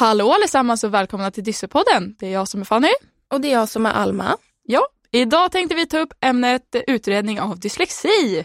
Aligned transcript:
Hallå 0.00 0.32
allesammans 0.32 0.84
och 0.84 0.94
välkomna 0.94 1.30
till 1.30 1.44
Dyssepodden. 1.44 2.16
Det 2.18 2.26
är 2.26 2.32
jag 2.32 2.48
som 2.48 2.60
är 2.60 2.64
Fanny. 2.64 2.92
Och 3.28 3.40
det 3.40 3.48
är 3.48 3.52
jag 3.52 3.68
som 3.68 3.86
är 3.86 3.90
Alma. 3.90 4.36
Ja, 4.62 4.86
idag 5.10 5.52
tänkte 5.52 5.74
vi 5.74 5.86
ta 5.86 5.98
upp 5.98 6.14
ämnet 6.20 6.76
utredning 6.86 7.40
av 7.40 7.60
dyslexi. 7.60 8.44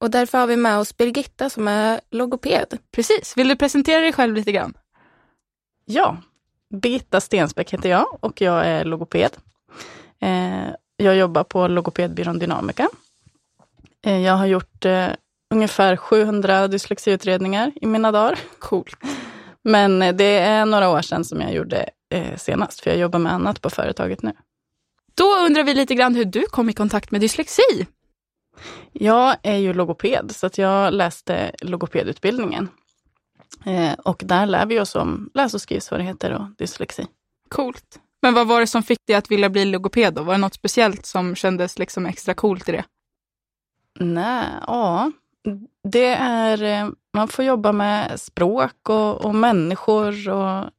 Och 0.00 0.10
därför 0.10 0.38
har 0.38 0.46
vi 0.46 0.56
med 0.56 0.78
oss 0.78 0.96
Birgitta 0.96 1.50
som 1.50 1.68
är 1.68 2.00
logoped. 2.10 2.78
Precis, 2.92 3.36
vill 3.36 3.48
du 3.48 3.56
presentera 3.56 4.00
dig 4.00 4.12
själv 4.12 4.34
lite 4.34 4.52
grann? 4.52 4.74
Ja, 5.84 6.16
Birgitta 6.74 7.20
Stensbäck 7.20 7.72
heter 7.72 7.88
jag 7.88 8.18
och 8.20 8.40
jag 8.40 8.66
är 8.66 8.84
logoped. 8.84 9.30
Eh, 10.20 10.68
jag 10.96 11.16
jobbar 11.16 11.44
på 11.44 11.68
logopedbyrån 11.68 12.38
Dynamica. 12.38 12.88
Eh, 14.04 14.18
jag 14.18 14.36
har 14.36 14.46
gjort 14.46 14.84
eh, 14.84 15.08
ungefär 15.50 15.96
700 15.96 16.68
dyslexiutredningar 16.68 17.72
i 17.80 17.86
mina 17.86 18.12
dagar. 18.12 18.38
Coolt. 18.58 18.96
Men 19.64 19.98
det 19.98 20.38
är 20.38 20.66
några 20.66 20.88
år 20.90 21.02
sedan 21.02 21.24
som 21.24 21.40
jag 21.40 21.54
gjorde 21.54 21.90
senast, 22.36 22.80
för 22.80 22.90
jag 22.90 22.98
jobbar 22.98 23.18
med 23.18 23.32
annat 23.32 23.62
på 23.62 23.70
företaget 23.70 24.22
nu. 24.22 24.32
Då 25.14 25.24
undrar 25.24 25.62
vi 25.62 25.74
lite 25.74 25.94
grann 25.94 26.14
hur 26.14 26.24
du 26.24 26.42
kom 26.42 26.70
i 26.70 26.72
kontakt 26.72 27.10
med 27.10 27.20
dyslexi. 27.20 27.86
Jag 28.92 29.36
är 29.42 29.56
ju 29.56 29.72
logoped, 29.72 30.30
så 30.30 30.46
att 30.46 30.58
jag 30.58 30.94
läste 30.94 31.52
logopedutbildningen. 31.60 32.68
och 34.04 34.22
där 34.24 34.46
lär 34.46 34.66
vi 34.66 34.80
oss 34.80 34.94
om 34.94 35.30
läs 35.34 35.54
och 35.54 35.60
skrivsvårigheter 35.60 36.32
och 36.32 36.46
dyslexi. 36.58 37.06
Coolt. 37.48 38.00
Men 38.22 38.34
vad 38.34 38.46
var 38.46 38.60
det 38.60 38.66
som 38.66 38.82
fick 38.82 39.06
dig 39.06 39.16
att 39.16 39.30
vilja 39.30 39.50
bli 39.50 39.64
logoped 39.64 40.14
då? 40.14 40.22
Var 40.22 40.34
det 40.34 40.38
något 40.38 40.54
speciellt 40.54 41.06
som 41.06 41.34
kändes 41.34 41.78
liksom 41.78 42.06
extra 42.06 42.34
coolt 42.34 42.68
i 42.68 42.72
det? 42.72 42.84
Nej, 44.00 44.46
ja. 44.66 45.12
Det 45.88 46.14
är, 46.20 46.62
eh, 46.62 46.90
man 47.18 47.28
får 47.28 47.44
jobba 47.44 47.72
med 47.72 48.20
språk 48.20 48.88
och, 48.88 49.24
och 49.24 49.34
människor 49.34 50.28
och 50.28 50.70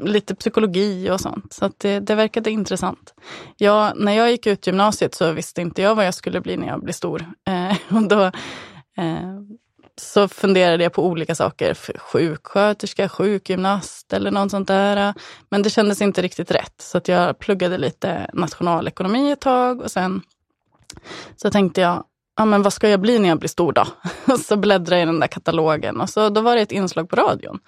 lite 0.00 0.34
psykologi 0.34 1.10
och 1.10 1.20
sånt. 1.20 1.52
Så 1.52 1.70
det, 1.78 2.00
det 2.00 2.14
verkade 2.14 2.50
intressant. 2.50 3.14
Jag, 3.56 3.92
när 3.96 4.12
jag 4.12 4.30
gick 4.30 4.46
ut 4.46 4.66
gymnasiet 4.66 5.14
så 5.14 5.32
visste 5.32 5.60
inte 5.60 5.82
jag 5.82 5.94
vad 5.94 6.06
jag 6.06 6.14
skulle 6.14 6.40
bli 6.40 6.56
när 6.56 6.66
jag 6.66 6.80
blev 6.80 6.92
stor. 6.92 7.24
Eh, 7.46 7.76
och 7.96 8.08
då 8.08 8.24
eh, 8.96 9.40
så 10.00 10.28
funderade 10.28 10.82
jag 10.82 10.92
på 10.92 11.06
olika 11.06 11.34
saker. 11.34 11.74
Sjuksköterska, 11.98 13.08
sjukgymnast 13.08 14.12
eller 14.12 14.30
något 14.30 14.50
sånt 14.50 14.68
där. 14.68 15.14
Men 15.48 15.62
det 15.62 15.70
kändes 15.70 16.02
inte 16.02 16.22
riktigt 16.22 16.50
rätt. 16.50 16.74
Så 16.78 16.98
att 16.98 17.08
jag 17.08 17.38
pluggade 17.38 17.78
lite 17.78 18.30
nationalekonomi 18.32 19.30
ett 19.30 19.40
tag 19.40 19.80
och 19.80 19.90
sen 19.90 20.22
så 21.36 21.50
tänkte 21.50 21.80
jag, 21.80 22.04
ja 22.36 22.44
men 22.44 22.62
vad 22.62 22.72
ska 22.72 22.88
jag 22.88 23.00
bli 23.00 23.18
när 23.18 23.28
jag 23.28 23.38
blir 23.38 23.48
stor 23.48 23.72
då? 23.72 23.84
Och 24.32 24.40
så 24.40 24.56
bläddrade 24.56 24.96
jag 24.96 25.02
i 25.02 25.06
den 25.06 25.20
där 25.20 25.26
katalogen 25.26 26.00
och 26.00 26.10
så 26.10 26.28
då 26.28 26.40
var 26.40 26.56
det 26.56 26.62
ett 26.62 26.72
inslag 26.72 27.08
på 27.08 27.16
radion 27.16 27.58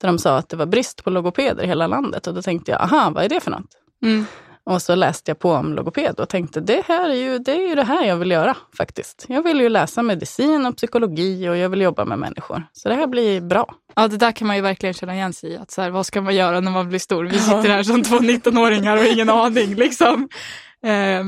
där 0.00 0.08
de 0.08 0.18
sa 0.18 0.36
att 0.36 0.48
det 0.48 0.56
var 0.56 0.66
brist 0.66 1.04
på 1.04 1.10
logopeder 1.10 1.64
i 1.64 1.66
hela 1.66 1.86
landet 1.86 2.26
och 2.26 2.34
då 2.34 2.42
tänkte 2.42 2.70
jag, 2.70 2.80
aha, 2.80 3.10
vad 3.14 3.24
är 3.24 3.28
det 3.28 3.40
för 3.40 3.50
något? 3.50 3.70
Mm. 4.02 4.26
Och 4.64 4.82
så 4.82 4.94
läste 4.94 5.30
jag 5.30 5.38
på 5.38 5.52
om 5.52 5.74
logoped 5.74 6.20
och 6.20 6.28
tänkte 6.28 6.60
det 6.60 6.82
här 6.86 7.10
är 7.10 7.14
ju 7.14 7.38
det, 7.38 7.52
är 7.52 7.68
ju 7.68 7.74
det 7.74 7.84
här 7.84 8.04
jag 8.04 8.16
vill 8.16 8.30
göra 8.30 8.56
faktiskt. 8.76 9.24
Jag 9.28 9.42
vill 9.42 9.60
ju 9.60 9.68
läsa 9.68 10.02
medicin 10.02 10.66
och 10.66 10.76
psykologi 10.76 11.48
och 11.48 11.56
jag 11.56 11.68
vill 11.68 11.80
jobba 11.80 12.04
med 12.04 12.18
människor. 12.18 12.62
Så 12.72 12.88
det 12.88 12.94
här 12.94 13.06
blir 13.06 13.40
bra. 13.40 13.74
Ja, 13.96 14.08
det 14.08 14.16
där 14.16 14.32
kan 14.32 14.46
man 14.46 14.56
ju 14.56 14.62
verkligen 14.62 14.94
känna 14.94 15.14
igen 15.14 15.32
sig 15.32 15.50
i. 15.50 15.56
Att 15.56 15.70
så 15.70 15.82
här, 15.82 15.90
vad 15.90 16.06
ska 16.06 16.20
man 16.20 16.34
göra 16.34 16.60
när 16.60 16.70
man 16.70 16.88
blir 16.88 16.98
stor? 16.98 17.24
Vi 17.24 17.38
sitter 17.38 17.68
här 17.68 17.82
som 17.82 18.02
två 18.02 18.16
19-åringar 18.16 18.96
och 18.96 19.04
ingen 19.04 19.30
aning. 19.40 19.74
Liksom. 19.74 20.28
Eh, 20.84 21.24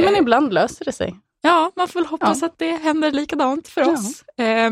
Men 0.00 0.16
ibland 0.18 0.54
löser 0.54 0.84
det 0.84 0.92
sig. 0.92 1.16
Ja, 1.40 1.72
man 1.76 1.88
får 1.88 2.00
väl 2.00 2.06
hoppas 2.06 2.40
ja. 2.40 2.46
att 2.46 2.58
det 2.58 2.72
händer 2.72 3.10
likadant 3.10 3.68
för 3.68 3.92
oss. 3.92 4.22
Eh, 4.22 4.70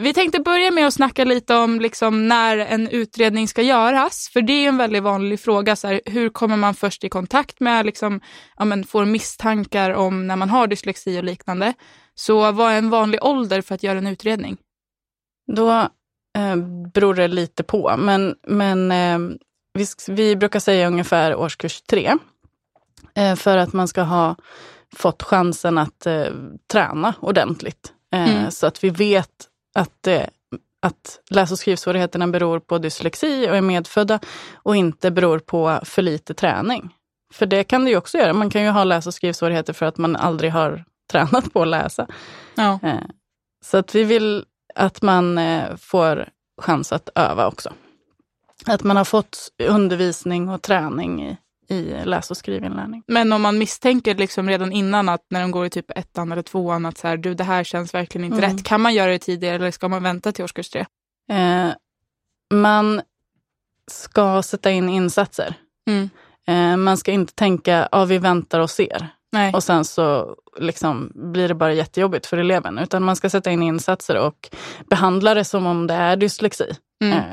vi 0.00 0.14
tänkte 0.14 0.40
börja 0.40 0.70
med 0.70 0.86
att 0.86 0.94
snacka 0.94 1.24
lite 1.24 1.54
om 1.54 1.80
liksom 1.80 2.28
när 2.28 2.58
en 2.58 2.88
utredning 2.88 3.48
ska 3.48 3.62
göras. 3.62 4.28
För 4.32 4.42
det 4.42 4.52
är 4.52 4.68
en 4.68 4.76
väldigt 4.76 5.02
vanlig 5.02 5.40
fråga. 5.40 5.76
Så 5.76 5.88
här, 5.88 6.00
hur 6.04 6.28
kommer 6.28 6.56
man 6.56 6.74
först 6.74 7.04
i 7.04 7.08
kontakt 7.08 7.60
med, 7.60 7.86
liksom, 7.86 8.20
ja, 8.56 8.64
men, 8.64 8.84
får 8.84 9.04
misstankar 9.04 9.90
om 9.90 10.26
när 10.26 10.36
man 10.36 10.50
har 10.50 10.66
dyslexi 10.66 11.18
och 11.18 11.24
liknande. 11.24 11.74
Så 12.14 12.52
vad 12.52 12.72
är 12.72 12.78
en 12.78 12.90
vanlig 12.90 13.24
ålder 13.24 13.60
för 13.60 13.74
att 13.74 13.82
göra 13.82 13.98
en 13.98 14.06
utredning? 14.06 14.56
Då 15.52 15.70
eh, 16.38 16.56
beror 16.94 17.14
det 17.14 17.28
lite 17.28 17.62
på. 17.62 17.96
Men, 17.98 18.34
men 18.46 18.92
eh, 18.92 19.36
vi, 19.72 19.86
vi, 20.08 20.36
brukar 20.36 20.60
säga 20.60 20.86
ungefär 20.86 21.34
årskurs 21.34 21.82
tre. 21.82 22.14
Eh, 23.14 23.34
för 23.34 23.58
att 23.58 23.72
man 23.72 23.88
ska 23.88 24.02
ha 24.02 24.36
fått 24.96 25.22
chansen 25.22 25.78
att 25.78 26.06
eh, 26.06 26.32
träna 26.72 27.14
ordentligt. 27.20 27.92
Eh, 28.14 28.36
mm. 28.36 28.50
Så 28.50 28.66
att 28.66 28.84
vi 28.84 28.90
vet 28.90 29.48
att, 29.74 30.06
eh, 30.06 30.26
att 30.82 31.20
läs 31.30 31.52
och 31.52 31.58
skrivsvårigheterna 31.58 32.28
beror 32.28 32.60
på 32.60 32.78
dyslexi 32.78 33.48
och 33.50 33.56
är 33.56 33.60
medfödda 33.60 34.20
och 34.54 34.76
inte 34.76 35.10
beror 35.10 35.38
på 35.38 35.80
för 35.84 36.02
lite 36.02 36.34
träning. 36.34 36.94
För 37.32 37.46
det 37.46 37.64
kan 37.64 37.84
det 37.84 37.90
ju 37.90 37.96
också 37.96 38.18
göra. 38.18 38.32
Man 38.32 38.50
kan 38.50 38.62
ju 38.62 38.68
ha 38.68 38.84
läs 38.84 39.06
och 39.06 39.14
skrivsvårigheter 39.14 39.72
för 39.72 39.86
att 39.86 39.98
man 39.98 40.16
aldrig 40.16 40.52
har 40.52 40.84
tränat 41.12 41.52
på 41.52 41.62
att 41.62 41.68
läsa. 41.68 42.06
Ja. 42.54 42.78
Eh, 42.82 43.04
så 43.64 43.76
att 43.76 43.94
vi 43.94 44.04
vill 44.04 44.44
att 44.74 45.02
man 45.02 45.38
eh, 45.38 45.76
får 45.76 46.28
chans 46.62 46.92
att 46.92 47.08
öva 47.14 47.46
också. 47.46 47.72
Att 48.66 48.82
man 48.82 48.96
har 48.96 49.04
fått 49.04 49.48
undervisning 49.62 50.48
och 50.48 50.62
träning 50.62 51.26
i, 51.26 51.36
i 51.68 52.04
läs 52.04 52.30
och 52.30 52.36
skrivinlärning. 52.36 53.02
Men 53.06 53.32
om 53.32 53.42
man 53.42 53.58
misstänker 53.58 54.14
liksom 54.14 54.48
redan 54.48 54.72
innan 54.72 55.08
att 55.08 55.26
när 55.30 55.40
de 55.40 55.50
går 55.50 55.66
i 55.66 55.70
typ 55.70 55.98
ettan 55.98 56.32
eller 56.32 56.42
tvåan 56.42 56.86
att 56.86 56.98
så 56.98 57.08
här, 57.08 57.16
du 57.16 57.34
det 57.34 57.44
här 57.44 57.64
känns 57.64 57.94
verkligen 57.94 58.24
inte 58.24 58.38
mm. 58.38 58.50
rätt. 58.50 58.64
Kan 58.64 58.80
man 58.80 58.94
göra 58.94 59.10
det 59.10 59.18
tidigare 59.18 59.54
eller 59.54 59.70
ska 59.70 59.88
man 59.88 60.02
vänta 60.02 60.32
till 60.32 60.44
årskurs 60.44 60.70
tre? 60.70 60.86
Eh, 61.32 61.68
man 62.54 63.02
ska 63.90 64.42
sätta 64.42 64.70
in 64.70 64.88
insatser. 64.88 65.54
Mm. 65.90 66.10
Eh, 66.46 66.76
man 66.76 66.96
ska 66.96 67.12
inte 67.12 67.34
tänka, 67.34 67.88
ja 67.92 68.04
vi 68.04 68.18
väntar 68.18 68.60
och 68.60 68.70
ser. 68.70 69.08
Nej. 69.32 69.54
Och 69.54 69.64
sen 69.64 69.84
så 69.84 70.36
liksom 70.58 71.12
blir 71.14 71.48
det 71.48 71.54
bara 71.54 71.72
jättejobbigt 71.72 72.26
för 72.26 72.36
eleven. 72.36 72.78
Utan 72.78 73.02
man 73.02 73.16
ska 73.16 73.30
sätta 73.30 73.50
in 73.50 73.62
insatser 73.62 74.18
och 74.18 74.48
behandla 74.90 75.34
det 75.34 75.44
som 75.44 75.66
om 75.66 75.86
det 75.86 75.94
är 75.94 76.16
dyslexi. 76.16 76.76
Mm. 77.04 77.18
Eh, 77.18 77.24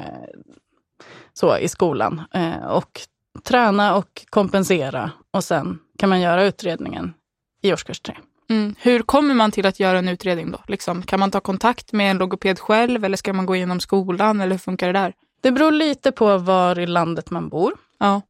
så 1.33 1.57
i 1.57 1.67
skolan. 1.67 2.21
Eh, 2.33 2.65
och 2.65 3.01
träna 3.43 3.95
och 3.95 4.25
kompensera 4.29 5.11
och 5.31 5.43
sen 5.43 5.79
kan 5.99 6.09
man 6.09 6.21
göra 6.21 6.43
utredningen 6.43 7.13
i 7.61 7.73
årskurs 7.73 7.99
tre. 7.99 8.17
Mm. 8.49 8.75
Hur 8.79 8.99
kommer 8.99 9.33
man 9.33 9.51
till 9.51 9.65
att 9.65 9.79
göra 9.79 9.97
en 9.97 10.07
utredning 10.07 10.51
då? 10.51 10.59
Liksom, 10.67 11.01
kan 11.01 11.19
man 11.19 11.31
ta 11.31 11.39
kontakt 11.39 11.91
med 11.91 12.11
en 12.11 12.17
logoped 12.17 12.59
själv 12.59 13.05
eller 13.05 13.17
ska 13.17 13.33
man 13.33 13.45
gå 13.45 13.55
igenom 13.55 13.79
skolan 13.79 14.41
eller 14.41 14.51
hur 14.51 14.59
funkar 14.59 14.87
det 14.87 14.99
där? 14.99 15.13
Det 15.41 15.51
beror 15.51 15.71
lite 15.71 16.11
på 16.11 16.37
var 16.37 16.79
i 16.79 16.87
landet 16.87 17.29
man 17.29 17.49
bor. 17.49 17.73
Ja. 17.99 18.21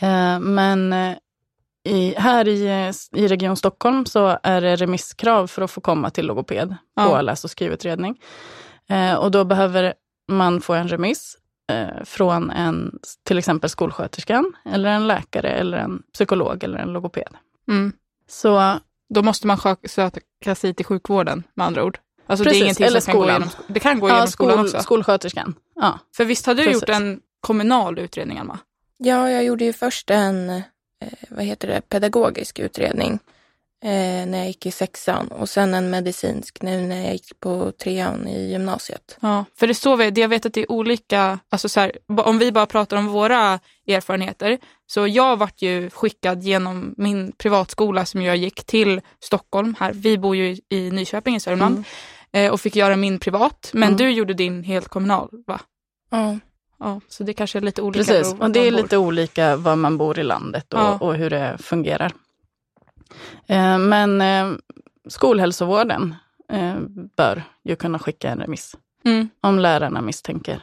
Eh, 0.00 0.40
men 0.40 0.92
eh, 0.92 1.16
i, 1.84 2.14
här 2.18 2.48
i, 2.48 2.92
i 3.12 3.28
Region 3.28 3.56
Stockholm 3.56 4.06
så 4.06 4.38
är 4.42 4.60
det 4.60 4.76
remisskrav 4.76 5.46
för 5.46 5.62
att 5.62 5.70
få 5.70 5.80
komma 5.80 6.10
till 6.10 6.26
logoped 6.26 6.76
ja. 6.96 7.08
på 7.08 7.22
läs 7.22 7.44
och 7.44 7.50
skrivutredning. 7.50 8.20
Eh, 8.88 9.14
och 9.14 9.30
då 9.30 9.44
behöver 9.44 9.94
man 10.28 10.60
få 10.60 10.74
en 10.74 10.88
remiss 10.88 11.36
eh, 11.68 12.04
från 12.04 12.50
en, 12.50 12.98
till 13.22 13.38
exempel 13.38 13.70
skolsköterskan, 13.70 14.52
eller 14.64 14.88
en 14.88 15.06
läkare, 15.06 15.50
eller 15.50 15.78
en 15.78 16.02
psykolog 16.12 16.64
eller 16.64 16.78
en 16.78 16.92
logoped. 16.92 17.36
Mm. 17.68 17.92
Så 18.28 18.78
då 19.14 19.22
måste 19.22 19.46
man 19.46 19.58
söka 19.84 20.54
sig 20.54 20.74
till 20.74 20.86
sjukvården 20.86 21.42
med 21.54 21.66
andra 21.66 21.84
ord? 21.84 21.98
Alltså 22.26 22.44
Precis, 22.44 22.58
det 22.58 22.62
är 22.62 22.64
ingenting 22.64 22.86
eller 22.86 23.00
som 23.00 23.12
kan 23.12 23.20
gå 23.20 23.28
igenom, 23.28 23.48
det 23.66 23.80
kan 23.80 24.00
gå 24.00 24.08
ja, 24.08 24.14
genom 24.14 24.28
skolan 24.28 24.60
också? 24.60 24.82
skolsköterskan. 24.82 25.54
Ja. 25.74 25.98
För 26.16 26.24
visst 26.24 26.46
har 26.46 26.54
du 26.54 26.64
Precis. 26.64 26.82
gjort 26.82 26.88
en 26.88 27.20
kommunal 27.40 27.98
utredning, 27.98 28.38
Alma? 28.38 28.58
Ja, 28.96 29.30
jag 29.30 29.44
gjorde 29.44 29.64
ju 29.64 29.72
först 29.72 30.10
en, 30.10 30.50
eh, 30.50 30.62
vad 31.28 31.44
heter 31.44 31.68
det, 31.68 31.80
pedagogisk 31.88 32.58
utredning 32.58 33.18
eh, 33.84 34.26
när 34.26 34.38
jag 34.38 34.46
gick 34.46 34.66
i 34.66 34.70
sexan 34.70 35.28
och 35.28 35.48
sen 35.48 35.74
en 35.74 35.90
medicinsk 35.90 36.62
nu 36.62 36.80
när 36.80 37.02
jag 37.02 37.12
gick 37.12 37.40
på 37.40 37.72
trean 37.72 38.28
i 38.28 38.50
gymnasiet. 38.50 39.18
Ja, 39.20 39.44
för 39.56 39.66
det 39.66 39.74
så 39.74 39.96
vi, 39.96 40.10
jag 40.20 40.28
vet 40.28 40.46
att 40.46 40.54
det 40.54 40.60
är 40.60 40.72
olika, 40.72 41.38
alltså 41.48 41.68
så 41.68 41.80
här, 41.80 41.92
om 42.06 42.38
vi 42.38 42.52
bara 42.52 42.66
pratar 42.66 42.96
om 42.96 43.06
våra 43.06 43.60
erfarenheter, 43.86 44.58
så 44.86 45.06
jag 45.06 45.36
vart 45.36 45.62
ju 45.62 45.90
skickad 45.90 46.42
genom 46.42 46.94
min 46.96 47.32
privatskola 47.32 48.04
som 48.04 48.22
jag 48.22 48.36
gick 48.36 48.64
till 48.64 49.00
Stockholm 49.20 49.74
här. 49.80 49.92
Vi 49.92 50.18
bor 50.18 50.36
ju 50.36 50.58
i 50.68 50.90
Nyköping 50.90 51.36
i 51.36 51.40
Sörmland 51.40 51.84
mm. 52.32 52.46
eh, 52.46 52.52
och 52.52 52.60
fick 52.60 52.76
göra 52.76 52.96
min 52.96 53.18
privat, 53.18 53.70
men 53.72 53.82
mm. 53.82 53.96
du 53.96 54.10
gjorde 54.10 54.34
din 54.34 54.62
helt 54.62 54.88
kommunal 54.88 55.28
va? 55.46 55.60
Ja. 56.10 56.38
Ja, 56.80 57.00
så 57.08 57.24
det 57.24 57.32
kanske 57.32 57.58
är 57.58 57.60
lite 57.60 57.82
olika. 57.82 58.04
Precis, 58.04 58.34
och 58.40 58.50
det 58.50 58.66
är 58.66 58.70
lite 58.70 58.96
olika 58.96 59.56
var 59.56 59.76
man 59.76 59.98
bor 59.98 60.18
i 60.18 60.22
landet 60.22 60.74
och, 60.74 60.80
ja. 60.80 60.98
och 60.98 61.14
hur 61.14 61.30
det 61.30 61.56
fungerar. 61.60 62.12
Eh, 63.46 63.78
men 63.78 64.20
eh, 64.20 64.58
skolhälsovården 65.08 66.14
eh, 66.52 66.76
bör 67.16 67.42
ju 67.64 67.76
kunna 67.76 67.98
skicka 67.98 68.30
en 68.30 68.38
remiss 68.38 68.76
mm. 69.04 69.28
om 69.40 69.58
lärarna 69.58 70.00
misstänker 70.00 70.62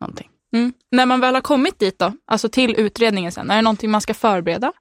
någonting. 0.00 0.28
Mm. 0.52 0.72
När 0.90 1.06
man 1.06 1.20
väl 1.20 1.34
har 1.34 1.42
kommit 1.42 1.78
dit 1.78 1.98
då, 1.98 2.12
alltså 2.26 2.48
till 2.48 2.74
utredningen 2.76 3.32
sen, 3.32 3.50
är 3.50 3.56
det 3.56 3.62
någonting 3.62 3.90
man 3.90 4.00
ska 4.00 4.14
förbereda? 4.14 4.72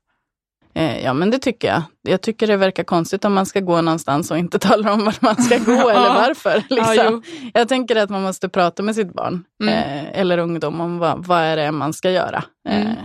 Ja 1.03 1.13
men 1.13 1.31
det 1.31 1.39
tycker 1.39 1.67
jag. 1.67 1.81
Jag 2.01 2.21
tycker 2.21 2.47
det 2.47 2.57
verkar 2.57 2.83
konstigt 2.83 3.25
om 3.25 3.33
man 3.33 3.45
ska 3.45 3.59
gå 3.59 3.81
någonstans 3.81 4.31
och 4.31 4.37
inte 4.37 4.59
talar 4.69 4.91
om 4.91 5.05
vart 5.05 5.21
man 5.21 5.35
ska 5.35 5.57
gå 5.57 5.71
eller 5.89 6.13
varför. 6.13 6.63
Liksom. 6.69 7.23
Ja, 7.43 7.51
jag 7.53 7.67
tänker 7.67 7.95
att 7.95 8.09
man 8.09 8.21
måste 8.21 8.49
prata 8.49 8.83
med 8.83 8.95
sitt 8.95 9.13
barn 9.13 9.43
mm. 9.63 9.73
eh, 9.73 10.19
eller 10.19 10.37
ungdom 10.37 10.81
om 10.81 10.97
vad, 10.97 11.25
vad 11.25 11.41
är 11.41 11.55
det 11.57 11.71
man 11.71 11.93
ska 11.93 12.11
göra. 12.11 12.43
Mm. 12.69 12.97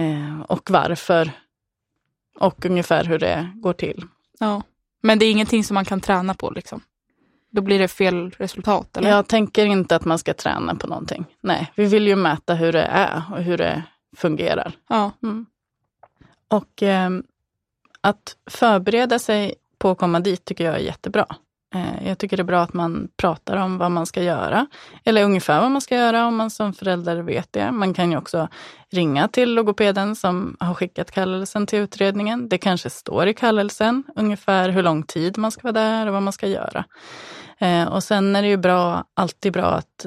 Eh, 0.00 0.40
och 0.40 0.70
varför. 0.70 1.30
Och 2.38 2.64
ungefär 2.64 3.04
hur 3.04 3.18
det 3.18 3.50
går 3.54 3.72
till. 3.72 4.04
Ja. 4.38 4.62
Men 5.02 5.18
det 5.18 5.24
är 5.24 5.30
ingenting 5.30 5.64
som 5.64 5.74
man 5.74 5.84
kan 5.84 6.00
träna 6.00 6.34
på 6.34 6.50
liksom? 6.50 6.80
Då 7.50 7.62
blir 7.62 7.78
det 7.78 7.88
fel 7.88 8.30
resultat? 8.30 8.96
Eller? 8.96 9.10
Jag 9.10 9.26
tänker 9.26 9.66
inte 9.66 9.96
att 9.96 10.04
man 10.04 10.18
ska 10.18 10.34
träna 10.34 10.74
på 10.74 10.86
någonting. 10.86 11.24
Nej, 11.40 11.72
vi 11.76 11.84
vill 11.86 12.06
ju 12.06 12.16
mäta 12.16 12.54
hur 12.54 12.72
det 12.72 12.82
är 12.82 13.22
och 13.32 13.42
hur 13.42 13.58
det 13.58 13.82
fungerar. 14.16 14.72
Ja. 14.88 15.10
Mm. 15.22 15.46
Och 16.48 16.82
eh, 16.82 17.10
att 18.00 18.36
förbereda 18.50 19.18
sig 19.18 19.54
på 19.78 19.90
att 19.90 19.98
komma 19.98 20.20
dit 20.20 20.44
tycker 20.44 20.64
jag 20.64 20.74
är 20.74 20.78
jättebra. 20.78 21.26
Eh, 21.74 22.08
jag 22.08 22.18
tycker 22.18 22.36
det 22.36 22.42
är 22.42 22.44
bra 22.44 22.62
att 22.62 22.72
man 22.72 23.08
pratar 23.16 23.56
om 23.56 23.78
vad 23.78 23.90
man 23.90 24.06
ska 24.06 24.22
göra. 24.22 24.66
Eller 25.04 25.24
ungefär 25.24 25.60
vad 25.60 25.70
man 25.70 25.80
ska 25.80 25.96
göra 25.96 26.26
om 26.26 26.36
man 26.36 26.50
som 26.50 26.72
förälder 26.72 27.16
vet 27.16 27.52
det. 27.52 27.72
Man 27.72 27.94
kan 27.94 28.10
ju 28.10 28.16
också 28.16 28.48
ringa 28.90 29.28
till 29.28 29.54
logopeden 29.54 30.16
som 30.16 30.56
har 30.60 30.74
skickat 30.74 31.10
kallelsen 31.10 31.66
till 31.66 31.78
utredningen. 31.78 32.48
Det 32.48 32.58
kanske 32.58 32.90
står 32.90 33.26
i 33.26 33.34
kallelsen 33.34 34.04
ungefär 34.16 34.68
hur 34.68 34.82
lång 34.82 35.02
tid 35.02 35.38
man 35.38 35.50
ska 35.50 35.62
vara 35.62 35.72
där 35.72 36.06
och 36.06 36.12
vad 36.12 36.22
man 36.22 36.32
ska 36.32 36.46
göra. 36.46 36.84
Eh, 37.58 37.84
och 37.84 38.04
sen 38.04 38.36
är 38.36 38.42
det 38.42 38.48
ju 38.48 38.56
bra, 38.56 39.04
alltid 39.14 39.52
bra 39.52 39.66
att 39.66 40.06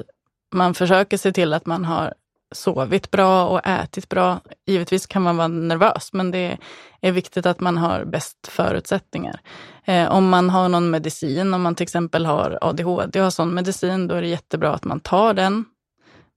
man 0.54 0.74
försöker 0.74 1.16
se 1.16 1.32
till 1.32 1.54
att 1.54 1.66
man 1.66 1.84
har 1.84 2.14
sovit 2.54 3.10
bra 3.10 3.46
och 3.46 3.66
ätit 3.66 4.08
bra. 4.08 4.40
Givetvis 4.66 5.06
kan 5.06 5.22
man 5.22 5.36
vara 5.36 5.48
nervös, 5.48 6.12
men 6.12 6.30
det 6.30 6.58
är 7.00 7.12
viktigt 7.12 7.46
att 7.46 7.60
man 7.60 7.76
har 7.76 8.04
bäst 8.04 8.48
förutsättningar. 8.48 9.40
Eh, 9.84 10.12
om 10.12 10.28
man 10.28 10.50
har 10.50 10.68
någon 10.68 10.90
medicin, 10.90 11.54
om 11.54 11.62
man 11.62 11.74
till 11.74 11.84
exempel 11.84 12.26
har 12.26 12.58
ADHD 12.60 13.20
och 13.20 13.24
har 13.24 13.30
sån 13.30 13.54
medicin, 13.54 14.08
då 14.08 14.14
är 14.14 14.22
det 14.22 14.28
jättebra 14.28 14.74
att 14.74 14.84
man 14.84 15.00
tar 15.00 15.34
den 15.34 15.64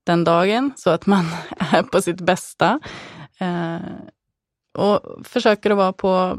den 0.04 0.24
dagen 0.24 0.72
så 0.76 0.90
att 0.90 1.06
man 1.06 1.24
är 1.58 1.82
på 1.82 2.02
sitt 2.02 2.20
bästa. 2.20 2.80
Eh, 3.38 3.78
och 4.78 5.26
försöker 5.26 5.70
att 5.70 5.76
vara 5.76 5.92
på 5.92 6.38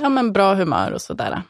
ja, 0.00 0.08
men 0.08 0.32
bra 0.32 0.54
humör 0.54 0.92
och 0.92 1.02
sådär. 1.02 1.42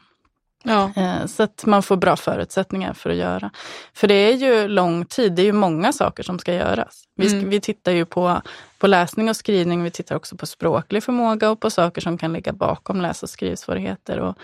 Ja. 0.63 0.91
Eh, 0.95 1.25
så 1.25 1.43
att 1.43 1.65
man 1.65 1.83
får 1.83 1.97
bra 1.97 2.15
förutsättningar 2.15 2.93
för 2.93 3.09
att 3.09 3.15
göra. 3.15 3.51
För 3.93 4.07
det 4.07 4.13
är 4.13 4.33
ju 4.33 4.67
lång 4.67 5.05
tid, 5.05 5.33
det 5.33 5.41
är 5.41 5.45
ju 5.45 5.53
många 5.53 5.93
saker 5.93 6.23
som 6.23 6.39
ska 6.39 6.53
göras. 6.53 7.03
Vi, 7.15 7.33
mm. 7.33 7.49
vi 7.49 7.59
tittar 7.59 7.91
ju 7.91 8.05
på, 8.05 8.41
på 8.77 8.87
läsning 8.87 9.29
och 9.29 9.35
skrivning, 9.35 9.83
vi 9.83 9.91
tittar 9.91 10.15
också 10.15 10.37
på 10.37 10.45
språklig 10.45 11.03
förmåga 11.03 11.51
och 11.51 11.59
på 11.59 11.69
saker 11.69 12.01
som 12.01 12.17
kan 12.17 12.33
ligga 12.33 12.53
bakom 12.53 13.01
läs 13.01 13.23
och 13.23 13.29
skrivsvårigheter. 13.29 14.19
Och 14.19 14.37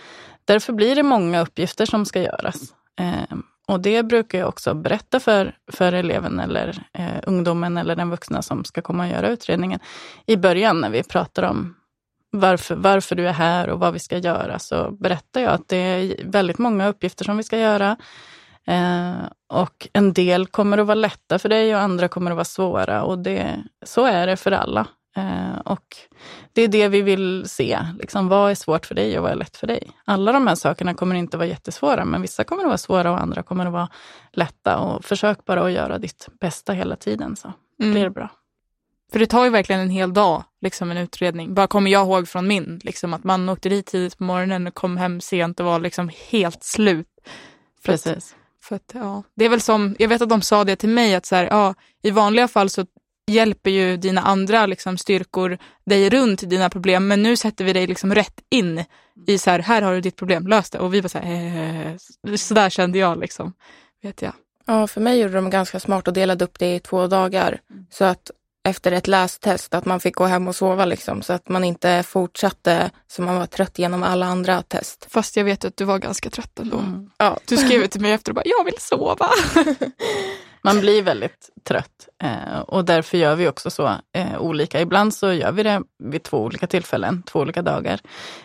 därför 0.46 0.74
blir 0.74 0.96
det 0.96 1.04
många 1.04 1.42
uppgifter 1.42 1.86
som 1.86 2.06
ska 2.06 2.22
göras. 2.22 2.74
Eh, 3.00 3.38
och 3.68 3.80
det 3.80 4.04
brukar 4.04 4.40
jag 4.40 4.50
också 4.50 4.74
berätta 4.74 5.20
för, 5.20 5.56
för 5.72 5.94
eleven 5.94 6.40
eller 6.40 6.84
eh, 6.94 7.20
ungdomen 7.24 7.78
eller 7.78 7.96
den 7.96 8.10
vuxna 8.10 8.42
som 8.42 8.64
ska 8.66 8.82
komma 8.82 9.04
och 9.04 9.10
göra 9.10 9.30
utredningen 9.30 9.80
i 10.26 10.38
början 10.38 10.82
när 10.82 10.90
vi 10.90 11.04
pratar 11.04 11.44
om 11.44 11.76
varför, 12.34 12.76
varför 12.76 13.16
du 13.16 13.28
är 13.28 13.34
här 13.34 13.70
och 13.70 13.80
vad 13.80 13.94
vi 13.94 14.00
ska 14.00 14.18
göra 14.18 14.60
så 14.60 14.92
berättar 14.92 15.42
jag 15.42 15.54
att 15.54 15.68
det 15.68 15.78
är 15.78 16.16
väldigt 16.26 16.58
många 16.58 16.88
uppgifter 16.88 17.26
som 17.26 17.38
vi 17.38 17.44
ska 17.44 17.58
göra. 17.58 17.98
Eh, 18.68 19.14
och 19.50 19.88
en 19.94 20.14
del 20.14 20.48
kommer 20.48 20.78
att 20.78 20.88
vara 20.88 20.96
lätta 20.96 21.40
för 21.40 21.50
dig 21.50 21.76
och 21.76 21.82
andra 21.82 22.08
kommer 22.08 22.32
att 22.32 22.38
vara 22.38 22.46
svåra. 22.46 23.04
Och 23.04 23.20
det, 23.20 23.64
så 23.86 24.06
är 24.06 24.28
det 24.28 24.38
för 24.38 24.52
alla. 24.52 24.88
Eh, 25.16 25.60
och 25.66 25.98
det 26.54 26.62
är 26.62 26.68
det 26.68 26.88
vi 26.88 27.02
vill 27.02 27.44
se. 27.48 27.80
Liksom, 28.00 28.28
vad 28.28 28.52
är 28.52 28.56
svårt 28.56 28.86
för 28.86 28.96
dig 28.96 29.18
och 29.18 29.24
vad 29.24 29.32
är 29.32 29.36
lätt 29.36 29.58
för 29.58 29.68
dig? 29.68 29.92
Alla 30.06 30.32
de 30.32 30.48
här 30.48 30.56
sakerna 30.56 30.94
kommer 30.94 31.16
inte 31.16 31.38
att 31.38 31.40
vara 31.40 31.50
jättesvåra, 31.50 32.06
men 32.06 32.22
vissa 32.22 32.44
kommer 32.44 32.64
att 32.64 32.68
vara 32.68 32.78
svåra 32.78 33.12
och 33.12 33.22
andra 33.22 33.44
kommer 33.44 33.66
att 33.66 33.74
vara 33.74 33.90
lätta. 34.32 34.78
Och 34.78 35.06
försök 35.06 35.46
bara 35.46 35.66
att 35.66 35.72
göra 35.72 35.98
ditt 35.98 36.28
bästa 36.40 36.74
hela 36.74 36.96
tiden 36.96 37.36
så 37.36 37.54
mm. 37.80 37.94
blir 37.94 38.04
det 38.04 38.10
bra. 38.10 38.30
För 39.14 39.20
det 39.20 39.28
tar 39.28 39.44
ju 39.44 39.50
verkligen 39.50 39.82
en 39.82 39.90
hel 39.90 40.14
dag, 40.14 40.44
liksom 40.62 40.92
en 40.92 40.98
utredning. 40.98 41.54
Bara 41.54 41.68
kommer 41.68 41.92
jag 41.92 42.06
ihåg 42.06 42.28
från 42.28 42.48
min, 42.48 42.80
liksom 42.84 43.14
att 43.14 43.24
man 43.24 43.50
åkte 43.50 43.70
dit 43.70 43.86
tidigt 43.86 44.18
på 44.18 44.24
morgonen 44.24 44.68
och 44.68 44.74
kom 44.74 44.98
hem 44.98 45.22
sent 45.22 45.60
och 45.60 45.66
var 45.66 45.80
liksom 45.80 46.12
helt 46.30 46.64
slut. 46.64 47.08
För 47.82 47.92
Precis. 47.92 48.16
Att, 48.18 48.36
för 48.66 48.76
att, 48.76 48.92
ja, 48.94 49.24
det 49.36 49.46
är 49.46 49.50
väl 49.50 49.62
som, 49.62 49.96
jag 50.00 50.10
vet 50.10 50.22
att 50.22 50.30
de 50.30 50.42
sa 50.42 50.64
det 50.64 50.76
till 50.76 50.90
mig, 50.90 51.16
att 51.16 51.26
så 51.26 51.36
här, 51.36 51.46
ja, 51.46 51.74
i 52.02 52.12
vanliga 52.12 52.48
fall 52.48 52.70
så 52.70 52.86
hjälper 53.32 53.70
ju 53.70 53.98
dina 53.98 54.22
andra 54.22 54.66
liksom, 54.66 54.98
styrkor 54.98 55.58
dig 55.86 56.10
runt 56.10 56.50
dina 56.50 56.70
problem, 56.70 57.08
men 57.08 57.24
nu 57.24 57.38
sätter 57.38 57.66
vi 57.66 57.74
dig 57.74 57.88
liksom 57.88 58.16
rätt 58.16 58.42
in 58.50 58.84
i 59.28 59.38
så 59.38 59.50
här, 59.50 59.60
här 59.60 59.82
har 59.82 59.94
du 59.94 60.02
ditt 60.02 60.16
problem, 60.16 60.48
lös 60.48 60.70
det. 60.70 60.80
Och 60.80 60.94
vi 60.94 61.02
var 61.02 61.10
så 61.10 61.20
här, 61.20 61.92
eh, 62.26 62.36
så 62.36 62.54
där 62.54 62.70
kände 62.70 63.00
jag 63.00 63.20
liksom, 63.20 63.54
vet 64.02 64.22
jag. 64.22 64.34
Ja, 64.66 64.88
för 64.88 65.02
mig 65.02 65.20
gjorde 65.20 65.34
de 65.34 65.50
ganska 65.50 65.80
smart 65.80 66.08
och 66.08 66.14
delade 66.14 66.46
upp 66.46 66.60
det 66.60 66.76
i 66.76 66.80
två 66.80 67.08
dagar. 67.08 67.62
Så 67.90 68.06
att 68.06 68.32
efter 68.64 68.92
ett 68.92 69.08
lästest 69.08 69.74
att 69.74 69.86
man 69.86 70.00
fick 70.00 70.16
gå 70.16 70.26
hem 70.26 70.48
och 70.48 70.56
sova 70.56 70.86
liksom, 70.86 71.22
så 71.22 71.34
att 71.34 71.50
man 71.50 71.64
inte 71.64 72.04
fortsatte 72.04 72.92
så 73.08 73.22
man 73.22 73.36
var 73.36 73.46
trött 73.46 73.80
genom 73.80 74.04
alla 74.04 74.26
andra 74.26 74.62
test. 74.62 75.08
Fast 75.10 75.38
jag 75.38 75.44
vet 75.44 75.66
att 75.66 75.78
du 75.78 75.86
var 75.86 76.00
ganska 76.00 76.30
trött 76.30 76.60
ändå. 76.60 76.78
Mm. 76.78 77.10
Ja. 77.18 77.38
Du 77.46 77.58
skrev 77.58 77.88
till 77.88 78.02
mig 78.02 78.12
efter 78.12 78.32
och 78.32 78.36
bara, 78.36 78.46
jag 78.46 78.66
vill 78.66 78.78
sova. 78.80 79.30
man 80.64 80.80
blir 80.80 81.02
väldigt 81.02 81.50
trött 81.68 82.08
eh, 82.24 82.60
och 82.60 82.86
därför 82.86 83.18
gör 83.18 83.36
vi 83.36 83.48
också 83.48 83.70
så 83.70 83.92
eh, 84.16 84.38
olika. 84.40 84.82
Ibland 84.82 85.14
så 85.14 85.34
gör 85.34 85.52
vi 85.52 85.64
det 85.64 85.82
vid 86.04 86.24
två 86.24 86.38
olika 86.44 86.68
tillfällen, 86.68 87.24
två 87.24 87.40
olika 87.40 87.62
dagar. 87.62 88.00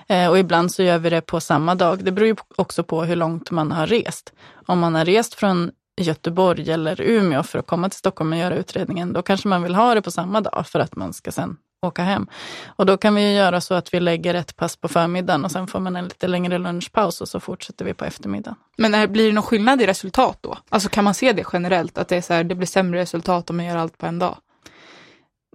Eh, 0.09 0.29
och 0.29 0.39
ibland 0.39 0.73
så 0.73 0.83
gör 0.83 0.99
vi 0.99 1.11
det 1.11 1.21
på 1.21 1.41
samma 1.41 1.75
dag. 1.75 2.05
Det 2.05 2.13
beror 2.13 2.29
ju 2.29 2.37
också 2.57 2.85
på 2.85 3.03
hur 3.03 3.17
långt 3.17 3.51
man 3.51 3.73
har 3.73 3.87
rest. 3.87 4.33
Om 4.67 4.79
man 4.79 4.95
har 4.95 5.05
rest 5.05 5.35
från 5.35 5.71
Göteborg 6.03 6.71
eller 6.71 7.01
Umeå 7.01 7.43
för 7.43 7.59
att 7.59 7.67
komma 7.67 7.89
till 7.89 7.99
Stockholm 7.99 8.33
och 8.33 8.39
göra 8.39 8.55
utredningen, 8.55 9.13
då 9.13 9.23
kanske 9.23 9.49
man 9.49 9.63
vill 9.63 9.75
ha 9.75 9.95
det 9.95 10.03
på 10.03 10.11
samma 10.11 10.41
dag 10.41 10.67
för 10.67 10.81
att 10.81 10.97
man 10.97 11.13
ska 11.13 11.33
sen 11.33 11.57
åka 11.87 12.03
hem. 12.03 12.27
Och 12.67 12.87
då 12.87 12.97
kan 12.97 13.15
vi 13.15 13.35
göra 13.35 13.61
så 13.61 13.75
att 13.75 13.95
vi 13.95 14.01
lägger 14.01 14.35
ett 14.35 14.57
pass 14.57 14.77
på 14.77 14.89
förmiddagen 14.89 15.45
och 15.45 15.51
sen 15.51 15.67
får 15.67 15.81
man 15.81 15.97
en 15.97 16.05
lite 16.05 16.29
längre 16.29 16.59
lunchpaus 16.59 17.21
och 17.21 17.29
så 17.29 17.41
fortsätter 17.41 17.85
vi 17.85 17.95
på 17.95 18.05
eftermiddagen. 18.05 18.57
Men 18.77 18.95
är, 18.95 19.07
blir 19.07 19.27
det 19.27 19.33
någon 19.33 19.43
skillnad 19.43 19.83
i 19.83 19.87
resultat 19.87 20.39
då? 20.41 20.59
Alltså 20.69 20.89
kan 20.89 21.05
man 21.05 21.15
se 21.15 21.33
det 21.33 21.45
generellt, 21.53 21.99
att 21.99 22.09
det, 22.09 22.17
är 22.17 22.21
så 22.21 22.35
här, 22.35 22.45
det 22.45 22.55
blir 22.55 22.67
sämre 22.67 23.01
resultat 23.01 23.51
om 23.51 23.57
man 23.57 23.67
gör 23.67 23.77
allt 23.77 23.99
på 23.99 24.07
en 24.07 24.19
dag? 24.19 24.37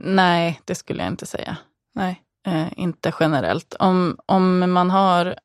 Nej, 0.01 0.61
det 0.65 0.75
skulle 0.75 1.03
jag 1.03 1.11
inte 1.11 1.25
säga. 1.25 1.57
Nej. 1.95 2.21
Eh, 2.47 2.67
inte 2.79 3.13
generellt. 3.19 3.75
Om, 3.79 4.17
om 4.25 4.71
man 4.71 4.91
har 4.91 5.35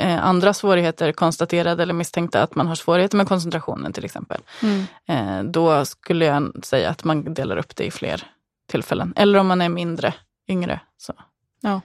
andra 0.00 0.54
svårigheter 0.54 1.12
konstaterade 1.12 1.82
eller 1.82 1.94
misstänkta, 1.94 2.42
att 2.42 2.54
man 2.54 2.66
har 2.66 2.74
svårigheter 2.74 3.16
med 3.16 3.28
koncentrationen 3.28 3.92
till 3.92 4.04
exempel, 4.04 4.40
mm. 4.62 4.86
eh, 5.08 5.50
då 5.50 5.84
skulle 5.84 6.24
jag 6.24 6.64
säga 6.64 6.90
att 6.90 7.04
man 7.04 7.34
delar 7.34 7.56
upp 7.56 7.76
det 7.76 7.84
i 7.84 7.90
fler 7.90 8.22
tillfällen. 8.66 9.12
Eller 9.16 9.38
om 9.38 9.46
man 9.46 9.60
är 9.60 9.68
mindre, 9.68 10.14
yngre. 10.48 10.80
Så. 10.96 11.12
Ja. 11.60 11.80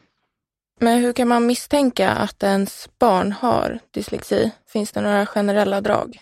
Men 0.80 1.00
hur 1.00 1.14
kan 1.14 1.28
man 1.28 1.46
misstänka 1.46 2.12
att 2.12 2.44
ens 2.44 2.90
barn 3.00 3.32
har 3.32 3.80
dyslexi? 3.92 4.52
Finns 4.68 4.92
det 4.92 5.02
några 5.02 5.26
generella 5.26 5.82
drag? 5.82 6.20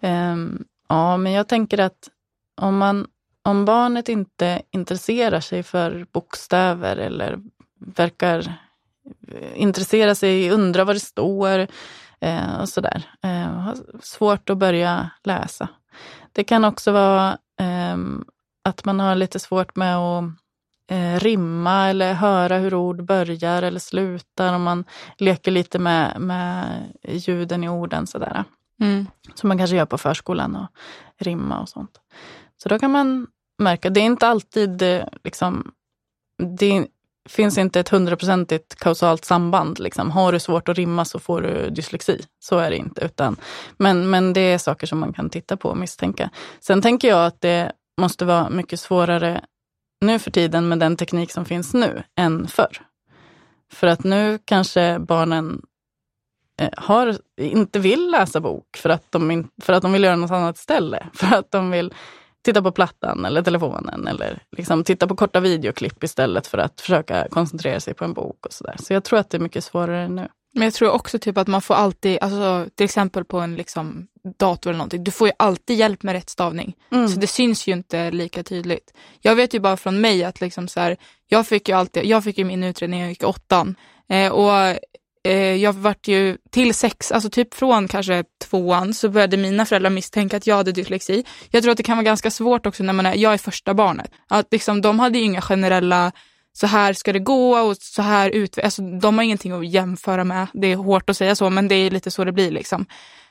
Um, 0.00 0.64
ja, 0.88 1.16
men 1.16 1.32
jag 1.32 1.48
tänker 1.48 1.78
att 1.78 2.08
om, 2.60 2.78
man, 2.78 3.06
om 3.42 3.64
barnet 3.64 4.08
inte 4.08 4.62
intresserar 4.70 5.40
sig 5.40 5.62
för 5.62 6.06
bokstäver 6.12 6.96
eller 6.96 7.38
verkar 7.78 8.63
intressera 9.54 10.14
sig, 10.14 10.50
undra 10.50 10.84
vad 10.84 10.96
det 10.96 11.00
står 11.00 11.66
eh, 12.20 12.60
och 12.60 12.68
sådär. 12.68 13.10
Eh, 13.22 13.74
svårt 14.02 14.50
att 14.50 14.58
börja 14.58 15.10
läsa. 15.24 15.68
Det 16.32 16.44
kan 16.44 16.64
också 16.64 16.92
vara 16.92 17.38
eh, 17.60 17.96
att 18.64 18.84
man 18.84 19.00
har 19.00 19.14
lite 19.14 19.38
svårt 19.38 19.76
med 19.76 19.96
att 19.96 20.24
eh, 20.90 21.20
rimma 21.20 21.88
eller 21.88 22.14
höra 22.14 22.58
hur 22.58 22.74
ord 22.74 23.04
börjar 23.04 23.62
eller 23.62 23.80
slutar. 23.80 24.54
Om 24.54 24.62
man 24.62 24.84
leker 25.18 25.50
lite 25.50 25.78
med, 25.78 26.20
med 26.20 26.82
ljuden 27.08 27.64
i 27.64 27.68
orden 27.68 28.06
sådär. 28.06 28.44
Mm. 28.80 29.06
Som 29.34 29.48
man 29.48 29.58
kanske 29.58 29.76
gör 29.76 29.86
på 29.86 29.98
förskolan 29.98 30.56
och 30.56 30.68
rimma 31.18 31.60
och 31.60 31.68
sånt. 31.68 32.00
Så 32.56 32.68
då 32.68 32.78
kan 32.78 32.90
man 32.90 33.26
märka, 33.58 33.90
det 33.90 34.00
är 34.00 34.04
inte 34.04 34.28
alltid 34.28 34.82
eh, 34.82 35.04
liksom, 35.24 35.72
det, 36.58 36.86
finns 37.28 37.58
inte 37.58 37.80
ett 37.80 37.88
hundraprocentigt 37.88 38.74
kausalt 38.74 39.24
samband. 39.24 39.78
Liksom. 39.78 40.10
Har 40.10 40.32
du 40.32 40.38
svårt 40.38 40.68
att 40.68 40.76
rimma 40.76 41.04
så 41.04 41.18
får 41.18 41.40
du 41.40 41.70
dyslexi. 41.70 42.20
Så 42.40 42.58
är 42.58 42.70
det 42.70 42.76
inte. 42.76 43.04
Utan, 43.04 43.36
men, 43.76 44.10
men 44.10 44.32
det 44.32 44.40
är 44.40 44.58
saker 44.58 44.86
som 44.86 44.98
man 44.98 45.12
kan 45.12 45.30
titta 45.30 45.56
på 45.56 45.68
och 45.68 45.76
misstänka. 45.76 46.30
Sen 46.60 46.82
tänker 46.82 47.08
jag 47.08 47.26
att 47.26 47.40
det 47.40 47.72
måste 48.00 48.24
vara 48.24 48.50
mycket 48.50 48.80
svårare 48.80 49.44
nu 50.00 50.18
för 50.18 50.30
tiden 50.30 50.68
med 50.68 50.78
den 50.78 50.96
teknik 50.96 51.32
som 51.32 51.44
finns 51.44 51.74
nu 51.74 52.02
än 52.18 52.48
förr. 52.48 52.82
För 53.72 53.86
att 53.86 54.04
nu 54.04 54.38
kanske 54.44 54.98
barnen 54.98 55.62
eh, 56.60 56.70
har, 56.76 57.18
inte 57.40 57.78
vill 57.78 58.10
läsa 58.10 58.40
bok 58.40 58.76
för 58.76 58.90
att, 58.90 59.12
de 59.12 59.30
in, 59.30 59.48
för 59.62 59.72
att 59.72 59.82
de 59.82 59.92
vill 59.92 60.04
göra 60.04 60.16
något 60.16 60.30
annat 60.30 60.58
ställe. 60.58 61.06
För 61.14 61.36
att 61.36 61.50
de 61.50 61.70
vill 61.70 61.94
titta 62.44 62.62
på 62.62 62.72
plattan 62.72 63.24
eller 63.24 63.42
telefonen 63.42 64.06
eller 64.06 64.42
liksom 64.56 64.84
titta 64.84 65.06
på 65.06 65.16
korta 65.16 65.40
videoklipp 65.40 66.04
istället 66.04 66.46
för 66.46 66.58
att 66.58 66.80
försöka 66.80 67.28
koncentrera 67.30 67.80
sig 67.80 67.94
på 67.94 68.04
en 68.04 68.12
bok 68.12 68.46
och 68.46 68.52
sådär. 68.52 68.76
Så 68.78 68.92
jag 68.92 69.04
tror 69.04 69.18
att 69.18 69.30
det 69.30 69.36
är 69.36 69.40
mycket 69.40 69.64
svårare 69.64 70.08
nu. 70.08 70.28
Men 70.54 70.62
jag 70.62 70.74
tror 70.74 70.90
också 70.90 71.18
typ 71.18 71.38
att 71.38 71.48
man 71.48 71.62
får 71.62 71.74
alltid, 71.74 72.18
alltså, 72.20 72.66
till 72.74 72.84
exempel 72.84 73.24
på 73.24 73.40
en 73.40 73.54
liksom, 73.54 74.06
dator 74.38 74.70
eller 74.70 74.78
någonting, 74.78 75.04
du 75.04 75.10
får 75.10 75.28
ju 75.28 75.32
alltid 75.38 75.76
hjälp 75.76 76.02
med 76.02 76.12
rättstavning. 76.12 76.76
Mm. 76.92 77.08
Så 77.08 77.20
det 77.20 77.26
syns 77.26 77.66
ju 77.66 77.72
inte 77.72 78.10
lika 78.10 78.42
tydligt. 78.42 78.94
Jag 79.20 79.34
vet 79.36 79.54
ju 79.54 79.60
bara 79.60 79.76
från 79.76 80.00
mig 80.00 80.24
att 80.24 80.40
liksom 80.40 80.68
så 80.68 80.80
här, 80.80 80.96
jag 81.26 81.46
fick 81.46 81.68
ju 81.68 81.74
alltid, 81.74 82.04
jag 82.04 82.24
fick 82.24 82.38
ju 82.38 82.44
min 82.44 82.64
utredning 82.64 83.00
när 83.00 83.04
jag 83.04 83.10
gick 83.10 83.24
åttan. 83.24 83.74
Eh, 84.08 84.32
och 84.32 84.78
Eh, 85.24 85.54
jag 85.54 85.72
vart 85.72 86.08
ju 86.08 86.36
till 86.50 86.74
sex, 86.74 87.12
alltså 87.12 87.30
typ 87.30 87.54
från 87.54 87.88
kanske 87.88 88.24
tvåan 88.44 88.94
så 88.94 89.08
började 89.08 89.36
mina 89.36 89.66
föräldrar 89.66 89.90
misstänka 89.90 90.36
att 90.36 90.46
jag 90.46 90.56
hade 90.56 90.72
dyslexi. 90.72 91.24
Jag 91.50 91.62
tror 91.62 91.72
att 91.72 91.76
det 91.76 91.82
kan 91.82 91.96
vara 91.96 92.04
ganska 92.04 92.30
svårt 92.30 92.66
också 92.66 92.82
när 92.82 92.92
man 92.92 93.06
är, 93.06 93.14
jag 93.14 93.32
är 93.32 93.38
första 93.38 93.74
barnet. 93.74 94.10
Att 94.28 94.48
liksom, 94.52 94.80
de 94.80 94.98
hade 94.98 95.18
ju 95.18 95.24
inga 95.24 95.40
generella 95.40 96.12
så 96.52 96.66
här 96.66 96.92
ska 96.92 97.12
det 97.12 97.18
gå 97.18 97.58
och 97.58 97.76
så 97.76 98.02
här 98.02 98.30
ut. 98.30 98.58
Alltså, 98.58 98.82
de 98.82 99.18
har 99.18 99.24
ingenting 99.24 99.52
att 99.52 99.68
jämföra 99.68 100.24
med. 100.24 100.46
Det 100.52 100.72
är 100.72 100.76
hårt 100.76 101.10
att 101.10 101.16
säga 101.16 101.34
så, 101.34 101.50
men 101.50 101.68
det 101.68 101.74
är 101.74 101.90
lite 101.90 102.10
så 102.10 102.24
det 102.24 102.32
blir. 102.32 102.50
liksom. 102.50 102.86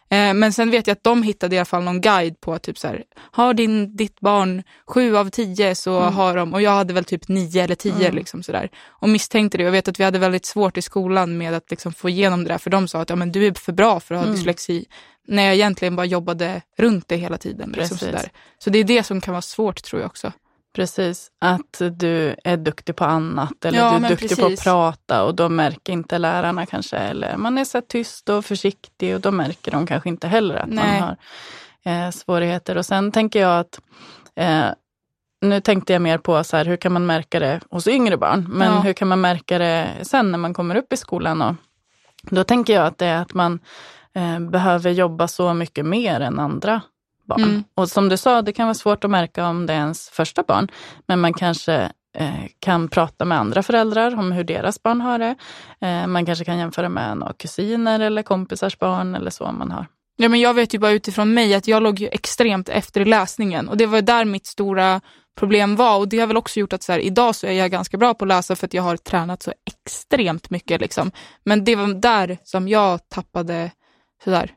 Eh, 0.10 0.34
men 0.34 0.54
sen 0.54 0.72
vet 0.72 0.88
jag 0.88 0.96
att 0.96 1.04
de 1.04 1.24
hittade 1.24 1.56
i 1.56 1.60
alla 1.60 1.66
fall 1.66 1.84
någon 1.84 2.02
guide 2.02 2.42
på 2.42 2.60
typ 2.60 2.78
så 2.78 2.88
här, 2.88 3.04
har 3.32 3.54
din, 3.54 3.96
ditt 3.96 4.20
barn 4.20 4.64
sju 4.88 5.18
av 5.18 5.30
tio 5.30 5.76
så 5.76 6.00
mm. 6.00 6.14
har 6.14 6.36
de, 6.36 6.54
och 6.54 6.62
jag 6.62 6.72
hade 6.72 6.94
väl 6.94 7.06
typ 7.06 7.28
nio 7.28 7.64
eller 7.64 7.76
tio 7.76 8.06
mm. 8.06 8.16
liksom 8.16 8.44
sådär. 8.44 8.70
Och 8.88 9.10
misstänkte 9.10 9.58
det. 9.58 9.64
Jag 9.64 9.72
vet 9.72 9.88
att 9.88 10.00
vi 10.00 10.04
hade 10.04 10.20
väldigt 10.20 10.46
svårt 10.46 10.78
i 10.78 10.82
skolan 10.82 11.38
med 11.38 11.54
att 11.54 11.72
liksom 11.72 11.94
få 11.94 12.10
igenom 12.10 12.44
det 12.44 12.50
där, 12.50 12.58
för 12.58 12.70
de 12.70 12.88
sa 12.88 13.02
att 13.02 13.10
ja, 13.10 13.16
men 13.16 13.32
du 13.32 13.48
är 13.48 13.54
för 13.54 13.74
bra 13.74 14.00
för 14.00 14.16
att 14.16 14.22
ha 14.22 14.26
mm. 14.26 14.36
dyslexi. 14.36 14.86
När 15.28 15.44
jag 15.44 15.54
egentligen 15.54 15.96
bara 15.96 16.06
jobbade 16.06 16.62
runt 16.78 17.08
det 17.08 17.18
hela 17.18 17.38
tiden. 17.38 17.74
Liksom 17.78 17.98
sådär. 17.98 18.30
Så 18.58 18.70
det 18.70 18.80
är 18.80 18.84
det 18.84 19.04
som 19.04 19.22
kan 19.22 19.32
vara 19.32 19.42
svårt 19.42 19.84
tror 19.84 20.02
jag 20.02 20.08
också. 20.08 20.32
Precis, 20.74 21.32
att 21.42 21.82
du 21.92 22.36
är 22.44 22.58
duktig 22.58 22.96
på 22.96 23.06
annat 23.06 23.66
eller 23.66 23.80
ja, 23.80 23.90
du 24.00 24.06
är 24.06 24.10
duktig 24.10 24.30
precis. 24.30 24.40
på 24.40 24.46
att 24.46 24.64
prata 24.64 25.24
och 25.24 25.36
då 25.36 25.50
märker 25.50 25.94
inte 25.94 26.18
lärarna 26.18 26.66
kanske. 26.66 26.98
Eller 26.98 27.38
man 27.38 27.58
är 27.58 27.66
så 27.66 27.82
tyst 27.82 28.30
och 28.30 28.46
försiktig 28.46 29.16
och 29.16 29.22
då 29.22 29.32
märker 29.32 29.72
de 29.72 29.88
kanske 29.88 30.10
inte 30.10 30.28
heller 30.28 30.56
att 30.56 30.70
Nej. 30.70 31.02
man 31.02 31.16
har 31.84 32.06
eh, 32.08 32.12
svårigheter. 32.12 32.78
Och 32.78 32.86
sen 32.86 33.12
tänker 33.12 33.42
jag 33.42 33.60
att 33.60 33.80
eh, 34.36 34.66
nu 35.42 35.62
tänkte 35.62 35.94
jag 35.94 36.02
mer 36.02 36.18
på 36.18 36.44
så 36.44 36.58
här, 36.58 36.66
hur 36.66 36.78
kan 36.78 36.94
man 36.94 37.06
märka 37.06 37.40
det 37.40 37.60
hos 37.70 37.88
yngre 37.88 38.18
barn, 38.18 38.48
men 38.50 38.74
ja. 38.74 38.80
hur 38.80 38.94
kan 38.94 39.08
man 39.08 39.22
märka 39.22 39.58
det 39.58 39.90
sen 40.02 40.32
när 40.32 40.38
man 40.38 40.54
kommer 40.54 40.76
upp 40.76 40.94
i 40.94 40.98
skolan? 40.98 41.42
Och 41.42 41.56
då 42.22 42.44
tänker 42.44 42.74
jag 42.74 42.86
att 42.86 42.98
det 42.98 43.06
är 43.06 43.22
att 43.22 43.34
man 43.34 43.60
eh, 44.16 44.40
behöver 44.40 44.92
jobba 44.92 45.28
så 45.28 45.54
mycket 45.54 45.86
mer 45.86 46.20
än 46.20 46.40
andra 46.40 46.82
barn. 47.28 47.44
Mm. 47.44 47.64
Och 47.76 47.90
som 47.90 48.10
du 48.10 48.18
sa, 48.18 48.42
det 48.42 48.54
kan 48.54 48.68
vara 48.68 48.74
svårt 48.74 49.04
att 49.04 49.12
märka 49.12 49.48
om 49.48 49.66
det 49.66 49.74
är 49.74 49.78
ens 49.78 50.10
första 50.10 50.44
barn, 50.44 50.68
men 51.08 51.20
man 51.20 51.34
kanske 51.34 51.92
eh, 52.18 52.46
kan 52.60 52.88
prata 52.88 53.26
med 53.26 53.40
andra 53.40 53.64
föräldrar 53.64 54.20
om 54.20 54.32
hur 54.32 54.44
deras 54.44 54.84
barn 54.84 55.02
har 55.02 55.20
det. 55.20 55.36
Eh, 55.82 56.08
man 56.08 56.26
kanske 56.26 56.46
kan 56.46 56.58
jämföra 56.58 56.90
med 56.90 57.18
några 57.18 57.34
kusiner 57.34 58.00
eller 58.00 58.24
kompisars 58.24 58.80
barn 58.80 59.16
eller 59.16 59.30
så 59.30 59.52
man 59.52 59.72
har. 59.72 59.86
Ja, 60.16 60.30
men 60.30 60.40
jag 60.40 60.54
vet 60.54 60.74
ju 60.74 60.80
bara 60.80 60.92
utifrån 60.92 61.34
mig 61.34 61.54
att 61.54 61.68
jag 61.68 61.84
låg 61.84 62.00
ju 62.00 62.08
extremt 62.08 62.70
efter 62.70 63.02
i 63.02 63.06
läsningen 63.06 63.70
och 63.70 63.78
det 63.78 63.86
var 63.86 64.02
där 64.02 64.26
mitt 64.26 64.46
stora 64.46 65.02
problem 65.36 65.76
var 65.76 65.98
och 65.98 66.08
det 66.08 66.20
har 66.20 66.28
väl 66.28 66.38
också 66.38 66.60
gjort 66.60 66.74
att 66.74 66.84
så 66.84 66.92
här, 66.92 67.00
idag 67.00 67.36
så 67.36 67.48
är 67.48 67.52
jag 67.52 67.72
ganska 67.72 67.98
bra 67.98 68.14
på 68.14 68.26
att 68.26 68.30
läsa 68.30 68.56
för 68.56 68.66
att 68.68 68.74
jag 68.74 68.84
har 68.84 68.98
tränat 68.98 69.44
så 69.44 69.54
extremt 69.66 70.50
mycket. 70.50 70.82
Liksom. 70.82 71.12
Men 71.44 71.64
det 71.64 71.76
var 71.76 71.88
där 71.88 72.38
som 72.44 72.68
jag 72.68 73.10
tappade 73.10 73.72
sådär. 74.24 74.52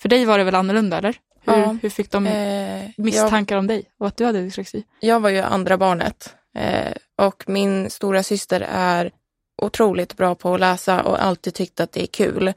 För 0.00 0.08
dig 0.08 0.24
var 0.24 0.38
det 0.38 0.44
väl 0.44 0.54
annorlunda 0.54 0.98
eller? 0.98 1.16
Hur, 1.46 1.52
ja. 1.52 1.76
hur 1.82 1.90
fick 1.90 2.10
de 2.10 2.26
eh, 2.26 2.90
misstankar 2.96 3.54
jag, 3.54 3.60
om 3.60 3.66
dig 3.66 3.84
och 3.98 4.06
att 4.06 4.16
du 4.16 4.24
hade 4.24 4.42
dyslexi? 4.42 4.84
Jag 5.00 5.20
var 5.20 5.30
ju 5.30 5.40
andra 5.40 5.78
barnet 5.78 6.34
eh, 6.56 6.92
och 7.18 7.44
min 7.46 7.90
stora 7.90 8.22
syster 8.22 8.66
är 8.70 9.10
otroligt 9.62 10.16
bra 10.16 10.34
på 10.34 10.54
att 10.54 10.60
läsa 10.60 11.02
och 11.02 11.24
alltid 11.24 11.54
tyckt 11.54 11.80
att 11.80 11.92
det 11.92 12.02
är 12.02 12.06
kul. 12.06 12.52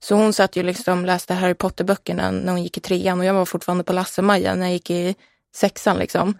Så 0.00 0.14
hon 0.14 0.32
satt 0.32 0.56
ju 0.56 0.62
liksom 0.62 1.04
läste 1.04 1.34
Harry 1.34 1.54
Potter-böckerna 1.54 2.30
när 2.30 2.52
hon 2.52 2.62
gick 2.62 2.76
i 2.76 2.80
trean 2.80 3.20
och 3.20 3.24
jag 3.24 3.34
var 3.34 3.44
fortfarande 3.44 3.84
på 3.84 3.92
Lasse-Maja 3.92 4.54
när 4.54 4.66
jag 4.66 4.72
gick 4.72 4.90
i 4.90 5.14
sexan. 5.54 5.98
Liksom. 5.98 6.38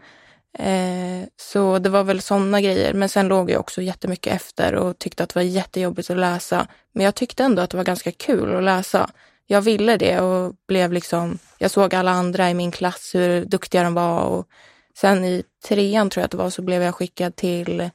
Eh, 0.59 1.29
så 1.37 1.79
det 1.79 1.89
var 1.89 2.05
väl 2.05 2.21
sådana 2.21 2.61
grejer. 2.61 2.95
Men 2.95 3.09
sen 3.09 3.29
låg 3.29 3.51
jag 3.51 3.61
också 3.61 3.83
jättemycket 3.83 4.35
efter 4.35 4.75
och 4.75 4.99
tyckte 4.99 5.23
att 5.23 5.29
det 5.29 5.39
var 5.39 5.43
jättejobbigt 5.43 6.11
att 6.11 6.17
läsa. 6.17 6.67
Men 6.93 7.05
jag 7.05 7.15
tyckte 7.15 7.45
ändå 7.45 7.63
att 7.63 7.71
det 7.71 7.77
var 7.77 7.85
ganska 7.85 8.13
kul 8.13 8.57
att 8.57 8.65
läsa 8.65 9.11
jag 9.51 9.61
ville 9.61 9.97
det 9.97 10.21
och 10.21 10.55
blev 10.69 10.93
liksom, 10.93 11.39
jag 11.59 11.71
såg 11.71 11.95
alla 11.95 12.11
andra 12.11 12.51
i 12.51 12.55
min 12.55 12.71
klass 12.71 13.11
hur 13.15 13.45
duktiga 13.45 13.83
de 13.83 13.95
var 13.95 14.23
och 14.25 14.49
sen 14.97 15.25
i 15.25 15.43
trean 15.69 16.11
tror 16.11 16.21
jag 16.21 16.25
att 16.25 16.31
det 16.31 16.37
var 16.37 16.51
så 16.51 16.63
blev 16.63 16.83
jag 16.83 16.95
skickad 16.95 17.37
till 17.37 17.91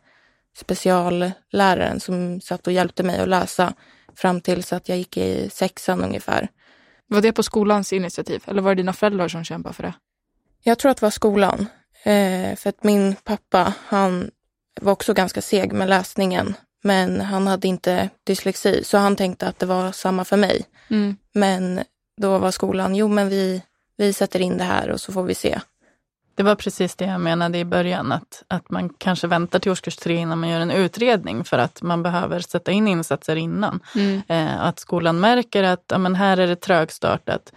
specialläraren 0.57 2.00
som 2.00 2.41
satt 2.41 2.67
och 2.67 2.74
hjälpte 2.74 3.03
mig 3.03 3.19
att 3.19 3.29
läsa 3.29 3.74
fram 4.15 4.41
tills 4.41 4.74
att 4.74 4.89
jag 4.89 4.98
gick 4.98 5.17
i 5.17 5.50
sexan 5.50 6.03
ungefär. 6.03 6.48
Var 7.07 7.22
det 7.22 7.33
på 7.33 7.43
skolans 7.43 7.93
initiativ 7.93 8.43
eller 8.48 8.62
var 8.62 8.75
det 8.75 8.81
dina 8.81 8.93
föräldrar 8.93 9.27
som 9.27 9.43
kämpade 9.43 9.75
för 9.75 9.83
det? 9.83 9.93
Jag 10.63 10.79
tror 10.79 10.91
att 10.91 10.98
det 10.98 11.05
var 11.05 11.12
skolan. 11.12 11.67
Eh, 12.03 12.55
för 12.55 12.69
att 12.69 12.83
min 12.83 13.15
pappa, 13.24 13.74
han 13.88 14.31
var 14.81 14.91
också 14.91 15.13
ganska 15.13 15.41
seg 15.41 15.74
med 15.74 15.89
läsningen. 15.89 16.55
Men 16.83 17.22
han 17.22 17.48
hade 17.48 17.67
inte 17.67 18.10
dyslexi, 18.24 18.83
så 18.83 18.98
han 18.98 19.15
tänkte 19.15 19.48
att 19.48 19.60
det 19.60 19.65
var 19.65 19.91
samma 19.91 20.25
för 20.25 20.38
mig. 20.38 20.65
Mm. 20.90 21.18
Men 21.34 21.84
då 22.22 22.38
var 22.38 22.52
skolan, 22.52 22.96
jo 22.96 23.08
men 23.08 23.30
vi, 23.30 23.62
vi 23.98 24.13
sätter 24.13 24.40
in 24.40 24.58
det 24.58 24.63
här 24.63 24.90
och 24.90 25.02
så 25.02 25.13
får 25.13 25.24
vi 25.24 25.36
se. 25.36 25.60
Det 26.36 26.44
var 26.44 26.56
precis 26.56 26.96
det 26.96 27.06
jag 27.06 27.22
menade 27.22 27.58
i 27.58 27.66
början, 27.66 28.12
att, 28.12 28.44
att 28.48 28.70
man 28.70 28.90
kanske 28.90 29.28
väntar 29.28 29.60
till 29.60 29.72
årskurs 29.72 29.96
tre 29.96 30.16
innan 30.16 30.40
man 30.40 30.50
gör 30.50 30.60
en 30.60 30.72
utredning 30.72 31.44
för 31.44 31.58
att 31.58 31.82
man 31.82 32.04
behöver 32.04 32.40
sätta 32.40 32.72
in 32.72 32.88
insatser 32.88 33.36
innan. 33.36 33.80
Mm. 33.96 34.22
Eh, 34.28 34.62
att 34.62 34.80
skolan 34.80 35.20
märker 35.20 35.63
att 35.63 35.84
ja, 35.88 35.98
men 35.98 36.16
här 36.16 36.38
är 36.38 36.48
det 36.48 36.56
trögstartat 36.56 37.54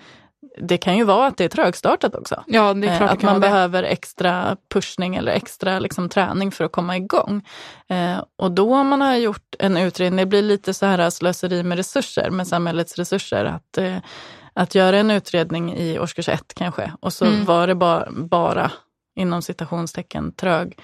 det 0.56 0.78
kan 0.78 0.96
ju 0.96 1.04
vara 1.04 1.26
att 1.26 1.36
det 1.36 1.44
är 1.44 1.48
trögstartat 1.48 2.14
också. 2.14 2.44
Ja, 2.46 2.74
det 2.74 2.88
är 2.88 2.96
klart 2.96 3.10
eh, 3.10 3.12
att 3.12 3.22
man 3.22 3.40
behöver 3.40 3.82
extra 3.82 4.56
pushning 4.72 5.16
eller 5.16 5.32
extra 5.32 5.78
liksom, 5.78 6.08
träning 6.08 6.50
för 6.50 6.64
att 6.64 6.72
komma 6.72 6.96
igång. 6.96 7.42
Eh, 7.88 8.24
och 8.36 8.50
då 8.52 8.74
om 8.74 8.88
man 8.88 9.00
har 9.00 9.16
gjort 9.16 9.54
en 9.58 9.76
utredning, 9.76 10.16
det 10.16 10.26
blir 10.26 10.42
lite 10.42 10.74
så 10.74 10.86
här 10.86 11.10
slöseri 11.10 11.62
med 11.62 11.78
resurser, 11.78 12.30
med 12.30 12.48
samhällets 12.48 12.98
resurser. 12.98 13.44
Att, 13.44 13.78
eh, 13.78 13.96
att 14.52 14.74
göra 14.74 14.98
en 14.98 15.10
utredning 15.10 15.76
i 15.76 15.98
årskurs 15.98 16.28
ett 16.28 16.54
kanske 16.54 16.92
och 17.00 17.12
så 17.12 17.24
mm. 17.24 17.44
var 17.44 17.66
det 17.66 17.74
bara, 17.74 18.08
bara 18.10 18.72
inom 19.16 19.42
citationstecken 19.42 20.32
trög, 20.32 20.78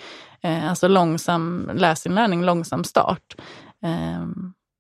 alltså 0.69 0.89
långsam 0.89 1.71
läsinlärning, 1.75 2.45
långsam 2.45 2.85
start. 2.85 3.35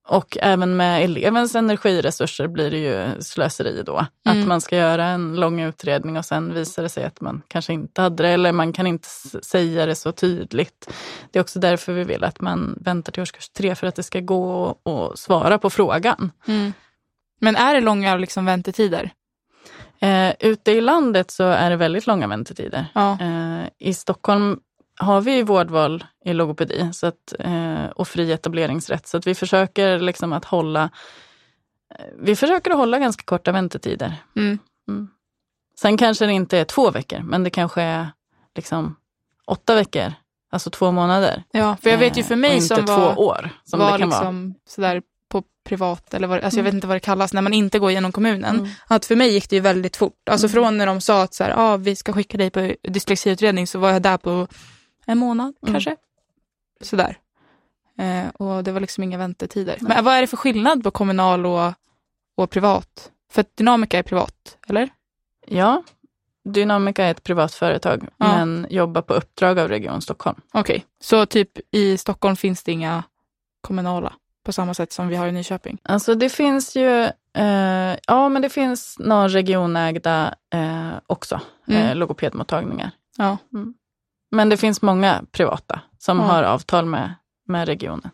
Och 0.08 0.38
även 0.40 0.76
med 0.76 1.04
elevens 1.04 1.54
energiresurser 1.54 2.48
blir 2.48 2.70
det 2.70 2.78
ju 2.78 3.22
slöseri 3.22 3.82
då. 3.82 4.06
Mm. 4.26 4.40
Att 4.40 4.48
man 4.48 4.60
ska 4.60 4.76
göra 4.76 5.04
en 5.04 5.36
lång 5.36 5.60
utredning 5.60 6.18
och 6.18 6.24
sen 6.24 6.54
visar 6.54 6.82
det 6.82 6.88
sig 6.88 7.04
att 7.04 7.20
man 7.20 7.42
kanske 7.48 7.72
inte 7.72 8.02
hade 8.02 8.22
det 8.22 8.28
eller 8.28 8.52
man 8.52 8.72
kan 8.72 8.86
inte 8.86 9.08
säga 9.42 9.86
det 9.86 9.94
så 9.94 10.12
tydligt. 10.12 10.92
Det 11.30 11.38
är 11.38 11.40
också 11.40 11.58
därför 11.58 11.92
vi 11.92 12.04
vill 12.04 12.24
att 12.24 12.40
man 12.40 12.78
väntar 12.80 13.12
till 13.12 13.22
årskurs 13.22 13.48
tre 13.48 13.74
för 13.74 13.86
att 13.86 13.94
det 13.94 14.02
ska 14.02 14.20
gå 14.20 14.78
att 14.84 15.18
svara 15.18 15.58
på 15.58 15.70
frågan. 15.70 16.30
Mm. 16.46 16.72
Men 17.40 17.56
är 17.56 17.74
det 17.74 17.80
långa 17.80 18.16
liksom, 18.16 18.44
väntetider? 18.44 19.10
Eh, 20.00 20.32
ute 20.40 20.72
i 20.72 20.80
landet 20.80 21.30
så 21.30 21.44
är 21.44 21.70
det 21.70 21.76
väldigt 21.76 22.06
långa 22.06 22.26
väntetider. 22.26 22.86
Ja. 22.94 23.18
Eh, 23.20 23.68
I 23.78 23.94
Stockholm 23.94 24.58
har 24.96 25.20
vi 25.20 25.42
vårdval 25.42 26.04
i 26.24 26.32
logopedi 26.32 26.90
så 26.92 27.06
att, 27.06 27.34
eh, 27.38 27.84
och 27.84 28.08
fri 28.08 28.32
etableringsrätt. 28.32 29.06
Så 29.06 29.16
att 29.16 29.26
vi 29.26 29.34
försöker 29.34 29.98
liksom 29.98 30.32
att 30.32 30.44
hålla 30.44 30.90
eh, 31.94 32.06
vi 32.18 32.36
försöker 32.36 32.70
att 32.70 32.76
hålla 32.76 32.98
ganska 32.98 33.24
korta 33.24 33.52
väntetider. 33.52 34.14
Mm. 34.36 34.58
Mm. 34.88 35.08
Sen 35.80 35.96
kanske 35.96 36.26
det 36.26 36.32
inte 36.32 36.58
är 36.58 36.64
två 36.64 36.90
veckor, 36.90 37.20
men 37.22 37.44
det 37.44 37.50
kanske 37.50 37.82
är 37.82 38.08
liksom 38.54 38.96
åtta 39.46 39.74
veckor. 39.74 40.12
Alltså 40.50 40.70
två 40.70 40.92
månader. 40.92 41.44
Ja, 41.52 41.76
för 41.82 41.90
jag 41.90 41.98
vet 41.98 42.16
ju 42.16 42.22
för 42.22 42.36
mig 42.36 42.56
eh, 42.56 42.60
som 42.60 42.84
var, 42.84 43.14
två 43.14 43.22
år. 43.22 43.50
Som 43.64 43.78
var 43.78 43.92
det 43.92 43.98
kan 43.98 44.08
liksom 44.08 44.48
vara. 44.48 44.54
sådär 44.68 45.02
på 45.28 45.42
privat, 45.64 46.14
eller 46.14 46.28
vad, 46.28 46.36
alltså 46.36 46.56
mm. 46.56 46.66
jag 46.66 46.72
vet 46.72 46.74
inte 46.74 46.86
vad 46.86 46.96
det 46.96 47.00
kallas, 47.00 47.32
när 47.32 47.42
man 47.42 47.52
inte 47.52 47.78
går 47.78 47.90
genom 47.90 48.12
kommunen. 48.12 48.58
Mm. 48.58 48.70
Att 48.86 49.06
för 49.06 49.16
mig 49.16 49.32
gick 49.32 49.50
det 49.50 49.56
ju 49.56 49.62
väldigt 49.62 49.96
fort. 49.96 50.28
Alltså 50.30 50.46
mm. 50.46 50.52
från 50.52 50.78
när 50.78 50.86
de 50.86 51.00
sa 51.00 51.22
att 51.22 51.34
så 51.34 51.44
här, 51.44 51.54
ah, 51.56 51.76
vi 51.76 51.96
ska 51.96 52.12
skicka 52.12 52.38
dig 52.38 52.50
på 52.50 52.74
dyslexiutredning 52.82 53.66
så 53.66 53.78
var 53.78 53.90
jag 53.90 54.02
där 54.02 54.16
på 54.16 54.48
en 55.06 55.18
månad 55.18 55.54
mm. 55.62 55.74
kanske. 55.74 55.96
Sådär. 56.80 57.18
Eh, 57.98 58.28
och 58.28 58.64
det 58.64 58.72
var 58.72 58.80
liksom 58.80 59.04
inga 59.04 59.18
väntetider. 59.18 59.76
Nej. 59.80 59.94
Men 59.94 60.04
vad 60.04 60.14
är 60.14 60.20
det 60.20 60.26
för 60.26 60.36
skillnad 60.36 60.84
på 60.84 60.90
kommunal 60.90 61.46
och, 61.46 61.72
och 62.34 62.50
privat? 62.50 63.10
För 63.32 63.40
att 63.40 63.56
Dynamica 63.56 63.98
är 63.98 64.02
privat, 64.02 64.58
eller? 64.68 64.88
Ja, 65.46 65.82
Dynamica 66.44 67.04
är 67.04 67.10
ett 67.10 67.22
privat 67.22 67.54
företag, 67.54 68.08
ja. 68.16 68.26
men 68.26 68.66
jobbar 68.70 69.02
på 69.02 69.14
uppdrag 69.14 69.58
av 69.58 69.68
Region 69.68 70.02
Stockholm. 70.02 70.40
Okej, 70.52 70.60
okay. 70.60 70.80
så 71.00 71.26
typ 71.26 71.50
i 71.70 71.98
Stockholm 71.98 72.36
finns 72.36 72.62
det 72.62 72.72
inga 72.72 73.02
kommunala 73.60 74.12
på 74.44 74.52
samma 74.52 74.74
sätt 74.74 74.92
som 74.92 75.08
vi 75.08 75.16
har 75.16 75.26
i 75.26 75.32
Nyköping? 75.32 75.78
Alltså 75.82 76.14
det 76.14 76.28
finns 76.28 76.76
ju 76.76 77.10
Eh, 77.34 77.96
ja, 78.06 78.28
men 78.28 78.42
det 78.42 78.48
finns 78.48 78.96
några 78.98 79.28
regionägda 79.28 80.34
eh, 80.54 80.92
också, 81.06 81.40
Mm. 81.68 81.82
eh, 81.82 81.96
logopedmottagningar. 81.96 82.90
Ja. 83.16 83.38
Men 84.32 84.48
det 84.48 84.56
finns 84.56 84.82
många 84.82 85.24
privata 85.32 85.80
som 85.98 86.18
Ja. 86.18 86.24
har 86.24 86.42
avtal 86.42 86.86
med, 86.86 87.14
med 87.48 87.68
regionen. 87.68 88.10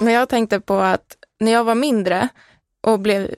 Men 0.00 0.12
jag 0.14 0.28
tänkte 0.28 0.60
på 0.60 0.78
att 0.78 1.16
när 1.40 1.52
jag 1.52 1.64
var 1.64 1.74
mindre 1.74 2.28
och 2.86 3.00
blev 3.00 3.34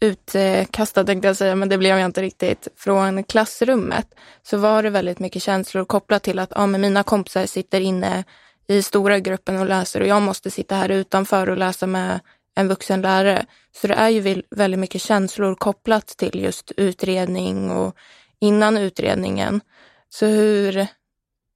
utkastad, 0.00 1.04
tänkte 1.04 1.28
jag 1.28 1.36
säga, 1.36 1.54
men 1.54 1.68
det 1.68 1.78
blev 1.78 1.98
jag 1.98 2.04
inte 2.06 2.22
riktigt, 2.22 2.68
från 2.76 3.24
klassrummet, 3.24 4.14
så 4.42 4.56
var 4.56 4.82
det 4.82 4.90
väldigt 4.90 5.18
mycket 5.18 5.42
känslor 5.42 5.84
kopplat 5.84 6.22
till 6.22 6.38
att 6.38 6.52
ja, 6.54 6.66
men 6.66 6.80
mina 6.80 7.02
kompisar 7.02 7.46
sitter 7.46 7.80
inne 7.80 8.24
i 8.66 8.82
stora 8.82 9.18
gruppen 9.18 9.58
och 9.58 9.66
läser 9.66 10.00
och 10.00 10.06
jag 10.06 10.22
måste 10.22 10.50
sitta 10.50 10.74
här 10.74 10.88
utanför 10.88 11.48
och 11.48 11.56
läsa 11.56 11.86
med 11.86 12.20
en 12.54 12.68
vuxen 12.68 13.02
lärare. 13.02 13.46
Så 13.72 13.86
det 13.86 13.94
är 13.94 14.08
ju 14.08 14.42
väldigt 14.50 14.80
mycket 14.80 15.02
känslor 15.02 15.54
kopplat 15.54 16.06
till 16.06 16.42
just 16.42 16.72
utredning 16.76 17.70
och 17.70 17.96
innan 18.38 18.76
utredningen. 18.76 19.60
Så 20.08 20.26
hur, 20.26 20.86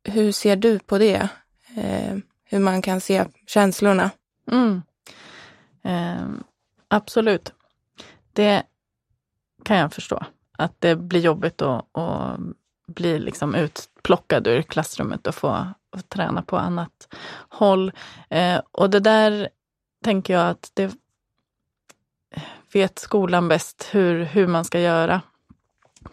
hur 0.04 0.32
ser 0.32 0.56
du 0.56 0.78
på 0.78 0.98
det? 0.98 1.28
Eh, 1.76 2.16
hur 2.44 2.58
man 2.58 2.82
kan 2.82 3.00
se 3.00 3.24
känslorna? 3.46 4.10
Mm. 4.50 4.82
Eh, 5.84 6.28
absolut. 6.88 7.52
Det 8.32 8.62
kan 9.64 9.76
jag 9.76 9.92
förstå. 9.92 10.24
Att 10.58 10.74
det 10.78 10.96
blir 10.96 11.20
jobbigt 11.20 11.62
att, 11.62 11.98
att 11.98 12.40
bli 12.86 13.18
liksom 13.18 13.54
utplockad 13.54 14.46
ur 14.46 14.62
klassrummet 14.62 15.26
och 15.26 15.34
få 15.34 15.66
och 15.90 16.08
träna 16.08 16.42
på 16.42 16.56
annat 16.56 17.14
håll. 17.48 17.92
Eh, 18.30 18.60
och 18.72 18.90
det 18.90 19.00
där 19.00 19.48
tänker 20.08 20.34
jag 20.34 20.48
att 20.48 20.70
det 20.74 20.94
vet 22.72 22.98
skolan 22.98 23.48
bäst 23.48 23.88
hur, 23.90 24.24
hur 24.24 24.46
man 24.46 24.64
ska 24.64 24.80
göra. 24.80 25.22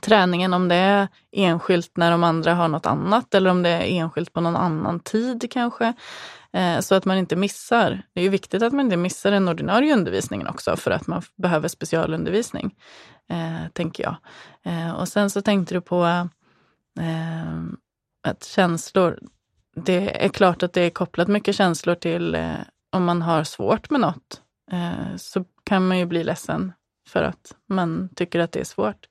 Träningen, 0.01 0.53
om 0.53 0.67
det 0.67 0.75
är 0.75 1.07
enskilt 1.31 1.97
när 1.97 2.11
de 2.11 2.23
andra 2.23 2.53
har 2.53 2.67
något 2.67 2.85
annat 2.85 3.33
eller 3.33 3.49
om 3.49 3.63
det 3.63 3.69
är 3.69 3.81
enskilt 3.81 4.33
på 4.33 4.41
någon 4.41 4.55
annan 4.55 4.99
tid 4.99 5.51
kanske. 5.51 5.93
Eh, 6.53 6.79
så 6.79 6.95
att 6.95 7.05
man 7.05 7.17
inte 7.17 7.35
missar. 7.35 8.01
Det 8.13 8.19
är 8.19 8.23
ju 8.23 8.29
viktigt 8.29 8.63
att 8.63 8.73
man 8.73 8.85
inte 8.85 8.97
missar 8.97 9.31
den 9.31 9.47
ordinarie 9.47 9.93
undervisningen 9.93 10.47
också 10.47 10.77
för 10.77 10.91
att 10.91 11.07
man 11.07 11.21
behöver 11.35 11.67
specialundervisning, 11.67 12.75
eh, 13.29 13.71
tänker 13.73 14.03
jag. 14.03 14.15
Eh, 14.63 14.95
och 14.95 15.07
sen 15.07 15.29
så 15.29 15.41
tänkte 15.41 15.73
du 15.73 15.81
på 15.81 16.03
att 18.27 18.43
känslor, 18.43 19.19
det 19.75 20.25
är 20.25 20.29
klart 20.29 20.63
att 20.63 20.73
det 20.73 20.81
är 20.81 20.89
kopplat 20.89 21.27
mycket 21.27 21.55
känslor 21.55 21.95
till 21.95 22.37
om 22.95 23.05
man 23.05 23.21
har 23.21 23.43
svårt 23.43 23.89
med 23.89 24.01
något 24.01 24.41
eh, 24.71 25.15
så 25.17 25.45
kan 25.63 25.87
man 25.87 25.99
ju 25.99 26.05
bli 26.05 26.23
ledsen 26.23 26.73
för 27.09 27.23
att 27.23 27.55
man 27.69 28.09
tycker 28.15 28.39
att 28.39 28.51
det 28.51 28.59
är 28.59 28.65
svårt. 28.65 29.07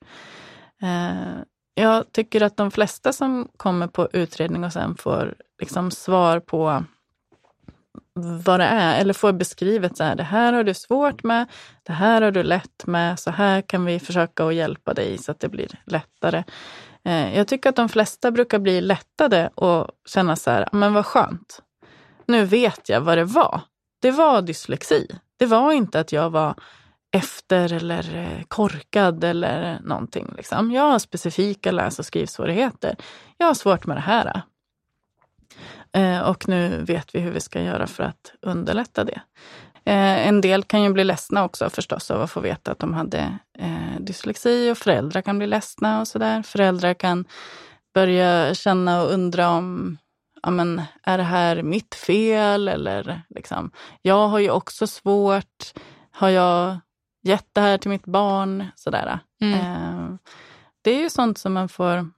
Eh, 0.83 1.43
jag 1.75 2.13
tycker 2.13 2.41
att 2.41 2.57
de 2.57 2.71
flesta 2.71 3.13
som 3.13 3.49
kommer 3.57 3.87
på 3.87 4.09
utredning 4.13 4.65
och 4.65 4.73
sen 4.73 4.97
får 4.97 5.35
liksom 5.61 5.91
svar 5.91 6.41
på 6.41 6.85
vad 8.45 8.61
det 8.61 8.65
är, 8.65 9.01
eller 9.01 9.15
får 9.15 9.33
beskrivet 9.33 9.97
så 9.97 10.05
här, 10.05 10.15
det 10.15 10.23
här 10.23 10.53
har 10.53 10.65
du 10.65 10.75
svårt 10.75 11.23
med, 11.23 11.47
det 11.83 11.93
här 11.93 12.23
har 12.23 12.31
du 12.31 12.43
lätt 12.43 12.87
med, 12.87 13.19
så 13.19 13.31
här 13.31 13.61
kan 13.63 13.85
vi 13.85 14.01
försöka 14.01 14.45
att 14.45 14.55
hjälpa 14.55 14.95
dig 14.95 15.19
så 15.19 15.33
att 15.33 15.41
det 15.41 15.49
blir 15.49 15.69
lättare. 15.85 16.45
Eh, 17.05 17.37
jag 17.37 17.49
tycker 17.49 17.69
att 17.69 17.77
de 17.77 17.89
flesta 17.89 18.31
brukar 18.31 18.59
bli 18.59 18.81
lättade 18.81 19.51
och 19.55 19.89
känna 20.07 20.37
så 20.37 20.51
här, 20.51 20.69
men 20.73 20.95
vad 20.95 21.07
skönt. 21.07 21.63
Nu 22.27 22.45
vet 22.45 22.89
jag 22.89 23.01
vad 23.01 23.19
det 23.19 23.25
var. 23.25 23.61
Det 24.05 24.11
var 24.11 24.43
dyslexi. 24.43 25.09
Det 25.37 25.47
var 25.47 25.73
inte 25.73 26.01
att 26.01 26.13
jag 26.13 26.31
var 26.31 26.55
efter 27.17 27.73
eller 27.73 28.17
eh, 28.17 28.45
korkad 28.49 29.25
eller 29.25 29.81
någonting. 29.81 30.33
Liksom. 30.37 30.73
Jag 30.73 30.83
har 30.83 30.99
specifika 30.99 31.73
läs 31.73 31.99
och 31.99 32.07
skrivsvårigheter. 32.07 32.97
Jag 33.39 33.47
har 33.47 33.55
svårt 33.55 33.87
med 33.87 33.97
det 33.97 34.01
här. 34.01 34.43
Eh, 35.93 36.21
och 36.21 36.49
nu 36.49 36.85
vet 36.85 37.15
vi 37.15 37.21
hur 37.21 37.31
vi 37.31 37.41
ska 37.41 37.63
göra 37.63 37.87
för 37.87 38.03
att 38.03 38.33
underlätta 38.43 39.05
det. 39.05 39.21
Eh, 39.85 40.29
en 40.29 40.41
del 40.41 40.63
kan 40.63 40.83
ju 40.83 40.93
bli 40.93 41.05
ledsna 41.05 41.45
också 41.45 41.71
förstås 41.71 42.11
av 42.11 42.23
att 42.23 42.31
få 42.31 42.41
veta 42.41 42.73
att 42.73 42.79
de 42.79 42.95
hade 42.95 43.39
dyslexi 43.99 44.71
och 44.71 44.79
föräldrar 44.79 45.23
kan 45.23 45.39
bli 45.39 45.47
ledsna 45.47 46.01
och 46.01 46.09
sådär. 46.09 46.43
Föräldrar 46.43 46.95
kan 46.95 47.25
börja 47.95 48.55
känna 48.55 49.03
och 49.03 49.13
undra 49.13 49.49
om 49.49 49.99
men, 50.51 50.83
är 51.03 51.19
det 51.19 51.25
här 51.25 51.63
mitt 51.63 51.95
fel? 51.95 52.69
Eller 52.69 53.23
liksom, 53.29 53.71
jag 54.03 54.29
har 54.29 54.39
ju 54.39 54.51
också 54.51 54.87
svårt. 54.87 55.73
Har 56.11 56.29
jag 56.29 56.79
gett 57.23 57.49
det 57.53 57.61
här 57.61 57.79
till 57.79 57.91
mitt 57.91 58.05
barn? 58.07 58.67
Sådär. 58.77 59.19
Mm. 59.43 59.55
Eh, 59.61 60.17
det 60.83 60.91
är 60.91 61.01
ju 61.01 61.11
sånt 61.11 61.39
som 61.39 61.53
man 61.53 61.69
får 61.69 62.11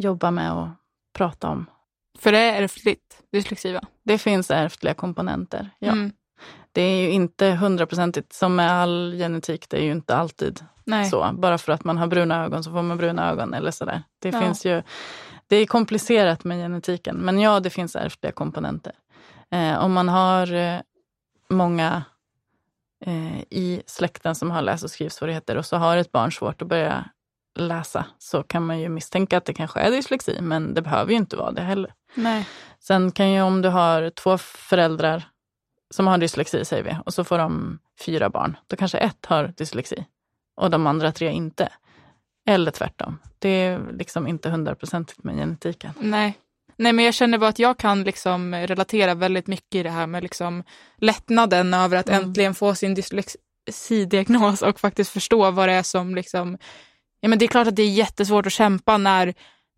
jobba 0.00 0.30
med 0.30 0.52
och 0.52 0.68
prata 1.18 1.48
om. 1.48 1.66
För 2.18 2.32
det 2.32 2.38
är 2.38 2.62
ärftligt, 2.62 3.22
dyslexi 3.32 3.72
va? 3.72 3.80
Det 4.04 4.18
finns 4.18 4.50
ärftliga 4.50 4.94
komponenter. 4.94 5.70
Ja. 5.78 5.92
Mm. 5.92 6.12
Det 6.72 6.82
är 6.82 7.02
ju 7.02 7.10
inte 7.10 7.46
hundraprocentigt, 7.50 8.32
som 8.32 8.56
med 8.56 8.70
all 8.72 9.14
genetik, 9.18 9.68
det 9.68 9.76
är 9.76 9.82
ju 9.82 9.92
inte 9.92 10.16
alltid 10.16 10.64
Nej. 10.84 11.04
så. 11.10 11.30
Bara 11.32 11.58
för 11.58 11.72
att 11.72 11.84
man 11.84 11.98
har 11.98 12.06
bruna 12.06 12.44
ögon 12.44 12.64
så 12.64 12.70
får 12.70 12.82
man 12.82 12.96
bruna 12.96 13.30
ögon 13.30 13.54
eller 13.54 13.70
sådär. 13.70 14.02
Det 14.22 14.28
Ja. 14.28 14.40
finns 14.40 14.64
ju, 14.66 14.82
det 15.48 15.56
är 15.56 15.66
komplicerat 15.66 16.44
med 16.44 16.58
genetiken, 16.58 17.16
men 17.16 17.40
ja, 17.40 17.60
det 17.60 17.70
finns 17.70 17.96
ärftliga 17.96 18.32
komponenter. 18.32 18.92
Eh, 19.50 19.84
om 19.84 19.92
man 19.92 20.08
har 20.08 20.52
eh, 20.52 20.80
många 21.48 22.04
eh, 23.06 23.40
i 23.40 23.82
släkten 23.86 24.34
som 24.34 24.50
har 24.50 24.62
läs 24.62 24.82
och 24.84 24.90
skrivsvårigheter 24.90 25.56
och 25.56 25.66
så 25.66 25.76
har 25.76 25.96
ett 25.96 26.12
barn 26.12 26.32
svårt 26.32 26.62
att 26.62 26.68
börja 26.68 27.04
läsa 27.58 28.06
så 28.18 28.42
kan 28.42 28.66
man 28.66 28.80
ju 28.80 28.88
misstänka 28.88 29.36
att 29.36 29.44
det 29.44 29.54
kanske 29.54 29.80
är 29.80 29.90
dyslexi, 29.90 30.40
men 30.40 30.74
det 30.74 30.82
behöver 30.82 31.10
ju 31.10 31.16
inte 31.16 31.36
vara 31.36 31.52
det 31.52 31.62
heller. 31.62 31.94
Nej. 32.14 32.48
Sen 32.80 33.12
kan 33.12 33.30
ju 33.30 33.42
om 33.42 33.62
du 33.62 33.68
har 33.68 34.10
två 34.10 34.38
föräldrar 34.38 35.24
som 35.90 36.06
har 36.06 36.18
dyslexi, 36.18 36.64
säger 36.64 36.84
vi, 36.84 36.96
och 37.06 37.14
så 37.14 37.24
får 37.24 37.38
de 37.38 37.78
fyra 38.00 38.30
barn, 38.30 38.56
då 38.66 38.76
kanske 38.76 38.98
ett 38.98 39.26
har 39.26 39.52
dyslexi 39.56 40.06
och 40.56 40.70
de 40.70 40.86
andra 40.86 41.12
tre 41.12 41.30
inte. 41.30 41.72
Eller 42.46 42.70
tvärtom. 42.70 43.18
Det 43.38 43.48
är 43.48 43.92
liksom 43.98 44.26
inte 44.26 44.50
hundraprocentigt 44.50 45.24
med 45.24 45.36
genetiken. 45.36 45.90
Nej. 46.00 46.38
Nej, 46.76 46.92
men 46.92 47.04
jag 47.04 47.14
känner 47.14 47.38
bara 47.38 47.48
att 47.48 47.58
jag 47.58 47.78
kan 47.78 48.02
liksom 48.04 48.54
relatera 48.54 49.14
väldigt 49.14 49.46
mycket 49.46 49.74
i 49.74 49.82
det 49.82 49.90
här 49.90 50.06
med 50.06 50.22
liksom 50.22 50.62
lättnaden 50.98 51.74
över 51.74 51.96
att 51.96 52.08
Mm. 52.08 52.24
äntligen 52.24 52.54
få 52.54 52.74
sin 52.74 52.94
dyslexidiagnos 52.94 54.62
och 54.62 54.80
faktiskt 54.80 55.10
förstå 55.10 55.50
vad 55.50 55.68
det 55.68 55.72
är 55.72 55.82
som 55.82 56.14
liksom... 56.14 56.58
Ja, 57.20 57.28
men 57.28 57.38
det 57.38 57.44
är 57.44 57.48
klart 57.48 57.66
att 57.68 57.76
det 57.76 57.82
är 57.82 57.90
jättesvårt 57.90 58.46
att 58.46 58.52
kämpa 58.52 58.98
när, 58.98 59.34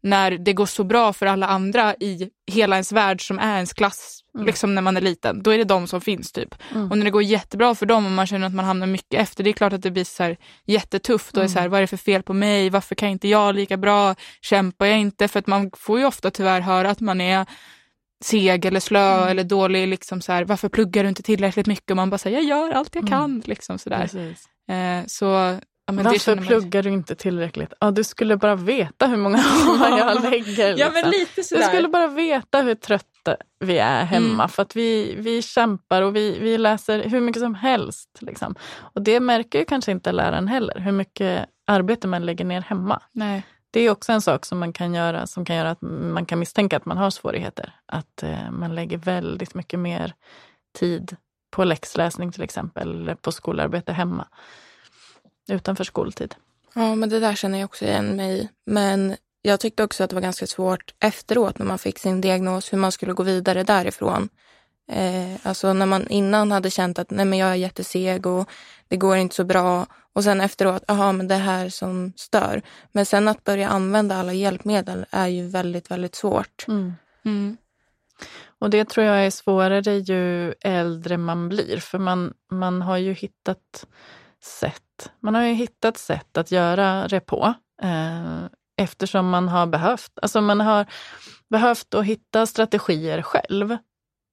när 0.06 0.30
det 0.30 0.52
går 0.52 0.66
så 0.66 0.84
bra 0.84 1.12
för 1.12 1.26
alla 1.26 1.46
andra 1.46 1.94
i 1.94 2.30
hela 2.46 2.76
ens 2.76 2.92
värld 2.92 3.26
som 3.26 3.38
är 3.38 3.54
ens 3.54 3.72
klass, 3.72 4.22
Mm. 4.34 4.46
liksom 4.46 4.74
när 4.74 4.82
man 4.82 4.96
är 4.96 5.00
liten. 5.00 5.42
Då 5.42 5.50
är 5.50 5.58
det 5.58 5.64
de 5.64 5.86
som 5.86 6.00
finns 6.00 6.32
typ. 6.32 6.54
Mm. 6.74 6.90
Och 6.90 6.98
när 6.98 7.04
det 7.04 7.10
går 7.10 7.22
jättebra 7.22 7.74
för 7.74 7.86
dem 7.86 8.06
och 8.06 8.12
man 8.12 8.26
känner 8.26 8.46
att 8.46 8.54
man 8.54 8.64
hamnar 8.64 8.86
mycket 8.86 9.20
efter, 9.20 9.44
det 9.44 9.50
är 9.50 9.52
klart 9.52 9.72
att 9.72 9.82
det 9.82 9.90
blir 9.90 10.04
så 10.04 10.22
här 10.22 10.36
jättetufft 10.66 11.36
och 11.36 11.42
är 11.44 11.48
så 11.48 11.58
här, 11.58 11.68
vad 11.68 11.78
är 11.78 11.80
det 11.82 11.86
för 11.86 11.96
fel 11.96 12.22
på 12.22 12.32
mig? 12.32 12.70
Varför 12.70 12.94
kan 12.94 13.08
inte 13.08 13.28
jag 13.28 13.54
lika 13.54 13.76
bra? 13.76 14.14
Kämpar 14.42 14.86
jag 14.86 14.98
inte? 14.98 15.28
För 15.28 15.38
att 15.38 15.46
man 15.46 15.70
får 15.76 15.98
ju 15.98 16.04
ofta 16.04 16.30
tyvärr 16.30 16.60
höra 16.60 16.90
att 16.90 17.00
man 17.00 17.20
är 17.20 17.46
seg 18.24 18.64
eller 18.64 18.80
slö 18.80 19.16
Mm. 19.16 19.28
eller 19.28 19.44
dålig. 19.44 19.88
Liksom 19.88 20.20
så 20.20 20.32
här, 20.32 20.44
varför 20.44 20.68
pluggar 20.68 21.02
du 21.02 21.08
inte 21.08 21.22
tillräckligt 21.22 21.66
mycket? 21.66 21.90
Och 21.90 21.96
man 21.96 22.10
bara 22.10 22.18
säger, 22.18 22.36
jag 22.40 22.46
gör 22.48 22.70
allt 22.70 22.94
jag 22.94 23.02
Mm. 23.02 23.10
kan. 23.10 23.42
Liksom 23.44 23.78
så 23.78 23.90
där. 23.90 24.08
Eh, 24.70 25.06
så, 25.06 25.58
ja, 25.86 25.92
Varför 26.02 26.36
pluggar 26.36 26.82
du 26.82 26.90
inte 26.90 27.14
tillräckligt? 27.14 27.72
Ja, 27.80 27.90
du 27.90 28.04
skulle 28.04 28.36
bara 28.36 28.54
veta 28.56 29.06
hur 29.06 29.16
många 29.16 29.38
timmar 29.62 29.98
jag 29.98 30.22
lägger. 30.30 30.78
Ja, 30.78 30.90
men 30.92 31.10
liksom. 31.10 31.10
lite 31.42 31.56
Du 31.56 31.62
skulle 31.62 31.88
bara 31.88 32.06
veta 32.06 32.60
hur 32.60 32.74
trötta 32.74 33.36
vi 33.60 33.78
är 33.78 34.04
hemma 34.04 34.26
Mm. 34.34 34.48
för 34.48 34.62
att 34.62 34.76
vi, 34.76 35.14
vi 35.18 35.42
kämpar 35.42 36.02
och 36.02 36.16
vi, 36.16 36.38
vi 36.38 36.58
läser 36.58 37.02
hur 37.08 37.20
mycket 37.20 37.42
som 37.42 37.54
helst. 37.54 38.18
Liksom. 38.20 38.54
Och 38.78 39.02
det 39.02 39.20
märker 39.20 39.58
ju 39.58 39.64
kanske 39.64 39.92
inte 39.92 40.12
läraren 40.12 40.48
heller, 40.48 40.78
hur 40.80 40.92
mycket 40.92 41.46
arbete 41.66 42.08
man 42.08 42.26
lägger 42.26 42.44
ner 42.44 42.60
hemma. 42.60 43.02
Nej. 43.12 43.42
Det 43.70 43.80
är 43.80 43.90
också 43.90 44.12
en 44.12 44.20
sak 44.20 44.44
som 44.46 44.58
man 44.58 44.72
kan 44.72 44.94
göra 44.94 45.26
som 45.26 45.44
kan 45.44 45.56
göra 45.56 45.70
att 45.70 45.82
man 45.82 46.26
kan 46.26 46.38
misstänka 46.38 46.76
att 46.76 46.84
man 46.84 46.96
har 46.96 47.10
svårigheter. 47.10 47.72
Att 47.86 48.22
eh, 48.22 48.50
man 48.50 48.74
lägger 48.74 48.98
väldigt 48.98 49.54
mycket 49.54 49.78
mer 49.78 50.14
tid 50.78 51.16
på 51.50 51.64
läxläsning 51.64 52.32
till 52.32 52.42
exempel, 52.42 52.90
eller 52.90 53.14
på 53.14 53.32
skolarbete 53.32 53.92
hemma. 53.92 54.26
Utanför 55.48 55.84
skoltid. 55.84 56.34
Ja, 56.74 56.94
men 56.94 57.08
det 57.08 57.20
där 57.20 57.34
känner 57.34 57.58
jag 57.58 57.64
också 57.64 57.84
igen 57.84 58.16
mig 58.16 58.38
i. 58.38 58.48
Men 58.66 59.16
jag 59.42 59.60
tyckte 59.60 59.84
också 59.84 60.04
att 60.04 60.10
det 60.10 60.16
var 60.16 60.22
ganska 60.22 60.46
svårt 60.46 60.94
efteråt 61.00 61.58
när 61.58 61.66
man 61.66 61.78
fick 61.78 61.98
sin 61.98 62.20
diagnos 62.20 62.72
hur 62.72 62.78
man 62.78 62.92
skulle 62.92 63.12
gå 63.12 63.22
vidare 63.22 63.62
därifrån. 63.62 64.28
Eh, 64.92 65.40
alltså 65.42 65.72
när 65.72 65.86
man 65.86 66.08
innan 66.08 66.52
hade 66.52 66.70
känt 66.70 66.98
att 66.98 67.10
nej 67.10 67.24
men 67.24 67.38
jag 67.38 67.50
är 67.50 67.54
jätteseg 67.54 68.26
och 68.26 68.50
det 68.88 68.96
går 68.96 69.16
inte 69.16 69.34
så 69.34 69.44
bra 69.44 69.86
och 70.12 70.24
sen 70.24 70.40
efteråt, 70.40 70.84
jaha 70.88 71.12
men 71.12 71.28
det 71.28 71.34
är 71.34 71.38
här 71.38 71.68
som 71.68 72.12
stör. 72.16 72.62
Men 72.92 73.06
sen 73.06 73.28
att 73.28 73.44
börja 73.44 73.68
använda 73.68 74.16
alla 74.16 74.32
hjälpmedel 74.32 75.06
är 75.10 75.26
ju 75.26 75.48
väldigt, 75.48 75.90
väldigt 75.90 76.14
svårt. 76.14 76.64
Mm. 76.68 77.56
Och 78.58 78.70
det 78.70 78.84
tror 78.84 79.06
jag 79.06 79.26
är 79.26 79.30
svårare 79.30 79.94
ju 79.94 80.54
äldre 80.60 81.16
man 81.16 81.48
blir, 81.48 81.80
för 81.80 81.98
man, 81.98 82.34
man 82.50 82.82
har 82.82 82.96
ju 82.96 83.12
hittat 83.12 83.86
sätt. 84.42 85.10
Man 85.20 85.34
har 85.34 85.42
ju 85.42 85.52
hittat 85.52 85.98
sätt 85.98 86.36
att 86.36 86.50
göra 86.50 87.08
det 87.08 87.20
på 87.20 87.54
eh, 87.82 88.44
eftersom 88.76 89.28
man 89.28 89.48
har 89.48 89.66
behövt. 89.66 90.18
Alltså 90.22 90.40
man 90.40 90.60
har 90.60 90.86
behövt 91.50 91.94
att 91.94 92.04
hitta 92.04 92.46
strategier 92.46 93.22
själv 93.22 93.76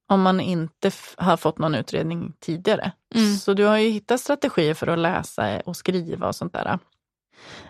om 0.08 0.22
man 0.22 0.40
inte 0.40 0.90
har 1.16 1.36
fått 1.36 1.58
någon 1.58 1.74
utredning 1.74 2.32
tidigare. 2.40 2.92
Mm. 3.14 3.36
Så 3.36 3.54
du 3.54 3.64
har 3.64 3.76
ju 3.76 3.88
hittat 3.88 4.20
strategier 4.20 4.74
för 4.74 4.86
att 4.86 4.98
läsa 4.98 5.60
och 5.60 5.76
skriva 5.76 6.28
och 6.28 6.36
sånt 6.36 6.52
där. 6.52 6.78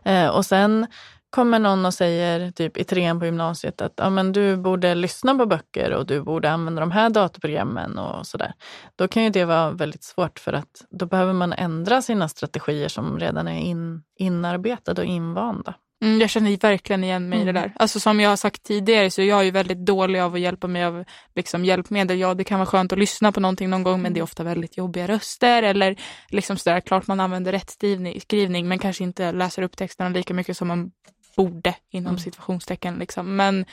Eh, 0.03 0.29
och 0.29 0.47
sen 0.47 0.87
kommer 1.35 1.59
någon 1.59 1.87
och 1.87 1.95
säger 1.95 2.51
typ 2.51 2.77
i 2.77 2.85
trean 2.85 3.19
på 3.21 3.27
gymnasiet 3.27 3.81
att 3.81 3.93
ja, 3.97 4.11
men 4.11 4.33
du 4.33 4.57
borde 4.57 4.95
lyssna 4.95 5.35
på 5.35 5.47
böcker 5.47 5.93
och 5.93 6.07
du 6.07 6.23
borde 6.23 6.51
använda 6.51 6.81
de 6.81 6.91
här 6.91 7.11
datorprogrammen 7.11 7.99
och 7.99 8.27
sådär. 8.27 8.53
Då 8.97 9.09
kan 9.09 9.25
ju 9.25 9.31
det 9.31 9.45
vara 9.45 9.71
väldigt 9.71 10.05
svårt 10.05 10.39
för 10.39 10.53
att 10.53 10.85
då 10.91 11.07
behöver 11.07 11.33
man 11.33 11.53
ändra 11.53 12.03
sina 12.03 12.29
strategier 12.29 12.89
som 12.89 13.19
redan 13.19 13.49
är 13.49 13.61
in, 13.61 14.03
inarbetade 14.19 15.01
och 15.01 15.07
invanda. 15.07 15.75
Mm, 16.05 16.21
jag 16.21 16.31
känner 16.31 16.57
verkligen 16.57 17.05
igen 17.05 17.29
mig 17.29 17.39
i 17.39 17.43
mm. 17.43 17.55
det 17.55 17.61
där. 17.61 17.73
Alltså 17.77 18.01
som 18.01 18.21
jag 18.21 18.31
har 18.31 18.37
sagt 18.37 18.63
tidigare 18.63 19.11
så 19.11 19.23
jag 19.23 19.41
är 19.41 19.45
ju 19.45 19.51
väldigt 19.51 19.87
dålig 19.87 20.21
av 20.21 20.35
att 20.35 20.41
hjälpa 20.41 20.67
mig 20.67 20.85
av 20.85 21.05
liksom, 21.35 21.65
hjälpmedel. 21.65 22.19
Ja, 22.19 22.35
det 22.35 22.45
kan 22.45 22.59
vara 22.59 22.67
skönt 22.67 22.93
att 22.93 22.99
lyssna 22.99 23.33
på 23.33 23.41
någonting 23.41 23.71
någon 23.71 23.83
gång 23.83 24.03
men 24.03 24.13
det 24.13 24.19
är 24.19 24.21
mm. 24.21 24.25
ofta 24.25 24.43
väldigt 24.43 24.77
jobbiga 24.77 25.09
röster 25.09 25.63
eller 25.63 25.97
liksom 26.29 26.57
sådär, 26.57 26.81
klart 26.81 27.07
man 27.07 27.21
använder 27.21 27.53
rätt 27.53 27.71
skrivning 28.23 28.69
men 28.69 28.79
kanske 28.79 29.05
inte 29.05 29.33
läser 29.33 29.63
upp 29.63 29.77
texterna 29.77 30.09
lika 30.09 30.35
mycket 30.35 30.57
som 30.57 30.69
man 30.69 30.91
borde 31.37 31.75
inom 31.91 32.11
mm. 32.11 32.19
situationstecken. 32.19 32.99
Liksom. 32.99 33.37
Men, 33.37 33.65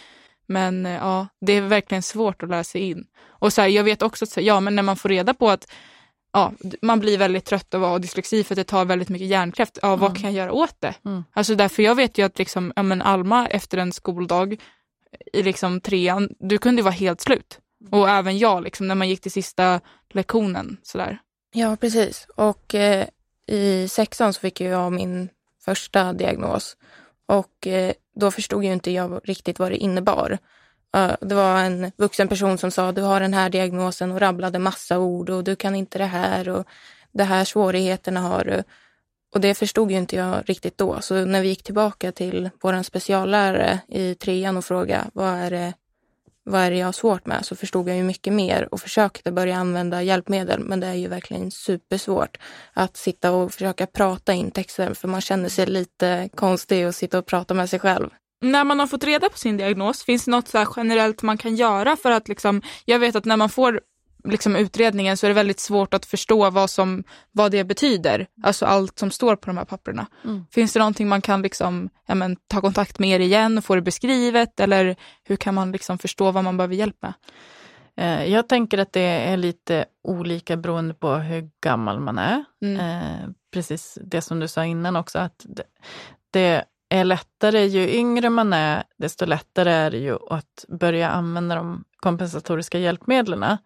men 0.45 0.85
ja, 0.85 1.27
det 1.41 1.53
är 1.53 1.61
verkligen 1.61 2.03
svårt 2.03 2.43
att 2.43 2.49
lära 2.49 2.63
sig 2.63 2.81
in. 2.81 3.05
Och 3.27 3.53
så 3.53 3.61
här, 3.61 3.67
jag 3.67 3.83
vet 3.83 4.01
också 4.01 4.25
att 4.25 4.37
ja, 4.37 4.59
men 4.59 4.75
när 4.75 4.83
man 4.83 4.95
får 4.95 5.09
reda 5.09 5.33
på 5.33 5.49
att 5.49 5.71
ja, 6.33 6.53
man 6.81 6.99
blir 6.99 7.17
väldigt 7.17 7.45
trött 7.45 7.73
av 7.73 7.83
att 7.83 7.89
ha 7.89 7.99
dyslexi 7.99 8.43
för 8.43 8.53
att 8.53 8.57
det 8.57 8.63
tar 8.63 8.85
väldigt 8.85 9.09
mycket 9.09 9.27
hjärnkraft. 9.27 9.79
Ja, 9.81 9.95
vad 9.95 10.09
mm. 10.09 10.21
kan 10.21 10.33
jag 10.33 10.43
göra 10.43 10.51
åt 10.51 10.75
det? 10.79 10.93
Mm. 11.05 11.23
Alltså 11.33 11.55
därför 11.55 11.83
jag 11.83 11.95
vet 11.95 12.17
ju 12.17 12.25
att 12.25 12.37
liksom, 12.37 12.73
ja, 12.75 12.83
men 12.83 13.01
Alma 13.01 13.47
efter 13.47 13.77
en 13.77 13.91
skoldag 13.91 14.57
i 15.33 15.43
liksom 15.43 15.81
trean, 15.81 16.29
du 16.39 16.57
kunde 16.57 16.81
vara 16.81 16.93
helt 16.93 17.21
slut. 17.21 17.59
Och 17.91 18.09
även 18.09 18.37
jag 18.37 18.63
liksom, 18.63 18.87
när 18.87 18.95
man 18.95 19.09
gick 19.09 19.21
till 19.21 19.31
sista 19.31 19.81
lektionen. 20.13 20.77
Sådär. 20.83 21.17
Ja, 21.53 21.75
precis. 21.75 22.27
Och 22.35 22.75
eh, 22.75 23.07
i 23.47 23.87
sexan 23.87 24.33
så 24.33 24.39
fick 24.39 24.61
jag 24.61 24.93
min 24.93 25.29
första 25.65 26.13
diagnos. 26.13 26.77
Och 27.31 27.67
eh, 27.67 27.93
då 28.15 28.31
förstod 28.31 28.63
ju 28.63 28.73
inte 28.73 28.91
jag 28.91 29.21
riktigt 29.23 29.59
vad 29.59 29.71
det 29.71 29.77
innebar. 29.77 30.37
Eh, 30.95 31.11
det 31.21 31.35
var 31.35 31.59
en 31.59 31.91
vuxen 31.97 32.27
person 32.27 32.57
som 32.57 32.71
sa 32.71 32.91
du 32.91 33.01
har 33.01 33.19
den 33.19 33.33
här 33.33 33.49
diagnosen 33.49 34.11
och 34.11 34.19
rabblade 34.19 34.59
massa 34.59 34.99
ord 34.99 35.29
och 35.29 35.43
du 35.43 35.55
kan 35.55 35.75
inte 35.75 35.97
det 35.97 36.05
här 36.05 36.49
och 36.49 36.65
de 37.11 37.23
här 37.23 37.45
svårigheterna 37.45 38.19
har 38.19 38.43
du. 38.43 38.63
Och 39.33 39.41
det 39.41 39.53
förstod 39.53 39.91
ju 39.91 39.97
inte 39.97 40.15
jag 40.15 40.49
riktigt 40.49 40.77
då. 40.77 41.01
Så 41.01 41.25
när 41.25 41.41
vi 41.41 41.47
gick 41.47 41.63
tillbaka 41.63 42.11
till 42.11 42.49
vår 42.61 42.83
speciallärare 42.83 43.79
i 43.87 44.15
trean 44.15 44.57
och 44.57 44.65
frågade 44.65 45.09
vad 45.13 45.33
är 45.33 45.51
det 45.51 45.73
vad 46.43 46.61
är 46.61 46.71
det 46.71 46.77
jag 46.77 46.87
har 46.87 46.91
svårt 46.91 47.25
med 47.25 47.45
så 47.45 47.55
förstod 47.55 47.89
jag 47.89 47.97
ju 47.97 48.03
mycket 48.03 48.33
mer 48.33 48.67
och 48.71 48.81
försökte 48.81 49.31
börja 49.31 49.55
använda 49.55 50.03
hjälpmedel. 50.03 50.59
Men 50.59 50.79
det 50.79 50.87
är 50.87 50.93
ju 50.93 51.07
verkligen 51.07 51.51
supersvårt 51.51 52.37
att 52.73 52.97
sitta 52.97 53.31
och 53.31 53.51
försöka 53.51 53.87
prata 53.87 54.33
in 54.33 54.51
texter 54.51 54.93
för 54.93 55.07
man 55.07 55.21
känner 55.21 55.49
sig 55.49 55.65
lite 55.65 56.29
konstig 56.35 56.87
och 56.87 56.95
sitta 56.95 57.19
och 57.19 57.25
prata 57.25 57.53
med 57.53 57.69
sig 57.69 57.79
själv. 57.79 58.09
När 58.43 58.63
man 58.63 58.79
har 58.79 58.87
fått 58.87 59.03
reda 59.03 59.29
på 59.29 59.37
sin 59.37 59.57
diagnos, 59.57 60.03
finns 60.03 60.25
det 60.25 60.31
något 60.31 60.47
så 60.47 60.65
generellt 60.75 61.21
man 61.21 61.37
kan 61.37 61.55
göra 61.55 61.95
för 61.95 62.11
att 62.11 62.27
liksom, 62.27 62.61
jag 62.85 62.99
vet 62.99 63.15
att 63.15 63.25
när 63.25 63.37
man 63.37 63.49
får 63.49 63.81
liksom 64.23 64.55
utredningen 64.55 65.17
så 65.17 65.25
är 65.25 65.29
det 65.29 65.33
väldigt 65.33 65.59
svårt 65.59 65.93
att 65.93 66.05
förstå 66.05 66.49
vad, 66.49 66.69
som, 66.69 67.03
vad 67.31 67.51
det 67.51 67.63
betyder. 67.63 68.27
Alltså 68.43 68.65
allt 68.65 68.99
som 68.99 69.11
står 69.11 69.35
på 69.35 69.47
de 69.47 69.57
här 69.57 69.65
papperna. 69.65 70.07
Mm. 70.23 70.45
Finns 70.51 70.73
det 70.73 70.79
någonting 70.79 71.07
man 71.07 71.21
kan 71.21 71.41
liksom, 71.41 71.89
ja, 72.07 72.15
men, 72.15 72.35
ta 72.47 72.61
kontakt 72.61 72.99
med 72.99 73.09
er 73.09 73.19
igen 73.19 73.57
och 73.57 73.65
få 73.65 73.75
det 73.75 73.81
beskrivet 73.81 74.59
eller 74.59 74.95
hur 75.23 75.35
kan 75.35 75.55
man 75.55 75.71
liksom 75.71 75.97
förstå 75.97 76.31
vad 76.31 76.43
man 76.43 76.57
behöver 76.57 76.75
hjälp 76.75 76.97
med? 77.01 77.13
Eh, 77.97 78.25
jag 78.25 78.49
tänker 78.49 78.77
att 78.77 78.93
det 78.93 79.01
är 79.01 79.37
lite 79.37 79.85
olika 80.03 80.57
beroende 80.57 80.93
på 80.93 81.15
hur 81.15 81.49
gammal 81.63 81.99
man 81.99 82.17
är. 82.17 82.43
Mm. 82.61 82.79
Eh, 82.79 83.29
precis 83.53 83.97
det 84.01 84.21
som 84.21 84.39
du 84.39 84.47
sa 84.47 84.65
innan 84.65 84.95
också, 84.95 85.19
att 85.19 85.45
det, 85.49 85.63
det 86.31 86.63
är 86.89 87.03
lättare, 87.03 87.65
ju 87.65 87.89
yngre 87.89 88.29
man 88.29 88.53
är, 88.53 88.83
desto 88.97 89.25
lättare 89.25 89.71
är 89.71 89.91
det 89.91 89.97
ju 89.97 90.17
att 90.29 90.65
börja 90.67 91.09
använda 91.09 91.55
de 91.55 91.83
kompensatoriska 91.95 92.79
hjälpmedlen 92.79 93.57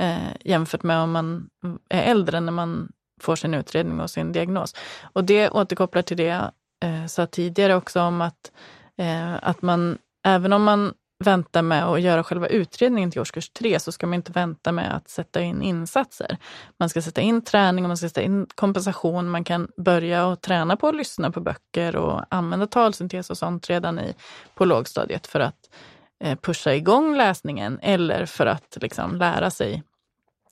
eh, 0.00 0.34
jämfört 0.44 0.82
med 0.82 0.98
om 0.98 1.12
man 1.12 1.48
är 1.88 2.02
äldre 2.02 2.40
när 2.40 2.52
man 2.52 2.88
får 3.20 3.36
sin 3.36 3.54
utredning 3.54 4.00
och 4.00 4.10
sin 4.10 4.32
diagnos. 4.32 4.74
Och 5.12 5.24
det 5.24 5.50
återkopplar 5.50 6.02
till 6.02 6.16
det 6.16 6.24
jag 6.24 6.50
eh, 6.84 7.06
sa 7.06 7.26
tidigare 7.26 7.74
också 7.74 8.00
om 8.00 8.20
att, 8.20 8.52
eh, 8.98 9.34
att 9.42 9.62
man, 9.62 9.98
även 10.26 10.52
om 10.52 10.62
man 10.62 10.92
väntar 11.24 11.62
med 11.62 11.84
att 11.84 12.00
göra 12.00 12.24
själva 12.24 12.46
utredningen 12.46 13.10
till 13.10 13.20
årskurs 13.20 13.50
tre 13.50 13.80
så 13.80 13.92
ska 13.92 14.06
man 14.06 14.14
inte 14.14 14.32
vänta 14.32 14.72
med 14.72 14.96
att 14.96 15.08
sätta 15.08 15.40
in 15.40 15.62
insatser. 15.62 16.36
Man 16.78 16.88
ska 16.88 17.02
sätta 17.02 17.20
in 17.20 17.44
träning 17.44 17.84
och 17.84 17.88
man 17.88 17.96
ska 17.96 18.08
sätta 18.08 18.22
in 18.22 18.46
kompensation. 18.54 19.30
Man 19.30 19.44
kan 19.44 19.68
börja 19.76 20.26
och 20.26 20.40
träna 20.40 20.76
på 20.76 20.88
att 20.88 20.96
lyssna 20.96 21.30
på 21.30 21.40
böcker 21.40 21.96
och 21.96 22.24
använda 22.30 22.66
talsyntes 22.66 23.30
och 23.30 23.38
sånt 23.38 23.70
redan 23.70 23.98
i, 23.98 24.14
på 24.54 24.64
lågstadiet 24.64 25.26
för 25.26 25.40
att 25.40 25.58
Eh, 25.58 25.93
Eh, 26.24 26.36
pusha 26.36 26.74
igång 26.74 27.16
läsningen 27.16 27.78
eller 27.82 28.26
för 28.26 28.46
att 28.46 28.78
liksom 28.80 29.16
lära 29.16 29.50
sig 29.50 29.82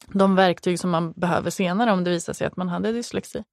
de 0.07 0.37
verktyg 0.37 0.79
som 0.79 0.91
man 0.91 1.13
behöver 1.13 1.51
senare 1.51 1.93
om 1.93 2.05
det 2.05 2.11
visar 2.11 2.33
sig 2.33 2.47
att 2.47 2.57
man 2.57 2.69
hade 2.69 2.93
dyslexi. 2.93 3.45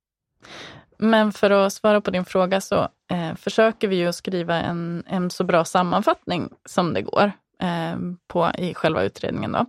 Men 0.97 1.31
för 1.31 1.51
att 1.51 1.73
svara 1.73 2.01
på 2.01 2.11
din 2.11 2.25
fråga 2.25 2.61
så 2.61 2.87
eh, 3.11 3.35
försöker 3.35 3.87
vi 3.87 3.95
ju 3.95 4.13
skriva 4.13 4.55
en, 4.55 5.03
en 5.07 5.29
så 5.29 5.43
bra 5.43 5.65
sammanfattning 5.65 6.49
som 6.65 6.93
det 6.93 7.01
går 7.01 7.31
eh, 7.61 7.97
på, 8.27 8.51
i 8.57 8.73
själva 8.73 9.03
utredningen. 9.03 9.51
Då. 9.51 9.65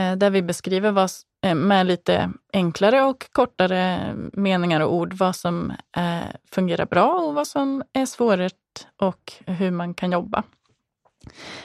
Eh, 0.00 0.16
där 0.16 0.30
vi 0.30 0.42
beskriver 0.42 0.90
vad, 0.90 1.10
eh, 1.46 1.54
med 1.54 1.86
lite 1.86 2.32
enklare 2.52 3.02
och 3.02 3.32
kortare 3.32 4.14
meningar 4.32 4.80
och 4.80 4.94
ord 4.94 5.14
vad 5.14 5.36
som 5.36 5.70
eh, 5.96 6.36
fungerar 6.50 6.86
bra 6.86 7.12
och 7.12 7.34
vad 7.34 7.46
som 7.46 7.82
är 7.92 8.06
svårt 8.06 8.52
och 8.96 9.32
hur 9.46 9.70
man 9.70 9.94
kan 9.94 10.12
jobba. 10.12 10.42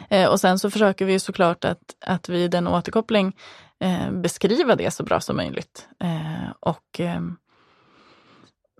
Eh, 0.10 0.30
och 0.30 0.39
sen 0.39 0.60
så 0.60 0.69
försöker 0.69 1.06
vi 1.06 1.19
såklart 1.19 1.65
att, 1.65 1.95
att 2.06 2.30
vid 2.30 2.56
en 2.56 2.67
återkoppling 2.67 3.36
eh, 3.80 4.12
beskriva 4.12 4.75
det 4.75 4.91
så 4.91 5.04
bra 5.04 5.19
som 5.19 5.36
möjligt. 5.36 5.88
Eh, 5.99 6.51
och 6.60 6.99
eh, 6.99 7.21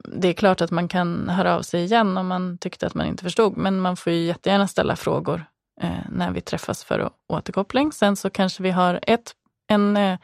det 0.08 0.28
är 0.28 0.34
klart 0.34 0.62
att 0.62 0.71
man 0.71 0.88
kan 0.88 1.30
höra 1.30 1.56
av 1.56 1.62
sig 1.62 1.84
igen 1.84 2.17
om 2.17 2.28
man 2.28 2.58
tyckte 2.58 2.88
att 2.88 2.93
man 2.93 3.08
inte 3.08 3.24
förstod, 3.24 3.58
men 3.58 3.80
man 3.80 3.98
får 3.98 4.13
ju 4.13 4.19
jättegärna 4.19 4.67
ställa 4.67 4.95
frågor 4.95 5.45
eh, 5.82 6.10
när 6.10 6.32
vi 6.32 6.41
träffas 6.41 6.84
för 6.84 7.10
återkoppling. 7.28 7.91
Sen 7.91 8.15
så 8.15 8.30
kanske 8.30 8.63
vi 8.63 8.71
har 8.71 9.00
ett, 9.02 9.32
en, 9.67 9.98
eh, 9.98 10.17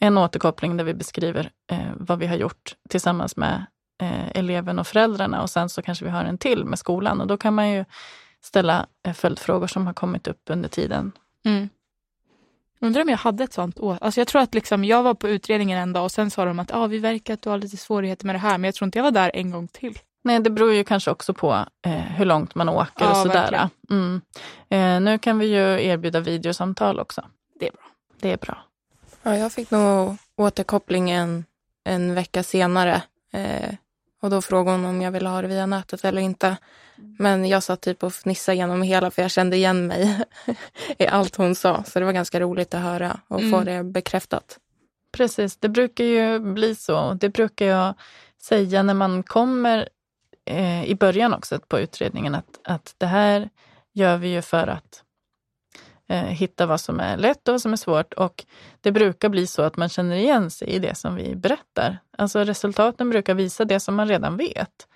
en 0.00 0.18
återkoppling 0.18 0.76
där 0.76 0.84
vi 0.84 0.94
beskriver 0.94 1.50
eh, 1.72 1.92
vad 1.96 2.18
vi 2.18 2.26
har 2.26 2.36
gjort 2.36 2.74
tillsammans 2.88 3.36
med 3.36 3.66
eh, 4.02 4.28
eleven 4.34 4.78
och 4.78 4.86
föräldrarna 4.86 5.42
och 5.42 5.50
sen 5.50 5.68
så 5.68 5.82
kanske 5.82 6.04
vi 6.04 6.10
har 6.10 6.24
en 6.24 6.38
till 6.38 6.64
med 6.64 6.78
skolan 6.78 7.20
och 7.20 7.26
då 7.26 7.36
kan 7.36 7.54
man 7.54 7.70
ju 7.70 7.84
ställa 8.44 8.86
eh, 9.06 9.12
följdfrågor 9.12 9.66
som 9.66 9.86
har 9.86 9.94
kommit 9.94 10.28
upp 10.28 10.42
under 10.50 10.68
tiden. 10.68 11.12
Mm. 11.44 11.68
Undrar 12.80 13.02
om 13.02 13.08
jag 13.08 13.16
hade 13.16 13.44
ett 13.44 13.52
sånt 13.52 13.80
år. 13.80 13.98
Alltså 14.00 14.20
jag 14.20 14.28
tror 14.28 14.42
att 14.42 14.54
liksom, 14.54 14.84
jag 14.84 15.02
var 15.02 15.14
på 15.14 15.28
utredningen 15.28 15.78
en 15.78 15.92
dag 15.92 16.04
och 16.04 16.12
sen 16.12 16.30
sa 16.30 16.44
de 16.44 16.58
att 16.58 16.74
ah, 16.74 16.86
vi 16.86 16.98
verkar 16.98 17.34
att 17.34 17.42
du 17.42 17.50
har 17.50 17.58
lite 17.58 17.76
svårigheter 17.76 18.26
med 18.26 18.34
det 18.34 18.38
här, 18.38 18.58
men 18.58 18.64
jag 18.64 18.74
tror 18.74 18.86
inte 18.86 18.98
jag 18.98 19.04
var 19.04 19.10
där 19.10 19.30
en 19.34 19.50
gång 19.50 19.68
till. 19.68 19.98
Nej, 20.22 20.40
det 20.40 20.50
beror 20.50 20.72
ju 20.72 20.84
kanske 20.84 21.10
också 21.10 21.34
på 21.34 21.64
eh, 21.86 21.92
hur 21.92 22.24
långt 22.24 22.54
man 22.54 22.68
åker 22.68 23.04
ja, 23.04 23.10
och 23.10 23.16
sådär. 23.16 23.68
Mm. 23.90 24.20
Eh, 24.68 25.00
nu 25.00 25.18
kan 25.18 25.38
vi 25.38 25.46
ju 25.46 25.86
erbjuda 25.86 26.20
videosamtal 26.20 27.00
också. 27.00 27.24
Det 27.60 27.66
är 27.68 27.72
bra. 27.72 27.82
Det 28.20 28.32
är 28.32 28.36
bra. 28.36 28.58
Ja, 29.22 29.36
jag 29.36 29.52
fick 29.52 29.70
nog 29.70 30.16
återkoppling 30.36 31.10
en, 31.10 31.44
en 31.84 32.14
vecka 32.14 32.42
senare. 32.42 33.02
Eh, 33.32 33.74
och 34.20 34.30
då 34.30 34.42
frågade 34.42 34.76
hon 34.76 34.86
om 34.86 35.02
jag 35.02 35.10
ville 35.10 35.28
ha 35.28 35.42
det 35.42 35.48
via 35.48 35.66
nätet 35.66 36.04
eller 36.04 36.22
inte. 36.22 36.56
Men 37.18 37.48
jag 37.48 37.62
satt 37.62 37.80
typ 37.80 38.02
och 38.02 38.14
fnissade 38.14 38.56
genom 38.56 38.82
hela 38.82 39.10
för 39.10 39.22
jag 39.22 39.30
kände 39.30 39.56
igen 39.56 39.86
mig 39.86 40.24
i 40.98 41.06
allt 41.06 41.36
hon 41.36 41.54
sa. 41.54 41.84
Så 41.84 41.98
det 41.98 42.04
var 42.04 42.12
ganska 42.12 42.40
roligt 42.40 42.74
att 42.74 42.82
höra 42.82 43.20
och 43.28 43.40
mm. 43.40 43.52
få 43.52 43.64
det 43.64 43.84
bekräftat. 43.84 44.58
Precis, 45.12 45.56
det 45.56 45.68
brukar 45.68 46.04
ju 46.04 46.38
bli 46.38 46.74
så. 46.74 47.14
Det 47.14 47.28
brukar 47.28 47.66
jag 47.66 47.94
säga 48.42 48.82
när 48.82 48.94
man 48.94 49.22
kommer 49.22 49.88
eh, 50.44 50.84
i 50.84 50.94
början 50.94 51.34
också 51.34 51.60
på 51.68 51.78
utredningen 51.78 52.34
att, 52.34 52.60
att 52.64 52.94
det 52.98 53.06
här 53.06 53.48
gör 53.92 54.16
vi 54.16 54.28
ju 54.28 54.42
för 54.42 54.66
att 54.66 55.02
eh, 56.08 56.24
hitta 56.24 56.66
vad 56.66 56.80
som 56.80 57.00
är 57.00 57.16
lätt 57.16 57.48
och 57.48 57.52
vad 57.52 57.60
som 57.60 57.72
är 57.72 57.76
svårt. 57.76 58.12
Och 58.12 58.44
det 58.80 58.92
brukar 58.92 59.28
bli 59.28 59.46
så 59.46 59.62
att 59.62 59.76
man 59.76 59.88
känner 59.88 60.16
igen 60.16 60.50
sig 60.50 60.68
i 60.68 60.78
det 60.78 60.94
som 60.94 61.14
vi 61.14 61.36
berättar. 61.36 61.98
Alltså 62.18 62.44
resultaten 62.44 63.10
brukar 63.10 63.34
visa 63.34 63.64
det 63.64 63.80
som 63.80 63.94
man 63.94 64.08
redan 64.08 64.36
vet. 64.36 64.88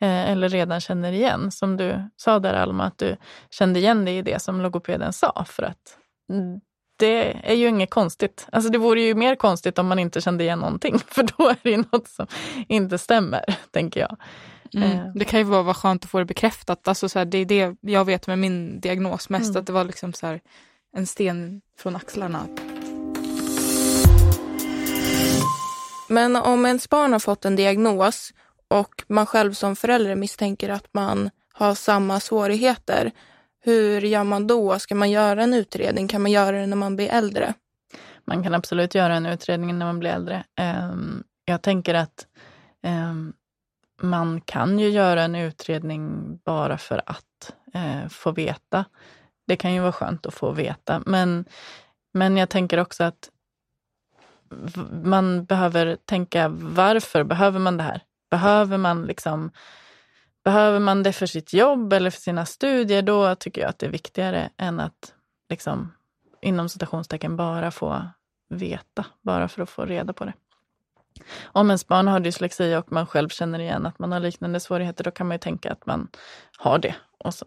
Eh, 0.00 0.30
eller 0.30 0.48
redan 0.48 0.80
känner 0.80 1.12
igen. 1.12 1.50
Som 1.50 1.76
du 1.76 2.10
sa 2.16 2.38
där 2.38 2.54
Alma, 2.54 2.84
att 2.84 2.98
du 2.98 3.16
kände 3.50 3.78
igen 3.80 4.04
dig 4.04 4.18
i 4.18 4.22
det 4.22 4.42
som 4.42 4.60
logopeden 4.60 5.12
sa. 5.12 5.44
För 5.48 5.62
att 5.62 5.98
det 7.00 7.50
är 7.50 7.54
ju 7.54 7.68
inget 7.68 7.90
konstigt. 7.90 8.46
Alltså 8.52 8.70
det 8.70 8.78
vore 8.78 9.00
ju 9.00 9.14
mer 9.14 9.34
konstigt 9.34 9.78
om 9.78 9.86
man 9.86 9.98
inte 9.98 10.20
kände 10.20 10.44
igen 10.44 10.58
någonting, 10.58 10.98
för 11.06 11.22
då 11.22 11.48
är 11.48 11.56
det 11.62 11.70
ju 11.70 11.84
något 11.92 12.08
som 12.08 12.26
inte 12.68 12.98
stämmer, 12.98 13.44
tänker 13.70 14.00
jag. 14.00 14.16
Mm. 14.74 14.92
Eh. 14.92 15.12
Det 15.14 15.24
kan 15.24 15.40
ju 15.40 15.44
vara, 15.44 15.62
vara 15.62 15.74
skönt 15.74 16.04
att 16.04 16.10
få 16.10 16.18
det 16.18 16.24
bekräftat. 16.24 16.88
Alltså 16.88 17.08
så 17.08 17.18
här, 17.18 17.26
det 17.26 17.38
är 17.38 17.44
det 17.44 17.76
jag 17.80 18.04
vet 18.04 18.26
med 18.26 18.38
min 18.38 18.80
diagnos 18.80 19.28
mest, 19.28 19.50
mm. 19.50 19.60
att 19.60 19.66
det 19.66 19.72
var 19.72 19.84
liksom 19.84 20.12
så 20.12 20.26
här, 20.26 20.40
en 20.96 21.06
sten 21.06 21.60
från 21.78 21.96
axlarna. 21.96 22.46
Men 26.08 26.36
om 26.36 26.66
ens 26.66 26.88
barn 26.88 27.12
har 27.12 27.20
fått 27.20 27.44
en 27.44 27.56
diagnos 27.56 28.32
och 28.68 29.04
man 29.08 29.26
själv 29.26 29.52
som 29.52 29.76
förälder 29.76 30.14
misstänker 30.14 30.68
att 30.68 30.88
man 30.92 31.30
har 31.52 31.74
samma 31.74 32.20
svårigheter, 32.20 33.10
hur 33.64 34.00
gör 34.00 34.24
man 34.24 34.46
då? 34.46 34.78
Ska 34.78 34.94
man 34.94 35.10
göra 35.10 35.42
en 35.42 35.54
utredning? 35.54 36.08
Kan 36.08 36.22
man 36.22 36.30
göra 36.30 36.60
det 36.60 36.66
när 36.66 36.76
man 36.76 36.96
blir 36.96 37.08
äldre? 37.08 37.54
Man 38.24 38.42
kan 38.42 38.54
absolut 38.54 38.94
göra 38.94 39.14
en 39.14 39.26
utredning 39.26 39.78
när 39.78 39.86
man 39.86 39.98
blir 39.98 40.10
äldre. 40.10 40.44
Ehm, 40.56 41.22
jag 41.44 41.62
tänker 41.62 41.94
att 41.94 42.26
ehm, 42.82 43.32
man 44.00 44.40
kan 44.40 44.78
ju 44.78 44.88
göra 44.88 45.22
en 45.22 45.34
utredning 45.34 46.36
bara 46.44 46.78
för 46.78 47.02
att 47.06 47.54
eh, 47.74 48.08
få 48.08 48.32
veta. 48.32 48.84
Det 49.46 49.56
kan 49.56 49.74
ju 49.74 49.80
vara 49.80 49.92
skönt 49.92 50.26
att 50.26 50.34
få 50.34 50.52
veta. 50.52 51.02
Men, 51.06 51.44
men 52.12 52.36
jag 52.36 52.48
tänker 52.48 52.78
också 52.78 53.04
att 53.04 53.30
man 55.02 55.44
behöver 55.44 55.96
tänka 56.04 56.48
varför 56.48 57.24
behöver 57.24 57.58
man 57.58 57.76
det 57.76 57.82
här? 57.82 58.02
Behöver 58.30 58.78
man 58.78 59.02
liksom 59.02 59.50
Behöver 60.44 60.78
man 60.78 61.02
det 61.02 61.12
för 61.12 61.26
sitt 61.26 61.52
jobb 61.52 61.92
eller 61.92 62.10
för 62.10 62.20
sina 62.20 62.46
studier, 62.46 63.02
då 63.02 63.34
tycker 63.34 63.60
jag 63.60 63.70
att 63.70 63.78
det 63.78 63.86
är 63.86 63.90
viktigare 63.90 64.50
än 64.56 64.80
att 64.80 65.14
liksom, 65.48 65.92
inom 66.42 66.68
citationstecken 66.68 67.36
bara 67.36 67.70
få 67.70 68.02
veta, 68.48 69.06
bara 69.22 69.48
för 69.48 69.62
att 69.62 69.70
få 69.70 69.84
reda 69.84 70.12
på 70.12 70.24
det. 70.24 70.32
Om 71.42 71.66
ens 71.66 71.86
barn 71.86 72.08
har 72.08 72.20
dyslexi 72.20 72.76
och 72.76 72.92
man 72.92 73.06
själv 73.06 73.28
känner 73.28 73.58
igen 73.58 73.86
att 73.86 73.98
man 73.98 74.12
har 74.12 74.20
liknande 74.20 74.60
svårigheter, 74.60 75.04
då 75.04 75.10
kan 75.10 75.28
man 75.28 75.34
ju 75.34 75.38
tänka 75.38 75.72
att 75.72 75.86
man 75.86 76.08
har 76.58 76.78
det 76.78 76.94
och 77.18 77.34
så. 77.34 77.46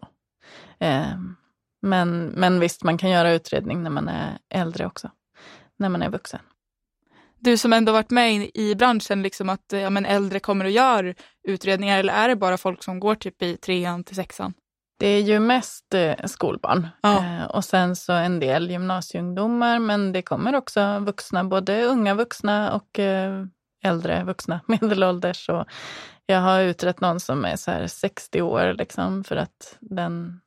Eh, 0.78 1.18
men, 1.82 2.26
men 2.26 2.60
visst, 2.60 2.84
man 2.84 2.98
kan 2.98 3.10
göra 3.10 3.32
utredning 3.32 3.82
när 3.82 3.90
man 3.90 4.08
är 4.08 4.38
äldre 4.50 4.86
också, 4.86 5.10
när 5.76 5.88
man 5.88 6.02
är 6.02 6.10
vuxen 6.10 6.40
du 7.44 7.56
som 7.56 7.72
ändå 7.72 7.92
varit 7.92 8.10
med 8.10 8.50
i 8.54 8.74
branschen, 8.74 9.22
liksom 9.22 9.48
att 9.48 9.72
ja, 9.72 9.90
men 9.90 10.06
äldre 10.06 10.40
kommer 10.40 10.64
och 10.64 10.70
gör 10.70 11.14
utredningar 11.48 11.98
eller 11.98 12.12
är 12.12 12.28
det 12.28 12.36
bara 12.36 12.56
folk 12.56 12.82
som 12.82 13.00
går 13.00 13.14
typ 13.14 13.42
i 13.42 13.56
trean 13.56 14.04
till 14.04 14.16
sexan? 14.16 14.54
Det 14.96 15.06
är 15.06 15.20
ju 15.20 15.38
mest 15.38 15.94
eh, 15.94 16.14
skolbarn 16.24 16.88
ja. 17.02 17.24
eh, 17.24 17.44
och 17.44 17.64
sen 17.64 17.96
så 17.96 18.12
en 18.12 18.40
del 18.40 18.70
gymnasieungdomar 18.70 19.78
men 19.78 20.12
det 20.12 20.22
kommer 20.22 20.54
också 20.54 20.98
vuxna, 20.98 21.44
både 21.44 21.84
unga 21.84 22.14
vuxna 22.14 22.72
och 22.72 22.98
eh, 22.98 23.44
äldre 23.84 24.24
vuxna, 24.24 24.60
medelålders. 24.66 25.48
Och 25.48 25.64
jag 26.26 26.40
har 26.40 26.60
utrett 26.60 27.00
någon 27.00 27.20
som 27.20 27.44
är 27.44 27.56
så 27.56 27.70
här 27.70 27.86
60 27.86 28.42
år 28.42 28.74
liksom 28.78 29.24
för 29.24 29.36
att 29.36 29.76
den 29.80 30.40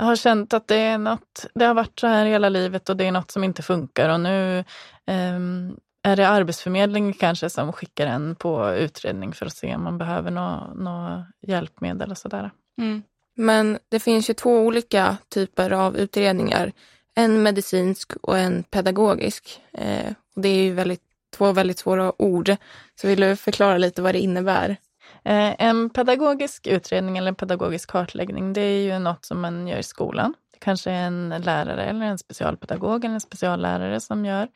jag 0.00 0.06
har 0.06 0.16
känt 0.16 0.54
att 0.54 0.68
det 0.68 0.76
är 0.76 0.98
något, 0.98 1.46
det 1.54 1.64
har 1.64 1.74
varit 1.74 1.98
så 1.98 2.06
här 2.06 2.26
hela 2.26 2.48
livet 2.48 2.88
och 2.88 2.96
det 2.96 3.06
är 3.06 3.12
något 3.12 3.30
som 3.30 3.44
inte 3.44 3.62
funkar 3.62 4.08
och 4.08 4.20
nu 4.20 4.64
um, 5.06 5.76
är 6.02 6.16
det 6.16 6.28
Arbetsförmedlingen 6.28 7.12
kanske 7.12 7.50
som 7.50 7.72
skickar 7.72 8.06
en 8.06 8.34
på 8.34 8.70
utredning 8.70 9.32
för 9.32 9.46
att 9.46 9.56
se 9.56 9.74
om 9.74 9.84
man 9.84 9.98
behöver 9.98 10.30
något 10.30 10.76
nå 10.76 11.24
hjälpmedel 11.46 12.10
och 12.10 12.18
sådär. 12.18 12.50
Mm. 12.80 13.02
Men 13.40 13.78
det 13.88 14.00
finns 14.00 14.30
ju 14.30 14.34
två 14.34 14.60
olika 14.60 15.16
typer 15.28 15.70
av 15.70 15.96
utredningar. 15.96 16.72
En 17.14 17.42
medicinsk 17.42 18.12
och 18.22 18.38
en 18.38 18.62
pedagogisk. 18.62 19.60
Eh, 19.72 20.12
och 20.36 20.42
det 20.42 20.48
är 20.48 20.62
ju 20.62 20.72
väldigt, 20.72 21.02
två 21.36 21.52
väldigt 21.52 21.78
svåra 21.78 22.22
ord. 22.22 22.56
Så 23.00 23.08
vill 23.08 23.20
du 23.20 23.36
förklara 23.36 23.78
lite 23.78 24.02
vad 24.02 24.14
det 24.14 24.20
innebär? 24.20 24.76
Eh, 25.24 25.54
en 25.58 25.90
pedagogisk 25.90 26.66
utredning 26.66 27.18
eller 27.18 27.28
en 27.28 27.34
pedagogisk 27.34 27.90
kartläggning, 27.90 28.52
det 28.52 28.60
är 28.60 28.82
ju 28.82 28.98
något 28.98 29.24
som 29.24 29.40
man 29.40 29.68
gör 29.68 29.78
i 29.78 29.82
skolan. 29.82 30.34
Det 30.52 30.58
kanske 30.58 30.90
är 30.90 31.06
en 31.06 31.34
lärare 31.44 31.84
eller 31.84 32.06
en 32.06 32.18
specialpedagog 32.18 33.04
eller 33.04 33.14
en 33.14 33.20
speciallärare 33.20 34.00
som 34.00 34.24
gör 34.24 34.48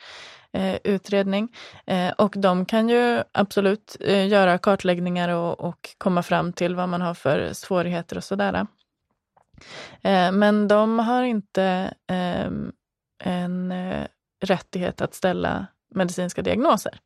eh, 0.53 0.77
utredning. 0.85 1.49
Eh, 1.87 2.11
och 2.11 2.35
de 2.37 2.65
kan 2.65 2.89
ju 2.89 3.23
absolut 3.33 3.97
eh, 4.01 4.29
göra 4.29 4.59
kartläggningar 4.59 5.29
och, 5.29 5.61
och, 5.61 5.89
komma 5.99 6.23
fram 6.23 6.53
till 6.53 6.77
vad 6.77 6.89
man 6.89 7.01
har 7.01 7.15
för 7.15 7.53
svårigheter 7.53 8.17
och 8.17 8.25
sådär. 8.25 8.67
Eh, 10.03 10.33
men 10.33 10.69
de 10.69 10.99
har 10.99 11.23
inte 11.23 11.95
ehm, 12.07 12.73
en 13.25 13.73
eh, 13.73 14.07
rättighet 14.41 15.01
att 15.01 15.15
ställa 15.15 15.67
medicinska 15.95 16.43
diagnoser. 16.43 17.01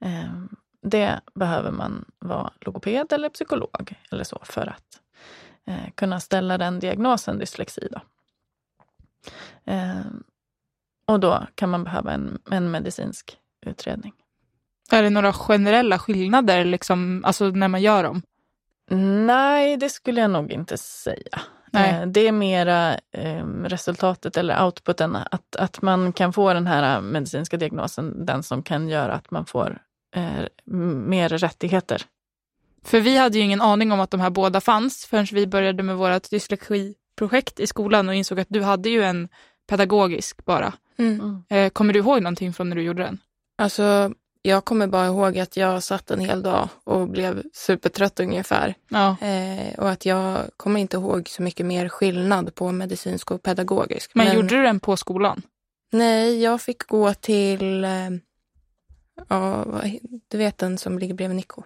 Ehm, 0.00 0.48
det 0.82 1.20
behöver 1.34 1.70
man 1.70 2.04
vara 2.18 2.52
logoped 2.60 3.12
eller 3.12 3.28
psykolog 3.28 3.94
eller 4.10 4.24
så 4.24 4.40
för 4.42 4.66
att 4.66 5.00
eh, 5.66 5.90
kunna 5.94 6.20
ställa 6.20 6.58
den 6.58 6.78
diagnosen 6.78 7.38
dyslexi. 7.38 7.88
Då. 7.90 8.00
Ehm, 9.64 10.22
och 11.06 11.20
då 11.20 11.46
kan 11.54 11.70
man 11.70 11.84
behöva 11.84 12.12
en, 12.12 12.38
en 12.50 12.70
medicinsk 12.70 13.38
utredning. 13.66 14.12
Är 14.90 15.02
det 15.02 15.10
några 15.10 15.32
generella 15.32 15.98
skillnader 15.98 16.64
liksom, 16.64 17.24
alltså 17.24 17.50
när 17.50 17.68
man 17.68 17.82
gör 17.82 18.02
dem? 18.02 18.22
Nej, 19.26 19.76
det 19.76 19.88
skulle 19.88 20.20
jag 20.20 20.30
nog 20.30 20.52
inte 20.52 20.78
säga. 20.78 21.40
Nej. 21.76 21.94
Eh, 21.94 22.06
det 22.06 22.28
är 22.28 22.32
mera 22.32 22.94
eh, 23.12 23.46
resultatet 23.64 24.36
eller 24.36 24.64
outputen, 24.64 25.16
att, 25.16 25.56
att 25.56 25.82
man 25.82 26.12
kan 26.12 26.32
få 26.32 26.54
den 26.54 26.66
här 26.66 27.00
medicinska 27.00 27.56
diagnosen, 27.56 28.26
den 28.26 28.42
som 28.42 28.62
kan 28.62 28.88
göra 28.88 29.12
att 29.12 29.30
man 29.30 29.46
får 29.46 29.78
eh, 30.14 30.46
mer 30.64 31.28
rättigheter. 31.28 32.02
För 32.84 33.00
vi 33.00 33.16
hade 33.16 33.38
ju 33.38 33.44
ingen 33.44 33.60
aning 33.60 33.92
om 33.92 34.00
att 34.00 34.10
de 34.10 34.20
här 34.20 34.30
båda 34.30 34.60
fanns 34.60 35.06
förrän 35.06 35.26
vi 35.32 35.46
började 35.46 35.82
med 35.82 35.96
vårt 35.96 36.30
dyslexiprojekt 36.30 37.60
i 37.60 37.66
skolan 37.66 38.08
och 38.08 38.14
insåg 38.14 38.40
att 38.40 38.46
du 38.50 38.62
hade 38.62 38.88
ju 38.88 39.02
en 39.02 39.28
pedagogisk 39.68 40.44
bara. 40.44 40.72
Mm. 40.98 41.44
Eh, 41.48 41.70
kommer 41.70 41.92
du 41.92 41.98
ihåg 41.98 42.22
någonting 42.22 42.52
från 42.52 42.68
när 42.68 42.76
du 42.76 42.82
gjorde 42.82 43.02
den? 43.02 43.18
Alltså, 43.58 44.12
jag 44.46 44.64
kommer 44.64 44.86
bara 44.86 45.06
ihåg 45.06 45.38
att 45.38 45.56
jag 45.56 45.82
satt 45.82 46.10
en 46.10 46.20
hel 46.20 46.42
dag 46.42 46.68
och 46.84 47.08
blev 47.08 47.42
supertrött 47.52 48.20
ungefär. 48.20 48.74
Ja. 48.88 49.16
Eh, 49.20 49.78
och 49.78 49.90
att 49.90 50.06
jag 50.06 50.38
kommer 50.56 50.80
inte 50.80 50.96
ihåg 50.96 51.28
så 51.28 51.42
mycket 51.42 51.66
mer 51.66 51.88
skillnad 51.88 52.54
på 52.54 52.72
medicinsk 52.72 53.30
och 53.30 53.42
pedagogisk. 53.42 54.10
Men, 54.14 54.26
Men 54.26 54.36
gjorde 54.36 54.48
du 54.48 54.62
den 54.62 54.80
på 54.80 54.96
skolan? 54.96 55.42
Nej, 55.92 56.42
jag 56.42 56.60
fick 56.60 56.86
gå 56.86 57.14
till, 57.14 57.84
eh, 57.84 58.10
ja, 59.28 59.66
du 60.28 60.38
vet 60.38 60.58
den 60.58 60.78
som 60.78 60.98
ligger 60.98 61.14
bredvid 61.14 61.36
Nico. 61.36 61.62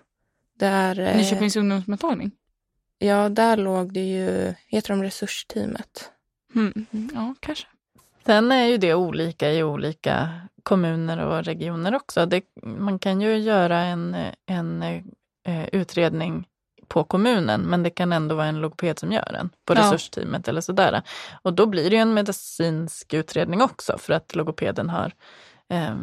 Där, 0.59 1.01
eh, 1.01 1.17
Nyköpings 1.17 1.57
ungdomsmottagning? 1.57 2.31
Ja, 2.99 3.29
där 3.29 3.57
låg 3.57 3.93
det 3.93 4.05
ju, 4.05 4.55
heter 4.67 4.89
de 4.89 5.03
resursteamet? 5.03 6.11
Mm. 6.55 6.87
Ja, 7.15 7.35
kanske. 7.41 7.67
Sen 8.27 8.53
är 8.53 8.65
ju 8.65 8.77
det 8.77 8.95
olika 8.95 9.53
i 9.53 9.63
olika 9.63 10.31
kommuner 10.63 11.27
och 11.27 11.45
regioner 11.45 11.95
också. 11.95 12.27
Det, 12.27 12.45
man 12.63 12.99
kan 12.99 13.21
ju 13.21 13.37
göra 13.37 13.79
en, 13.79 14.17
en 14.47 14.83
eh, 15.47 15.69
utredning 15.73 16.47
på 16.89 17.05
kommunen, 17.05 17.61
men 17.61 17.83
det 17.83 17.91
kan 17.91 18.13
ändå 18.13 18.35
vara 18.35 18.47
en 18.47 18.61
logoped 18.61 18.99
som 18.99 19.13
gör 19.13 19.29
den 19.33 19.51
på 19.65 19.75
ja. 19.75 19.81
resursteamet 19.81 20.49
eller 20.49 20.61
sådär. 20.61 21.03
Och 21.43 21.53
då 21.53 21.67
blir 21.67 21.91
det 21.91 21.97
ju 21.97 22.03
en 22.03 22.15
medicinsk 22.15 23.15
utredning 23.15 23.63
också 23.63 23.99
för 23.99 24.13
att 24.13 24.35
logopeden 24.35 24.91
har 24.91 25.13
eh, 25.69 25.97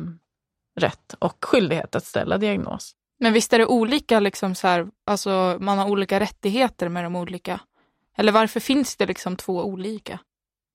rätt 0.79 1.15
och 1.19 1.45
skyldighet 1.45 1.95
att 1.95 2.05
ställa 2.05 2.37
diagnos. 2.37 2.91
Men 3.19 3.33
visst 3.33 3.53
är 3.53 3.59
det 3.59 3.65
olika, 3.65 4.19
liksom 4.19 4.55
så 4.55 4.67
här, 4.67 4.87
alltså 5.05 5.57
man 5.59 5.77
har 5.77 5.89
olika 5.89 6.19
rättigheter 6.19 6.89
med 6.89 7.03
de 7.03 7.15
olika? 7.15 7.59
Eller 8.17 8.31
varför 8.31 8.59
finns 8.59 8.95
det 8.95 9.05
liksom 9.05 9.35
två 9.35 9.65
olika? 9.65 10.19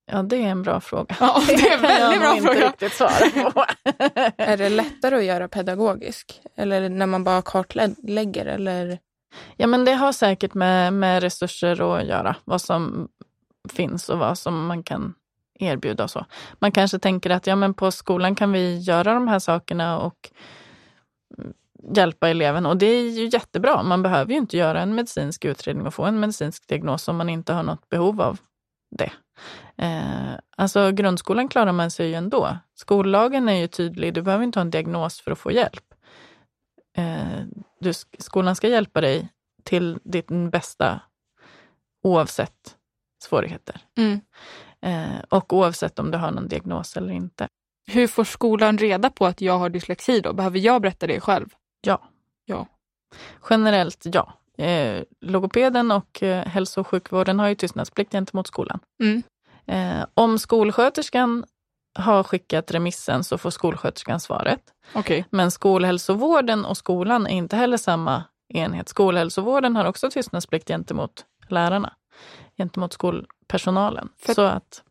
Ja, 0.05 0.23
det 0.23 0.35
är 0.35 0.47
en 0.47 0.63
bra 0.63 0.79
fråga. 0.79 1.15
Ja, 1.19 1.41
det 1.47 1.53
är 1.53 1.75
en 1.75 1.81
väldigt 1.81 2.21
bra 2.21 2.35
fråga. 2.35 2.55
Inte 2.55 2.67
riktigt 2.67 2.93
svara 2.93 3.51
på. 3.51 3.65
är 4.37 4.57
det 4.57 4.69
lättare 4.69 5.15
att 5.15 5.23
göra 5.23 5.47
pedagogisk? 5.47 6.41
Eller 6.55 6.89
när 6.89 7.05
man 7.05 7.23
bara 7.23 7.41
kartlägger? 7.41 8.45
Eller? 8.45 8.99
Ja, 9.57 9.67
men 9.67 9.85
det 9.85 9.93
har 9.93 10.11
säkert 10.11 10.53
med, 10.53 10.93
med 10.93 11.23
resurser 11.23 11.97
att 11.97 12.05
göra. 12.07 12.35
Vad 12.45 12.61
som 12.61 13.07
finns 13.69 14.09
och 14.09 14.19
vad 14.19 14.37
som 14.37 14.65
man 14.65 14.83
kan 14.83 15.13
erbjuda 15.59 16.03
och 16.03 16.11
så. 16.11 16.25
Man 16.59 16.71
kanske 16.71 16.99
tänker 16.99 17.29
att 17.29 17.47
ja, 17.47 17.55
men 17.55 17.73
på 17.73 17.91
skolan 17.91 18.35
kan 18.35 18.51
vi 18.51 18.77
göra 18.77 19.13
de 19.13 19.27
här 19.27 19.39
sakerna 19.39 19.99
och 19.99 20.31
hjälpa 21.95 22.29
eleven. 22.29 22.65
Och 22.65 22.77
det 22.77 22.85
är 22.85 23.09
ju 23.09 23.29
jättebra. 23.33 23.83
Man 23.83 24.03
behöver 24.03 24.31
ju 24.31 24.37
inte 24.37 24.57
göra 24.57 24.81
en 24.81 24.95
medicinsk 24.95 25.45
utredning 25.45 25.87
och 25.87 25.93
få 25.93 26.03
en 26.03 26.19
medicinsk 26.19 26.67
diagnos 26.67 27.07
om 27.07 27.15
man 27.15 27.29
inte 27.29 27.53
har 27.53 27.63
något 27.63 27.89
behov 27.89 28.21
av 28.21 28.39
det. 28.91 29.11
Eh, 29.77 30.33
alltså 30.57 30.91
grundskolan 30.91 31.47
klarar 31.47 31.71
man 31.71 31.91
sig 31.91 32.07
ju 32.07 32.13
ändå. 32.13 32.57
Skollagen 32.75 33.49
är 33.49 33.55
ju 33.55 33.67
tydlig, 33.67 34.13
du 34.13 34.21
behöver 34.21 34.43
inte 34.43 34.59
ha 34.59 34.61
en 34.61 34.71
diagnos 34.71 35.21
för 35.21 35.31
att 35.31 35.39
få 35.39 35.51
hjälp. 35.51 35.93
Eh, 36.97 37.43
du, 37.79 37.93
skolan 38.19 38.55
ska 38.55 38.67
hjälpa 38.67 39.01
dig 39.01 39.29
till 39.63 39.99
ditt 40.03 40.27
bästa 40.51 40.99
oavsett 42.03 42.77
svårigheter. 43.23 43.81
Mm. 43.97 44.21
Eh, 44.81 45.19
och 45.29 45.53
oavsett 45.53 45.99
om 45.99 46.11
du 46.11 46.17
har 46.17 46.31
någon 46.31 46.47
diagnos 46.47 46.97
eller 46.97 47.13
inte. 47.13 47.47
Hur 47.91 48.07
får 48.07 48.23
skolan 48.23 48.77
reda 48.77 49.09
på 49.09 49.25
att 49.25 49.41
jag 49.41 49.57
har 49.57 49.69
dyslexi 49.69 50.19
då? 50.19 50.33
Behöver 50.33 50.59
jag 50.59 50.81
berätta 50.81 51.07
det 51.07 51.19
själv? 51.19 51.49
Ja. 51.81 52.01
Ja. 52.45 52.67
Generellt 53.49 54.05
ja. 54.05 54.33
Eh, 54.57 55.03
logopeden 55.21 55.91
och 55.91 56.23
eh, 56.23 56.45
hälso 56.45 56.81
och 56.81 56.87
sjukvården 56.87 57.39
har 57.39 57.47
ju 57.47 57.55
tystnadsplikt 57.55 58.11
gentemot 58.11 58.47
skolan. 58.47 58.79
Mm. 59.03 59.23
Eh, 59.67 60.05
om 60.13 60.39
skolsköterskan 60.39 61.45
har 61.95 62.23
skickat 62.23 62.71
remissen 62.71 63.23
så 63.23 63.37
får 63.37 63.49
skolsköterskan 63.49 64.19
svaret. 64.19 64.61
Okay. 64.95 65.23
Men 65.29 65.51
skolhälsovården 65.51 66.65
och 66.65 66.77
skolan 66.77 67.27
är 67.27 67.35
inte 67.35 67.55
heller 67.55 67.77
samma 67.77 68.23
enhet. 68.49 68.89
Skolhälsovården 68.89 69.75
har 69.75 69.85
också 69.85 70.09
tystnadsplikt 70.09 70.67
gentemot 70.67 71.25
lärarna, 71.47 71.93
gentemot 72.57 72.93
skolpersonalen. 72.93 74.09
För... 74.19 74.33
Så 74.33 74.41
att 74.41 74.83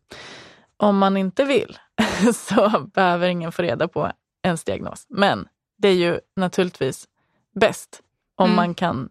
om 0.77 0.97
man 0.97 1.17
inte 1.17 1.45
vill 1.45 1.77
så 2.33 2.89
behöver 2.93 3.27
ingen 3.27 3.51
få 3.51 3.61
reda 3.61 3.87
på 3.87 4.11
ens 4.43 4.63
diagnos. 4.63 5.05
Men 5.09 5.47
det 5.77 5.87
är 5.87 5.95
ju 5.95 6.19
naturligtvis 6.35 7.07
bäst 7.55 8.01
om 8.35 8.45
mm. 8.45 8.55
man 8.55 8.73
kan 8.73 9.09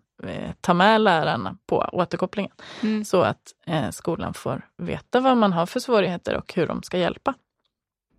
ta 0.61 0.75
med 0.75 1.01
lärarna 1.01 1.57
på 1.67 1.89
återkopplingen 1.93 2.53
mm. 2.83 3.05
så 3.05 3.23
att 3.23 3.53
eh, 3.67 3.91
skolan 3.91 4.35
får 4.35 4.67
veta 4.79 5.21
vad 5.21 5.37
man 5.37 5.53
har 5.53 5.67
för 5.67 5.81
svårigheter 5.81 6.37
och 6.37 6.55
hur 6.55 6.67
de 6.67 6.83
ska 6.83 6.99
hjälpa. 6.99 7.35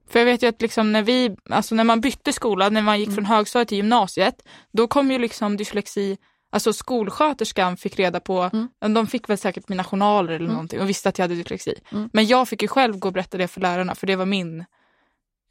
För 0.10 0.20
jag 0.20 0.26
vet 0.26 0.44
ju 0.44 0.48
att 0.48 0.62
liksom 0.62 0.92
när, 0.92 1.02
vi, 1.02 1.36
alltså 1.50 1.76
när 1.76 1.84
man 1.84 2.02
bytte 2.02 2.34
skola, 2.34 2.70
när 2.70 2.82
man 2.82 3.00
gick 3.00 3.08
mm. 3.08 3.16
från 3.16 3.26
högstadiet 3.26 3.68
till 3.68 3.78
gymnasiet, 3.78 4.48
då 4.72 4.88
kom 4.88 5.12
ju 5.12 5.18
liksom 5.18 5.58
dyslexi, 5.58 6.18
alltså 6.52 6.74
skolsköterskan 6.74 7.78
fick 7.78 8.00
reda 8.00 8.20
på, 8.20 8.50
mm. 8.54 8.94
de 8.94 9.08
fick 9.08 9.30
väl 9.30 9.38
säkert 9.38 9.70
mina 9.70 9.84
journaler 9.84 10.34
eller 10.34 10.46
mm. 10.46 10.54
någonting 10.54 10.82
och 10.82 10.90
visste 10.90 11.10
att 11.10 11.18
jag 11.18 11.24
hade 11.24 11.36
dyslexi. 11.36 11.76
Mm. 11.92 12.10
Men 12.14 12.28
jag 12.28 12.48
fick 12.48 12.62
ju 12.62 12.68
själv 12.68 12.98
gå 12.98 13.08
och 13.08 13.14
berätta 13.14 13.38
det 13.38 13.48
för 13.48 13.62
lärarna 13.62 13.96
för 13.96 14.08
det 14.08 14.16
var 14.16 14.26
min 14.26 14.60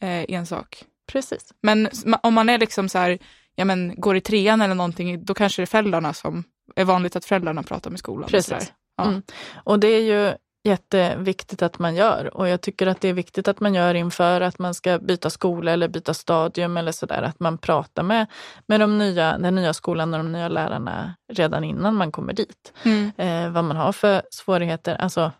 eh, 0.00 0.24
ensak. 0.28 0.84
Precis. 1.06 1.52
Men 1.62 1.88
om 2.22 2.34
man 2.34 2.48
är 2.48 2.58
liksom 2.58 2.88
så 2.88 2.98
här, 2.98 3.18
ja 3.56 3.64
men 3.64 3.94
går 4.00 4.16
i 4.16 4.20
trean 4.20 4.62
eller 4.62 4.74
någonting, 4.74 5.24
då 5.24 5.34
kanske 5.34 5.62
det 5.62 5.64
är 5.64 5.66
föräldrarna 5.66 6.12
som, 6.12 6.44
är 6.76 6.84
vanligt 6.84 7.16
att 7.16 7.24
föräldrarna 7.24 7.62
pratar 7.62 7.90
med 7.90 7.98
skolan. 7.98 8.28
Precis. 8.28 8.52
Och, 8.52 8.64
ja. 8.96 9.04
mm. 9.04 9.22
och 9.64 9.78
det 9.78 9.88
är 9.88 10.00
ju 10.00 10.34
jätteviktigt 10.64 11.62
att 11.62 11.78
man 11.78 11.94
gör. 11.94 12.36
Och 12.36 12.48
jag 12.48 12.60
tycker 12.60 12.86
att 12.86 13.00
det 13.00 13.08
är 13.08 13.12
viktigt 13.12 13.48
att 13.48 13.60
man 13.60 13.74
gör 13.74 13.94
inför 13.94 14.40
att 14.40 14.58
man 14.58 14.74
ska 14.74 14.98
byta 14.98 15.30
skola 15.30 15.72
eller 15.72 15.88
byta 15.88 16.14
stadium 16.14 16.76
eller 16.76 16.92
sådär. 16.92 17.22
Att 17.22 17.40
man 17.40 17.58
pratar 17.58 18.02
med, 18.02 18.26
med 18.66 18.80
de 18.80 18.98
nya, 18.98 19.38
den 19.38 19.54
nya 19.54 19.72
skolan 19.72 20.14
och 20.14 20.20
de 20.20 20.32
nya 20.32 20.48
lärarna 20.48 21.14
redan 21.32 21.64
innan 21.64 21.94
man 21.94 22.12
kommer 22.12 22.32
dit. 22.32 22.72
Mm. 22.82 23.12
Eh, 23.16 23.52
vad 23.52 23.64
man 23.64 23.76
har 23.76 23.92
för 23.92 24.22
svårigheter. 24.30 24.94
Alltså 24.94 25.32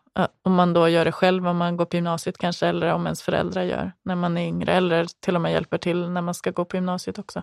om 0.42 0.54
man 0.54 0.72
då 0.72 0.88
gör 0.88 1.04
det 1.04 1.12
själv, 1.12 1.48
om 1.48 1.56
man 1.56 1.76
går 1.76 1.84
på 1.84 1.96
gymnasiet 1.96 2.38
kanske, 2.38 2.66
eller 2.66 2.92
om 2.92 3.06
ens 3.06 3.22
föräldrar 3.22 3.62
gör 3.62 3.92
när 4.04 4.14
man 4.14 4.38
är 4.38 4.46
yngre, 4.46 4.72
eller 4.72 5.06
till 5.20 5.34
och 5.34 5.40
med 5.40 5.52
hjälper 5.52 5.78
till 5.78 6.08
när 6.08 6.22
man 6.22 6.34
ska 6.34 6.50
gå 6.50 6.64
på 6.64 6.76
gymnasiet 6.76 7.18
också. 7.18 7.42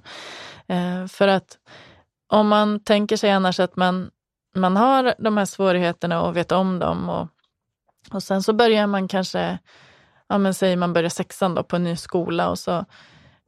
Eh, 0.68 1.08
för 1.08 1.28
att 1.28 1.58
om 2.28 2.48
man 2.48 2.84
tänker 2.84 3.18
sig 3.18 3.32
annars 3.32 3.60
att 3.60 3.76
man, 3.76 4.10
man 4.56 4.78
har 4.78 5.16
de 5.20 5.38
här 5.38 5.46
svårigheterna 5.46 6.22
och 6.22 6.38
vet 6.38 6.52
om 6.52 6.80
dem 6.80 7.10
och 7.10 7.28
och 8.12 8.24
sen 8.24 8.44
så 8.44 8.54
börjar 8.54 8.88
man 8.88 9.08
kanske, 9.08 9.60
ja 10.28 10.38
men 10.38 10.54
säg 10.54 10.76
man 10.76 10.94
börjar 10.94 11.10
sexan 11.10 11.56
då 11.56 11.64
på 11.64 11.76
en 11.76 11.84
ny 11.84 11.96
skola 11.96 12.50
och 12.50 12.60
så 12.60 12.86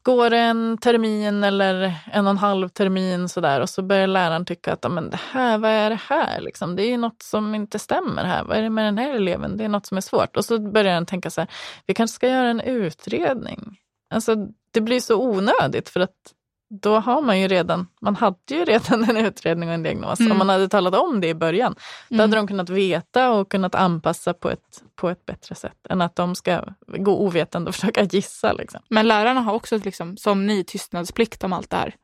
går 0.03 0.29
det 0.29 0.37
en 0.37 0.77
termin 0.77 1.43
eller 1.43 1.93
en 2.11 2.25
och 2.25 2.31
en 2.31 2.37
halv 2.37 2.69
termin 2.69 3.29
sådär 3.29 3.61
och 3.61 3.69
så 3.69 3.81
börjar 3.81 4.07
läraren 4.07 4.45
tycka 4.45 4.73
att 4.73 4.91
men 4.91 5.09
det 5.09 5.19
här, 5.31 5.57
vad 5.57 5.71
är 5.71 5.89
det 5.89 5.99
här? 6.09 6.41
Liksom, 6.41 6.75
det 6.75 6.83
är 6.83 6.97
något 6.97 7.21
som 7.21 7.55
inte 7.55 7.79
stämmer 7.79 8.23
här. 8.23 8.43
Vad 8.43 8.57
är 8.57 8.61
det 8.61 8.69
med 8.69 8.85
den 8.85 8.97
här 8.97 9.15
eleven? 9.15 9.57
Det 9.57 9.63
är 9.63 9.69
något 9.69 9.85
som 9.85 9.97
är 9.97 10.01
svårt. 10.01 10.37
Och 10.37 10.45
så 10.45 10.59
börjar 10.59 10.93
den 10.93 11.05
tänka 11.05 11.29
så 11.29 11.41
här, 11.41 11.49
vi 11.85 11.93
kanske 11.93 12.15
ska 12.15 12.27
göra 12.27 12.49
en 12.49 12.61
utredning. 12.61 13.77
Alltså, 14.13 14.35
det 14.71 14.81
blir 14.81 14.99
så 14.99 15.21
onödigt 15.21 15.89
för 15.89 15.99
att 15.99 16.15
då 16.71 16.99
har 16.99 17.21
man 17.21 17.39
ju 17.39 17.47
redan, 17.47 17.87
man 18.01 18.15
hade 18.15 18.37
ju 18.49 18.65
redan 18.65 19.03
en 19.09 19.17
utredning 19.17 19.69
och 19.69 19.75
en 19.75 19.83
diagnos. 19.83 20.19
Mm. 20.19 20.31
Om 20.31 20.37
man 20.37 20.49
hade 20.49 20.69
talat 20.69 20.95
om 20.95 21.21
det 21.21 21.27
i 21.27 21.33
början, 21.33 21.75
då 22.09 22.15
mm. 22.15 22.21
hade 22.21 22.35
de 22.35 22.47
kunnat 22.47 22.69
veta 22.69 23.31
och 23.31 23.51
kunnat 23.51 23.75
anpassa 23.75 24.33
på 24.33 24.49
ett, 24.49 24.83
på 24.95 25.09
ett 25.09 25.25
bättre 25.25 25.55
sätt 25.55 25.77
än 25.89 26.01
att 26.01 26.15
de 26.15 26.35
ska 26.35 26.63
gå 26.87 27.19
ovetande 27.19 27.69
och 27.69 27.75
försöka 27.75 28.03
gissa. 28.03 28.53
Liksom. 28.53 28.81
Men 28.89 29.07
lärarna 29.07 29.41
har 29.41 29.53
också, 29.53 29.77
liksom, 29.77 30.17
som 30.17 30.47
ni, 30.47 30.63
tystnadsplikt 30.63 31.43
om 31.43 31.53
allt 31.53 31.69
det 31.69 31.77
här. 31.77 31.95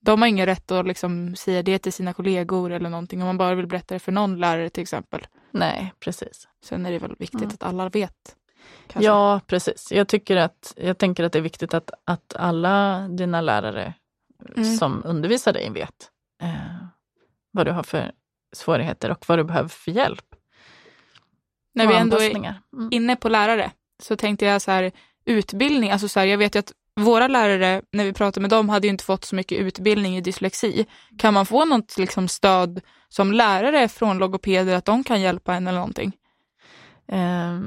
De 0.00 0.22
har 0.22 0.28
ingen 0.28 0.46
rätt 0.46 0.70
att 0.70 0.86
liksom 0.86 1.36
säga 1.36 1.62
det 1.62 1.78
till 1.78 1.92
sina 1.92 2.12
kollegor 2.12 2.72
eller 2.72 2.90
någonting 2.90 3.22
om 3.22 3.26
man 3.26 3.38
bara 3.38 3.54
vill 3.54 3.66
berätta 3.66 3.94
det 3.94 3.98
för 3.98 4.12
någon 4.12 4.40
lärare 4.40 4.70
till 4.70 4.82
exempel. 4.82 5.26
Nej, 5.50 5.92
precis. 6.00 6.48
Sen 6.64 6.86
är 6.86 6.92
det 6.92 6.98
väl 6.98 7.14
viktigt 7.18 7.40
mm. 7.40 7.54
att 7.54 7.62
alla 7.62 7.88
vet. 7.88 8.36
Kanske. 8.86 9.06
Ja, 9.06 9.40
precis. 9.46 9.92
Jag, 9.92 10.08
tycker 10.08 10.36
att, 10.36 10.74
jag 10.76 10.98
tänker 10.98 11.24
att 11.24 11.32
det 11.32 11.38
är 11.38 11.42
viktigt 11.42 11.74
att, 11.74 11.90
att 12.04 12.36
alla 12.36 13.08
dina 13.08 13.40
lärare 13.40 13.94
mm. 14.56 14.76
som 14.76 15.02
undervisar 15.04 15.52
dig 15.52 15.70
vet 15.70 16.10
eh, 16.42 16.86
vad 17.50 17.66
du 17.66 17.72
har 17.72 17.82
för 17.82 18.12
svårigheter 18.52 19.10
och 19.10 19.24
vad 19.28 19.38
du 19.38 19.44
behöver 19.44 19.68
för 19.68 19.90
hjälp. 19.90 20.24
När 21.74 21.86
vi 21.86 21.94
ändå 21.94 22.16
är 22.16 22.36
mm. 22.36 22.88
inne 22.90 23.16
på 23.16 23.28
lärare 23.28 23.70
så 24.02 24.16
tänkte 24.16 24.44
jag 24.44 24.62
så 24.62 24.70
här, 24.70 24.92
utbildning, 25.24 25.90
alltså 25.90 26.08
så 26.08 26.20
här, 26.20 26.26
jag 26.26 26.38
vet 26.38 26.54
ju 26.54 26.58
att 26.58 26.72
våra 27.00 27.28
lärare, 27.28 27.82
när 27.92 28.04
vi 28.04 28.12
pratade 28.12 28.40
med 28.40 28.50
dem, 28.50 28.68
hade 28.68 28.86
ju 28.86 28.90
inte 28.90 29.04
fått 29.04 29.24
så 29.24 29.34
mycket 29.34 29.58
utbildning 29.58 30.16
i 30.16 30.20
dyslexi. 30.20 30.86
Kan 31.18 31.34
man 31.34 31.46
få 31.46 31.64
något 31.64 31.98
liksom, 31.98 32.28
stöd 32.28 32.80
som 33.08 33.32
lärare 33.32 33.88
från 33.88 34.18
logopeder, 34.18 34.76
att 34.76 34.84
de 34.84 35.04
kan 35.04 35.20
hjälpa 35.20 35.54
en 35.54 35.66
eller 35.66 35.78
någonting? 35.78 36.12
Eh, 37.08 37.60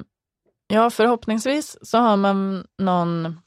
ja, 0.68 0.90
förhoppningsvis 0.90 1.78
så 1.82 1.98
har 1.98 2.18
man 2.18 2.68
någon 2.78 3.40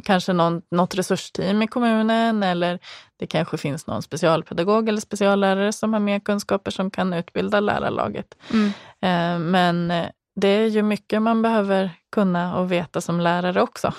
kanske 0.00 0.32
någon, 0.32 0.62
något 0.70 0.94
resursteam 0.94 1.62
i 1.62 1.66
kommunen 1.66 2.42
eller 2.42 2.78
det 3.18 3.26
kanske 3.26 3.56
finns 3.56 3.86
någon 3.86 4.02
specialpedagog 4.02 4.88
eller 4.88 5.00
speciallärare 5.00 5.72
som 5.72 5.92
har 5.92 6.00
mer 6.00 6.20
kunskaper 6.20 6.70
som 6.70 6.90
kan 6.90 7.12
utbilda 7.12 7.60
lärarlaget. 7.60 8.34
Mm. 8.50 8.66
Eh, 9.00 9.50
men 9.50 9.92
det 10.36 10.48
är 10.48 10.66
ju 10.66 10.82
mycket 10.82 11.22
man 11.22 11.42
behöver 11.42 11.90
kunna 12.12 12.56
och 12.56 12.72
veta 12.72 13.00
som 13.00 13.20
lärare 13.20 13.62
också. 13.62 13.92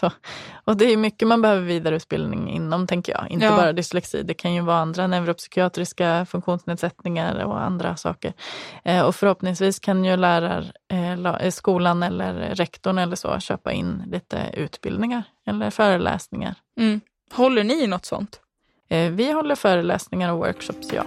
Så, 0.00 0.12
och 0.64 0.76
det 0.76 0.84
är 0.84 0.96
mycket 0.96 1.28
man 1.28 1.42
behöver 1.42 1.62
vidareutbildning 1.62 2.50
inom, 2.50 2.86
tänker 2.86 3.12
jag. 3.12 3.30
Inte 3.30 3.46
ja. 3.46 3.56
bara 3.56 3.72
dyslexi, 3.72 4.22
det 4.22 4.34
kan 4.34 4.54
ju 4.54 4.60
vara 4.60 4.76
andra 4.76 5.06
neuropsykiatriska 5.06 6.26
funktionsnedsättningar 6.26 7.44
och 7.44 7.60
andra 7.60 7.96
saker. 7.96 8.32
Eh, 8.84 9.02
och 9.02 9.14
förhoppningsvis 9.14 9.78
kan 9.78 10.04
ju 10.04 10.16
lärar, 10.16 10.72
eh, 10.92 11.12
eh, 11.12 11.50
skolan 11.50 12.02
eller 12.02 12.54
rektorn 12.54 12.98
eller 12.98 13.16
så 13.16 13.38
köpa 13.38 13.72
in 13.72 14.02
lite 14.06 14.50
utbildningar 14.54 15.22
eller 15.46 15.70
föreläsningar. 15.70 16.54
Mm. 16.78 17.00
Håller 17.32 17.64
ni 17.64 17.82
i 17.82 17.86
något 17.86 18.06
sånt? 18.06 18.40
Eh, 18.88 19.10
vi 19.10 19.32
håller 19.32 19.54
föreläsningar 19.54 20.32
och 20.32 20.38
workshops, 20.38 20.92
ja. 20.92 21.04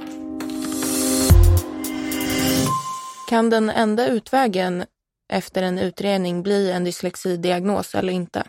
Kan 3.29 3.49
den 3.49 3.69
enda 3.69 4.07
utvägen 4.07 4.85
efter 5.33 5.63
en 5.63 5.79
utredning 5.79 6.43
bli 6.43 6.71
en 6.71 6.83
dyslexidiagnos 6.83 7.95
eller 7.95 8.13
inte? 8.13 8.43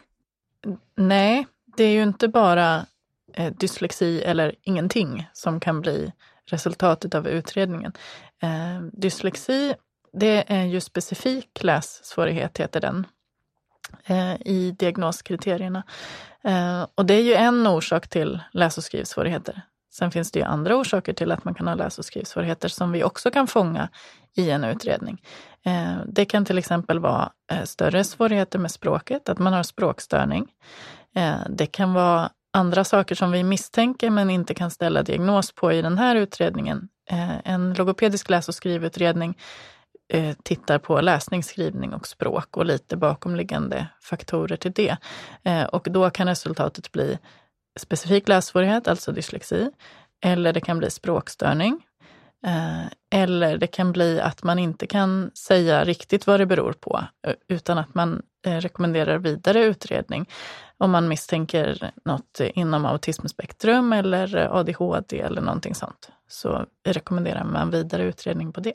Nej, 0.97 1.47
det 1.77 1.85
är 1.85 1.93
ju 1.93 2.03
inte 2.03 2.29
bara 2.29 2.87
eh, 3.33 3.53
dyslexi 3.53 4.23
eller 4.23 4.55
ingenting 4.63 5.29
som 5.33 5.61
kan 5.61 5.81
bli 5.81 6.13
resultatet 6.47 7.15
av 7.15 7.29
utredningen. 7.29 7.93
Eh, 8.43 8.81
dyslexi, 8.93 9.75
det 10.13 10.45
är 10.47 10.65
ju 10.65 10.81
specifik 10.81 11.63
lässvårighet, 11.63 12.59
heter 12.59 12.81
den, 12.81 13.07
eh, 14.05 14.35
i 14.35 14.75
diagnoskriterierna. 14.79 15.83
Eh, 16.45 16.87
och 16.95 17.07
det 17.07 17.15
är 17.15 17.23
ju 17.23 17.35
en 17.35 17.67
orsak 17.67 18.09
till 18.09 18.41
läs 18.53 18.79
och 18.79 18.85
skrivsvårigheter. 18.85 19.63
Sen 19.97 20.11
finns 20.11 20.33
det 20.33 20.39
ju 20.39 20.45
andra 20.45 20.77
orsaker 20.77 21.13
till 21.13 21.33
att 21.33 21.45
man 21.45 21.55
kan 21.55 21.67
ha 21.67 21.75
läs 21.75 21.99
och 21.99 22.05
skrivsvårigheter 22.05 22.69
som 22.69 22.93
vi 22.93 23.05
också 23.05 23.31
kan 23.31 23.47
fånga 23.47 23.89
i 24.37 24.51
en 24.51 24.65
utredning. 24.65 25.23
Eh, 25.67 25.97
det 26.07 26.25
kan 26.25 26.45
till 26.45 26.59
exempel 26.59 26.99
vara 26.99 27.33
eh, 27.53 27.63
större 27.65 28.05
svårigheter 28.05 28.59
med 28.59 28.71
språket, 28.71 29.29
att 29.29 29.39
man 29.39 29.53
har 29.53 29.63
språkstörning. 29.63 30.47
Eh, 31.17 31.37
det 31.49 31.67
kan 31.67 31.93
vara 31.93 32.31
andra 32.53 32.85
saker 32.85 33.15
som 33.15 33.33
vi 33.33 33.45
misstänker 33.45 34.11
men 34.11 34.31
inte 34.31 34.55
kan 34.55 34.71
ställa 34.71 35.03
diagnos 35.03 35.53
på 35.53 35.73
i 35.73 35.83
den 35.83 35.99
här 35.99 36.17
utredningen. 36.17 36.89
En 37.45 37.75
logopedisk 37.75 38.31
läs 38.31 38.49
och 38.49 38.55
skrivutredning 38.55 39.39
tittar 40.43 40.79
på 40.79 41.01
läsning, 41.01 41.43
skrivning 41.43 41.95
och 41.95 42.07
språk 42.07 42.57
och 42.57 42.67
lite 42.67 42.97
bakomliggande 42.97 43.87
faktorer 44.03 44.57
till 44.57 44.73
det. 44.73 44.97
Och 45.73 45.87
då 45.91 46.11
kan 46.11 46.29
resultatet 46.29 46.93
bli 46.93 47.19
specifik 47.77 48.29
lässvårighet, 48.29 48.89
alltså 48.89 49.13
dyslexi, 49.13 49.71
eller 50.25 50.53
det 50.53 50.61
kan 50.61 50.79
bli 50.79 50.91
språkstörning. 50.91 51.83
Eh, 52.47 52.85
eller 53.21 53.59
det 53.59 53.67
kan 53.67 53.93
bli 53.93 54.21
att 54.21 54.43
man 54.43 54.59
inte 54.59 54.87
kan 54.87 55.31
säga 55.35 55.85
riktigt 55.85 56.27
vad 56.27 56.41
det 56.41 56.47
beror 56.47 56.73
på, 56.73 57.05
eh, 57.27 57.35
utan 57.49 57.79
att 57.79 57.95
man 57.95 58.23
eh, 58.47 58.57
rekommenderar 58.57 59.19
vidare 59.19 59.65
utredning 59.65 60.29
om 60.79 60.91
man 60.91 61.09
misstänker 61.09 61.91
något 62.05 62.41
inom 62.41 62.87
autismspektrum 62.87 63.93
eller 63.93 64.37
ADHD 64.37 65.21
eller 65.21 65.43
någonting 65.43 65.75
sånt. 65.75 66.11
Så 66.29 66.67
rekommenderar 66.87 67.45
man 67.45 67.71
vidare 67.71 68.03
utredning 68.05 68.53
på 68.53 68.61
det. 68.61 68.75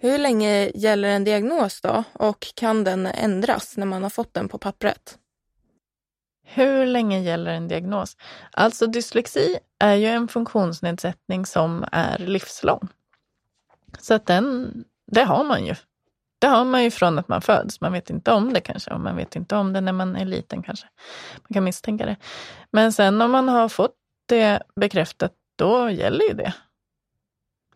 Hur 0.00 0.18
länge 0.18 0.70
gäller 0.74 1.08
en 1.08 1.24
diagnos 1.24 1.80
då 1.80 2.04
och 2.12 2.46
kan 2.54 2.84
den 2.84 3.06
ändras 3.06 3.76
när 3.76 3.86
man 3.86 4.02
har 4.02 4.10
fått 4.10 4.34
den 4.34 4.48
på 4.48 4.58
pappret? 4.58 5.18
Hur 6.50 6.86
länge 6.86 7.20
gäller 7.20 7.50
en 7.52 7.68
diagnos? 7.68 8.16
Alltså 8.50 8.86
dyslexi 8.86 9.58
är 9.78 9.94
ju 9.94 10.06
en 10.06 10.28
funktionsnedsättning 10.28 11.46
som 11.46 11.84
är 11.92 12.18
livslång. 12.18 12.88
Så 13.98 14.14
att 14.14 14.26
den, 14.26 14.74
det 15.06 15.24
har 15.24 15.44
man 15.44 15.66
ju. 15.66 15.74
Det 16.38 16.46
har 16.46 16.64
man 16.64 16.84
ju 16.84 16.90
från 16.90 17.18
att 17.18 17.28
man 17.28 17.40
föds. 17.40 17.80
Man 17.80 17.92
vet 17.92 18.10
inte 18.10 18.32
om 18.32 18.52
det 18.52 18.60
kanske 18.60 18.90
och 18.90 19.00
man 19.00 19.16
vet 19.16 19.36
inte 19.36 19.56
om 19.56 19.72
det 19.72 19.80
när 19.80 19.92
man 19.92 20.16
är 20.16 20.24
liten 20.24 20.62
kanske. 20.62 20.86
Man 21.36 21.54
kan 21.54 21.64
misstänka 21.64 22.06
det. 22.06 22.16
Men 22.70 22.92
sen 22.92 23.22
om 23.22 23.30
man 23.30 23.48
har 23.48 23.68
fått 23.68 23.94
det 24.26 24.62
bekräftat, 24.76 25.32
då 25.56 25.90
gäller 25.90 26.24
ju 26.24 26.34
det. 26.34 26.54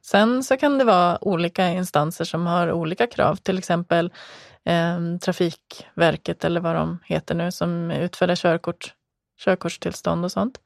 Sen 0.03 0.45
så 0.45 0.57
kan 0.57 0.79
det 0.79 0.85
vara 0.85 1.25
olika 1.25 1.69
instanser 1.69 2.25
som 2.25 2.47
har 2.47 2.73
olika 2.73 3.07
krav, 3.07 3.37
till 3.37 3.59
exempel 3.59 4.13
eh, 4.65 5.19
Trafikverket 5.21 6.45
eller 6.45 6.61
vad 6.61 6.75
de 6.75 6.99
heter 7.05 7.35
nu 7.35 7.53
som 7.53 7.91
utfärdar 7.91 8.37
körkort, 8.37 8.95
körkortstillstånd 9.45 10.25
och 10.25 10.33
sånt. 10.33 10.61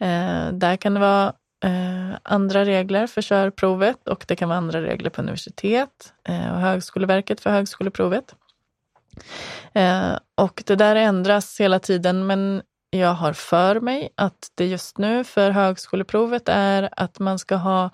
Eh, 0.00 0.48
där 0.52 0.76
kan 0.76 0.94
det 0.94 1.00
vara 1.00 1.32
eh, 1.64 2.16
andra 2.22 2.64
regler 2.64 3.06
för 3.06 3.22
körprovet 3.22 4.08
och 4.08 4.24
det 4.28 4.36
kan 4.36 4.48
vara 4.48 4.58
andra 4.58 4.82
regler 4.82 5.10
på 5.10 5.22
universitet 5.22 6.12
eh, 6.28 6.52
och 6.52 6.60
Högskoleverket 6.60 7.40
för 7.40 7.50
högskoleprovet. 7.50 8.34
Ehm, 9.72 10.16
och 10.34 10.62
det 10.66 10.76
där 10.76 10.96
ändras 10.96 11.60
hela 11.60 11.78
tiden 11.78 12.26
men 12.26 12.62
jag 12.90 13.14
har 13.14 13.32
för 13.32 13.80
mig 13.80 14.08
att 14.14 14.52
det 14.54 14.66
just 14.66 14.98
nu 14.98 15.24
för 15.24 15.50
högskoleprovet 15.50 16.48
är 16.48 16.88
att 16.96 17.18
man 17.18 17.38
ska 17.38 17.56
ha 17.56 17.90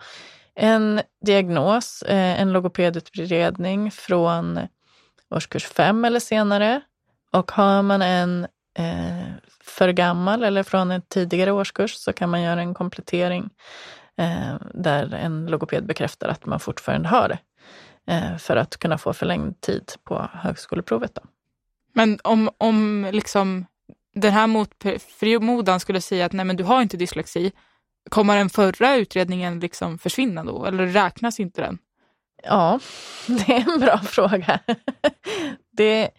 en 0.54 1.00
diagnos, 1.26 2.02
eh, 2.02 2.40
en 2.40 2.52
logopedutredning 2.52 3.90
från 3.90 4.60
årskurs 5.30 5.64
fem 5.66 6.04
eller 6.04 6.20
senare. 6.20 6.80
Och 7.32 7.52
har 7.52 7.82
man 7.82 8.02
en 8.02 8.46
eh, 8.78 9.32
för 9.60 9.92
gammal 9.92 10.44
eller 10.44 10.62
från 10.62 10.90
en 10.90 11.02
tidigare 11.02 11.52
årskurs 11.52 11.94
så 11.94 12.12
kan 12.12 12.30
man 12.30 12.42
göra 12.42 12.60
en 12.60 12.74
komplettering 12.74 13.50
eh, 14.18 14.54
där 14.74 15.14
en 15.14 15.46
logoped 15.46 15.86
bekräftar 15.86 16.28
att 16.28 16.46
man 16.46 16.60
fortfarande 16.60 17.08
har 17.08 17.28
det 17.28 17.38
eh, 18.12 18.36
för 18.36 18.56
att 18.56 18.76
kunna 18.76 18.98
få 18.98 19.12
förlängd 19.12 19.60
tid 19.60 19.92
på 20.04 20.30
högskoleprovet. 20.32 21.14
Då. 21.14 21.22
Men 21.92 22.18
om, 22.24 22.50
om 22.58 23.08
liksom 23.12 23.66
den 24.14 24.32
här 24.32 24.46
mot 24.46 24.70
förmodan 25.18 25.80
skulle 25.80 26.00
säga 26.00 26.26
att 26.26 26.32
nej 26.32 26.44
men 26.44 26.56
du 26.56 26.64
har 26.64 26.82
inte 26.82 26.96
dyslexi, 26.96 27.52
kommer 28.10 28.36
den 28.36 28.50
förra 28.50 28.96
utredningen 28.96 29.60
liksom 29.60 29.98
försvinna 29.98 30.44
då 30.44 30.64
eller 30.64 30.86
räknas 30.86 31.40
inte 31.40 31.60
den? 31.60 31.78
Ja, 32.42 32.80
det 33.26 33.52
är 33.52 33.74
en 33.74 33.80
bra 33.80 33.98
fråga. 33.98 34.60
det... 35.70 36.10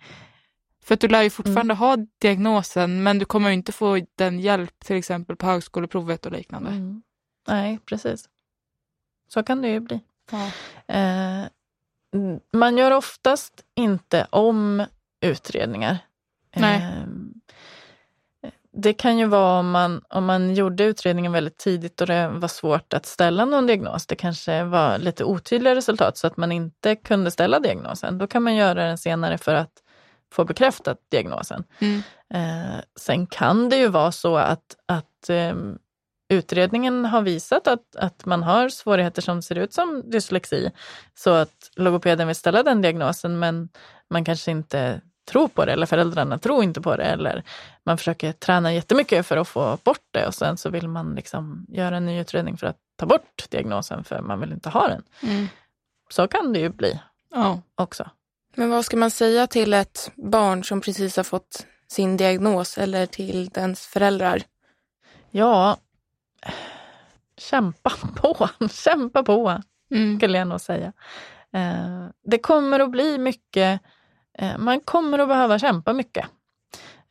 För 0.84 0.94
att 0.94 1.00
du 1.00 1.08
lär 1.08 1.22
ju 1.22 1.30
fortfarande 1.30 1.74
mm. 1.74 1.78
ha 1.78 1.98
diagnosen 2.20 3.04
men 3.04 3.20
du 3.20 3.26
kommer 3.26 3.50
inte 3.50 3.72
få 3.72 4.00
den 4.16 4.40
hjälp 4.40 4.80
till 4.86 4.96
exempel 4.96 5.36
på 5.36 5.46
högskoleprovet 5.46 6.26
och 6.26 6.32
liknande. 6.32 6.70
Mm. 6.70 7.02
Nej, 7.48 7.80
precis. 7.86 8.30
Så 9.28 9.44
kan 9.44 9.62
det 9.62 9.68
ju 9.70 9.80
bli. 9.80 10.00
Ja. 10.32 10.52
Eh, 10.96 11.46
man 12.54 12.78
gör 12.78 12.92
oftast 12.92 13.66
inte 13.76 14.28
om 14.30 14.86
utredningar. 15.22 15.98
Nej. 16.56 16.82
Eh, 16.82 17.04
det 18.80 18.94
kan 18.94 19.18
ju 19.18 19.26
vara 19.26 19.60
om 19.60 19.72
man, 19.72 20.02
om 20.10 20.26
man 20.26 20.56
gjorde 20.56 20.84
utredningen 20.84 21.32
väldigt 21.32 21.58
tidigt 21.58 22.02
och 22.02 22.08
det 22.08 22.28
var 22.28 22.48
svårt 22.48 22.94
att 22.94 23.06
ställa 23.06 23.46
någon 23.46 23.68
diagnos. 23.68 24.08
Det 24.08 24.16
kanske 24.16 24.64
var 24.64 24.98
lite 24.98 25.24
otydliga 25.24 25.76
resultat 25.76 26.18
så 26.18 26.28
att 26.28 26.38
man 26.38 26.52
inte 26.52 26.96
kunde 26.96 27.32
ställa 27.32 27.60
diagnosen. 27.60 28.18
Då 28.18 28.28
kan 28.28 28.44
man 28.44 28.56
göra 28.56 28.84
den 28.84 28.98
senare 28.98 29.38
för 29.38 29.56
att 29.56 29.72
få 30.34 30.46
bekräftat 30.46 30.98
diagnosen. 31.12 31.64
Mm. 31.80 32.02
Eh, 32.34 32.80
sen 33.00 33.28
kan 33.28 33.70
det 33.70 33.78
ju 33.78 33.88
vara 33.88 34.12
så 34.12 34.38
att, 34.38 34.76
att 34.86 35.30
eh, 35.30 35.56
utredningen 36.30 37.06
har 37.06 37.22
visat 37.22 37.68
att, 37.68 37.96
att 37.96 38.26
man 38.26 38.44
har 38.44 38.70
svårigheter 38.70 39.22
som 39.22 39.42
ser 39.42 39.56
ut 39.56 39.74
som 39.74 40.10
dyslexi. 40.10 40.72
Så 41.16 41.30
att 41.30 41.72
logopeden 41.76 42.28
vill 42.28 42.36
ställa 42.36 42.64
den 42.64 42.82
diagnosen 42.82 43.40
men 43.40 43.70
man 44.10 44.26
kanske 44.26 44.52
inte 44.52 45.02
tror 45.28 45.48
på 45.48 45.66
det 45.66 45.74
eller 45.74 45.86
föräldrarna 45.86 46.38
tror 46.38 46.64
inte 46.64 46.82
på 46.82 46.96
det 46.96 47.04
eller 47.04 47.44
man 47.84 47.98
försöker 47.98 48.32
träna 48.32 48.74
jättemycket 48.74 49.26
för 49.26 49.38
att 49.38 49.48
få 49.48 49.78
bort 49.84 50.08
det 50.12 50.28
och 50.28 50.34
sen 50.34 50.58
så 50.58 50.70
vill 50.70 50.88
man 50.88 51.16
liksom 51.16 51.66
göra 51.70 51.98
en 51.98 52.06
ny 52.06 52.20
utredning 52.20 52.58
för 52.58 52.68
att 52.68 52.78
ta 52.96 53.06
bort 53.06 53.46
diagnosen 53.50 54.04
för 54.04 54.22
man 54.22 54.40
vill 54.40 54.52
inte 54.52 54.70
ha 54.70 54.88
den. 54.88 55.04
Mm. 55.22 55.48
Så 56.10 56.28
kan 56.28 56.54
det 56.54 56.60
ju 56.60 56.70
bli 56.70 57.00
ja. 57.32 57.62
också. 57.76 58.10
Men 58.56 58.70
vad 58.70 58.86
ska 58.86 58.98
man 58.98 59.12
säga 59.12 59.48
till 59.48 59.74
ett 59.74 60.12
barn 60.16 60.64
som 60.64 60.82
precis 60.82 61.18
har 61.18 61.24
fått 61.24 61.66
sin 61.88 62.18
diagnos 62.18 62.78
eller 62.78 63.06
till 63.06 63.50
dens 63.50 63.88
föräldrar? 63.88 64.42
Ja, 65.32 65.78
kämpa 67.38 67.92
på, 68.16 68.50
kämpa 68.72 69.24
på, 69.24 69.62
mm. 69.92 70.20
skulle 70.20 70.38
jag 70.38 70.48
nog 70.48 70.62
säga. 70.62 70.94
Eh, 71.54 72.06
det 72.24 72.38
kommer 72.38 72.80
att 72.80 72.92
bli 72.92 73.18
mycket 73.18 73.82
man 74.58 74.80
kommer 74.80 75.20
att 75.20 75.28
behöva 75.28 75.60
kämpa 75.60 75.94
mycket 75.94 76.26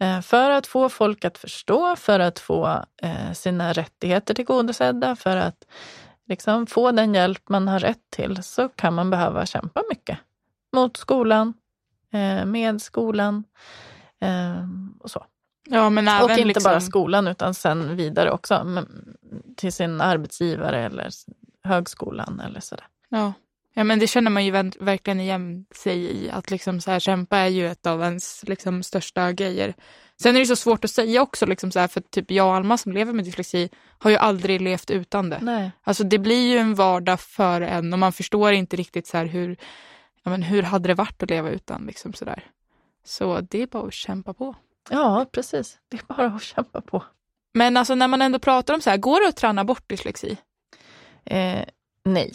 eh, 0.01 0.20
för 0.20 0.51
att 0.51 0.66
få 0.66 0.89
folk 0.89 1.24
att 1.24 1.39
förstå, 1.39 1.97
för 1.97 2.20
att 2.20 2.39
få 2.39 2.85
eh, 3.03 3.33
sina 3.33 3.72
rättigheter 3.72 4.35
tillgodosedda, 4.35 5.16
för 5.16 5.37
att 5.37 5.66
liksom 6.29 6.66
få 6.66 6.93
den 6.93 7.14
hjälp 7.14 7.49
man 7.49 7.68
har 7.68 7.79
rätt 7.79 8.11
till, 8.11 8.43
så 8.43 8.68
kan 8.68 8.95
man 8.95 9.11
behöva 9.11 9.47
kämpa 9.47 9.83
mycket. 9.91 10.18
Mot 10.72 10.97
skolan, 10.97 11.55
med 12.45 12.83
skolan 12.83 13.45
och 15.01 15.11
så. 15.11 15.27
Ja, 15.68 15.91
men 15.91 16.09
även 16.09 16.24
och 16.24 16.31
inte 16.31 16.45
liksom... 16.45 16.70
bara 16.70 16.81
skolan 16.81 17.29
utan 17.29 17.55
sen 17.55 17.97
vidare 17.97 18.31
också 18.31 18.85
till 19.57 19.72
sin 19.72 20.01
arbetsgivare 20.01 20.85
eller 20.85 21.09
högskolan 21.64 22.41
eller 22.41 22.61
sådär. 22.61 22.87
Ja. 23.09 23.33
Ja 23.79 23.85
men 23.85 23.99
det 23.99 24.07
känner 24.07 24.31
man 24.31 24.45
ju 24.45 24.51
verkligen 24.81 25.20
igen 25.20 25.66
sig 25.74 25.99
i. 25.99 26.31
Att 26.31 26.51
liksom 26.51 26.81
så 26.81 26.91
här, 26.91 27.01
kämpa 27.01 27.39
är 27.39 27.49
ju 27.49 27.66
ett 27.68 27.87
av 27.87 28.03
ens 28.03 28.45
liksom, 28.49 28.83
största 28.83 29.33
grejer. 29.33 29.74
Sen 30.22 30.37
är 30.37 30.41
det 30.41 30.47
så 30.47 30.57
svårt 30.57 30.85
att 30.85 30.91
säga 30.91 31.22
också, 31.22 31.47
liksom 31.47 31.70
så 31.72 31.79
här, 31.79 31.89
för 31.89 32.01
typ 32.01 32.31
jag 32.31 32.47
och 32.47 32.55
Alma 32.55 32.79
som 32.79 32.93
lever 32.93 33.12
med 33.12 33.24
dyslexi 33.24 33.68
har 33.99 34.11
ju 34.11 34.16
aldrig 34.16 34.61
levt 34.61 34.91
utan 34.91 35.31
det. 35.31 35.39
Nej. 35.43 35.70
Alltså 35.83 36.05
det 36.05 36.18
blir 36.18 36.49
ju 36.49 36.59
en 36.59 36.74
vardag 36.74 37.20
för 37.20 37.61
en 37.61 37.93
och 37.93 37.99
man 37.99 38.12
förstår 38.12 38.53
inte 38.53 38.77
riktigt 38.77 39.07
så 39.07 39.16
här, 39.16 39.27
hur, 39.27 39.57
ja, 40.22 40.31
men 40.31 40.43
hur 40.43 40.62
hade 40.62 40.89
det 40.89 40.95
varit 40.95 41.22
att 41.22 41.31
leva 41.31 41.51
utan. 41.51 41.87
Liksom 41.87 42.12
så, 42.12 42.24
där. 42.24 42.45
så 43.05 43.41
det 43.41 43.62
är 43.62 43.66
bara 43.66 43.87
att 43.87 43.95
kämpa 43.95 44.35
på. 44.35 44.55
Ja, 44.91 45.27
precis. 45.33 45.79
Det 45.89 45.97
är 45.97 46.14
bara 46.14 46.27
att 46.27 46.43
kämpa 46.43 46.81
på. 46.81 47.05
Men 47.55 47.77
alltså 47.77 47.95
när 47.95 48.09
man 48.09 48.22
ändå 48.22 48.39
pratar 48.39 48.74
om 48.74 48.81
så 48.81 48.91
här, 48.91 48.97
går 48.97 49.20
det 49.20 49.29
att 49.29 49.37
träna 49.37 49.64
bort 49.64 49.89
dyslexi? 49.89 50.37
Eh, 51.24 51.64
nej. 52.05 52.33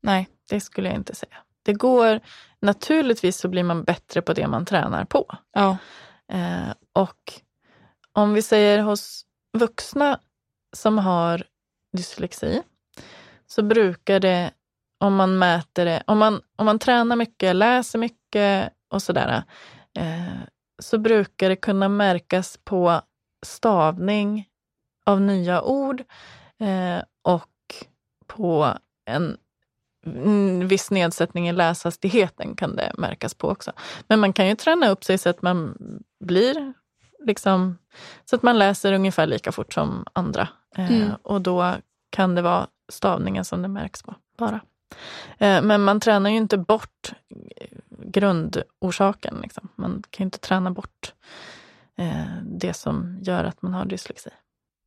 Nej. 0.00 0.28
Det 0.48 0.60
skulle 0.60 0.88
jag 0.88 0.96
inte 0.96 1.14
säga. 1.14 1.36
Det 1.62 1.72
går, 1.72 2.20
naturligtvis 2.60 3.38
så 3.38 3.48
blir 3.48 3.62
man 3.62 3.84
bättre 3.84 4.22
på 4.22 4.32
det 4.32 4.48
man 4.48 4.64
tränar 4.64 5.04
på. 5.04 5.36
Ja. 5.52 5.76
Eh, 6.32 6.74
och 6.92 7.32
om 8.12 8.34
vi 8.34 8.42
säger 8.42 8.78
hos 8.78 9.24
vuxna 9.58 10.20
som 10.76 10.98
har 10.98 11.44
dyslexi 11.96 12.62
så 13.46 13.62
brukar 13.62 14.20
det, 14.20 14.50
om 15.00 15.14
man 15.14 15.38
mäter 15.38 15.84
det, 15.84 16.02
om 16.06 16.18
man, 16.18 16.40
om 16.56 16.66
man 16.66 16.78
tränar 16.78 17.16
mycket, 17.16 17.56
läser 17.56 17.98
mycket 17.98 18.72
och 18.90 19.02
sådär, 19.02 19.42
eh, 19.98 20.38
så 20.82 20.98
brukar 20.98 21.48
det 21.48 21.56
kunna 21.56 21.88
märkas 21.88 22.58
på 22.64 23.00
stavning 23.46 24.48
av 25.06 25.20
nya 25.20 25.62
ord 25.62 26.00
eh, 26.60 27.02
och 27.22 27.50
på 28.26 28.74
en 29.10 29.36
viss 30.68 30.90
nedsättning 30.90 31.48
i 31.48 31.52
läshastigheten 31.52 32.56
kan 32.56 32.76
det 32.76 32.92
märkas 32.98 33.34
på 33.34 33.48
också. 33.48 33.72
Men 34.08 34.20
man 34.20 34.32
kan 34.32 34.48
ju 34.48 34.54
träna 34.54 34.88
upp 34.88 35.04
sig 35.04 35.18
så 35.18 35.28
att 35.28 35.42
man 35.42 35.76
blir 36.20 36.72
liksom, 37.24 37.78
så 38.24 38.36
att 38.36 38.42
man 38.42 38.58
läser 38.58 38.92
ungefär 38.92 39.26
lika 39.26 39.52
fort 39.52 39.72
som 39.72 40.04
andra. 40.12 40.48
Eh, 40.76 40.92
mm. 40.92 41.10
och 41.22 41.40
då 41.40 41.74
kan 42.10 42.34
det 42.34 42.42
vara 42.42 42.66
stavningen 42.88 43.44
som 43.44 43.62
det 43.62 43.68
märks 43.68 44.02
på 44.02 44.14
bara. 44.38 44.60
Eh, 45.38 45.62
men 45.62 45.84
man 45.84 46.00
tränar 46.00 46.30
ju 46.30 46.36
inte 46.36 46.58
bort 46.58 47.12
grundorsaken. 47.98 49.38
Liksom. 49.42 49.68
Man 49.74 50.02
kan 50.10 50.24
ju 50.24 50.26
inte 50.26 50.38
träna 50.38 50.70
bort 50.70 51.14
eh, 51.98 52.24
det 52.42 52.74
som 52.74 53.18
gör 53.22 53.44
att 53.44 53.62
man 53.62 53.74
har 53.74 53.84
dyslexi. 53.84 54.30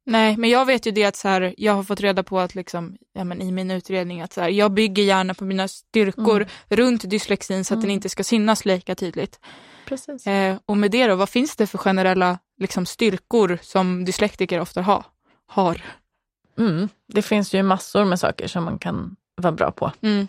Nej, 0.05 0.37
men 0.37 0.49
jag 0.49 0.65
vet 0.65 0.87
ju 0.87 0.91
det 0.91 1.05
att 1.05 1.15
så 1.15 1.27
här, 1.27 1.55
jag 1.57 1.73
har 1.73 1.83
fått 1.83 2.01
reda 2.01 2.23
på 2.23 2.39
att 2.39 2.55
liksom, 2.55 2.97
ja, 3.13 3.23
men 3.23 3.41
i 3.41 3.51
min 3.51 3.71
utredning 3.71 4.21
att 4.21 4.33
så 4.33 4.41
här, 4.41 4.49
jag 4.49 4.71
bygger 4.71 5.03
gärna 5.03 5.33
på 5.33 5.45
mina 5.45 5.67
styrkor 5.67 6.35
mm. 6.35 6.49
runt 6.67 7.09
dyslexin 7.09 7.65
så 7.65 7.73
att 7.73 7.77
mm. 7.77 7.81
den 7.81 7.91
inte 7.91 8.09
ska 8.09 8.23
synas 8.23 8.65
lika 8.65 8.95
tydligt. 8.95 9.39
Precis. 9.85 10.27
Eh, 10.27 10.57
och 10.65 10.77
med 10.77 10.91
det 10.91 11.07
då, 11.07 11.15
vad 11.15 11.29
finns 11.29 11.55
det 11.55 11.67
för 11.67 11.77
generella 11.77 12.39
liksom, 12.57 12.85
styrkor 12.85 13.59
som 13.61 14.05
dyslektiker 14.05 14.59
ofta 14.59 14.81
ha, 14.81 15.03
har? 15.47 15.81
Mm. 16.57 16.89
Det 17.07 17.21
finns 17.21 17.53
ju 17.53 17.63
massor 17.63 18.05
med 18.05 18.19
saker 18.19 18.47
som 18.47 18.63
man 18.63 18.79
kan 18.79 19.15
vara 19.35 19.51
bra 19.51 19.71
på. 19.71 19.91
Mm. 20.01 20.27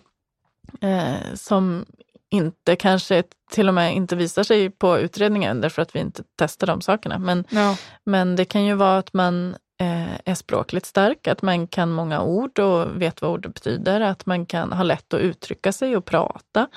eh, 0.80 1.34
som 1.34 1.84
inte 2.30 2.76
kanske 2.76 3.22
till 3.52 3.68
och 3.68 3.74
med 3.74 3.94
inte 3.94 4.16
visar 4.16 4.42
sig 4.42 4.70
på 4.70 4.98
utredningen 4.98 5.60
därför 5.60 5.82
att 5.82 5.94
vi 5.96 6.00
inte 6.00 6.22
testar 6.38 6.66
de 6.66 6.80
sakerna. 6.80 7.18
Men, 7.18 7.44
Ja. 7.50 7.76
men 8.04 8.36
det 8.36 8.44
kan 8.44 8.64
ju 8.64 8.74
vara 8.74 8.98
att 8.98 9.12
man 9.12 9.56
eh, 9.80 10.14
är 10.24 10.34
språkligt 10.34 10.86
stark, 10.86 11.28
att 11.28 11.42
man 11.42 11.66
kan 11.66 11.90
många 11.92 12.22
ord 12.22 12.58
och 12.58 13.02
vet 13.02 13.22
vad 13.22 13.30
ord 13.30 13.52
betyder, 13.52 14.00
att 14.00 14.26
man 14.26 14.46
kan 14.46 14.72
ha 14.72 14.82
lätt 14.82 15.14
att 15.14 15.20
uttrycka 15.20 15.72
sig 15.72 15.96
och 15.96 16.04
prata. 16.04 16.68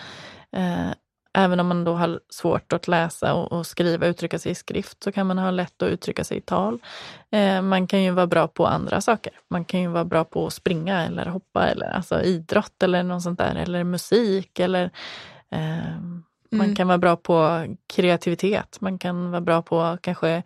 Eh, 0.56 0.90
även 1.38 1.60
om 1.60 1.68
man 1.68 1.84
då 1.84 1.94
har 1.94 2.20
svårt 2.30 2.74
att 2.74 2.88
läsa 2.88 3.34
och, 3.34 3.52
och 3.52 3.68
skriva, 3.68 4.08
uttrycka 4.08 4.40
sig 4.40 4.52
i 4.52 4.56
skrift, 4.56 5.04
så 5.04 5.12
kan 5.12 5.28
man 5.28 5.38
ha 5.38 5.52
lätt 5.52 5.82
att 5.82 5.90
uttrycka 5.90 6.24
sig 6.24 6.38
i 6.38 6.42
tal. 6.42 6.80
Eh, 7.32 7.62
man 7.62 7.88
kan 7.88 8.04
ju 8.04 8.12
vara 8.12 8.28
bra 8.28 8.48
på 8.48 8.68
andra 8.68 9.02
saker. 9.02 9.34
Man 9.50 9.66
kan 9.66 9.82
ju 9.82 9.88
vara 9.88 10.06
bra 10.06 10.24
på 10.24 10.48
att 10.48 10.54
springa 10.54 11.06
eller 11.06 11.26
hoppa 11.26 11.68
eller 11.68 11.86
alltså 11.96 12.22
idrott 12.22 12.84
eller 12.84 13.04
något 13.04 13.24
sånt 13.24 13.40
där, 13.40 13.56
eller 13.56 13.84
musik 13.84 14.60
eller 14.60 14.92
man 16.52 16.62
Mm. 16.62 16.76
kan 16.76 16.88
vara 16.88 16.98
bra 16.98 17.16
på 17.16 17.66
kreativitet. 17.94 18.78
Man 18.82 19.00
kan 19.00 19.32
vara 19.32 19.42
bra 19.42 19.62
på 19.62 19.98
kanske 20.02 20.44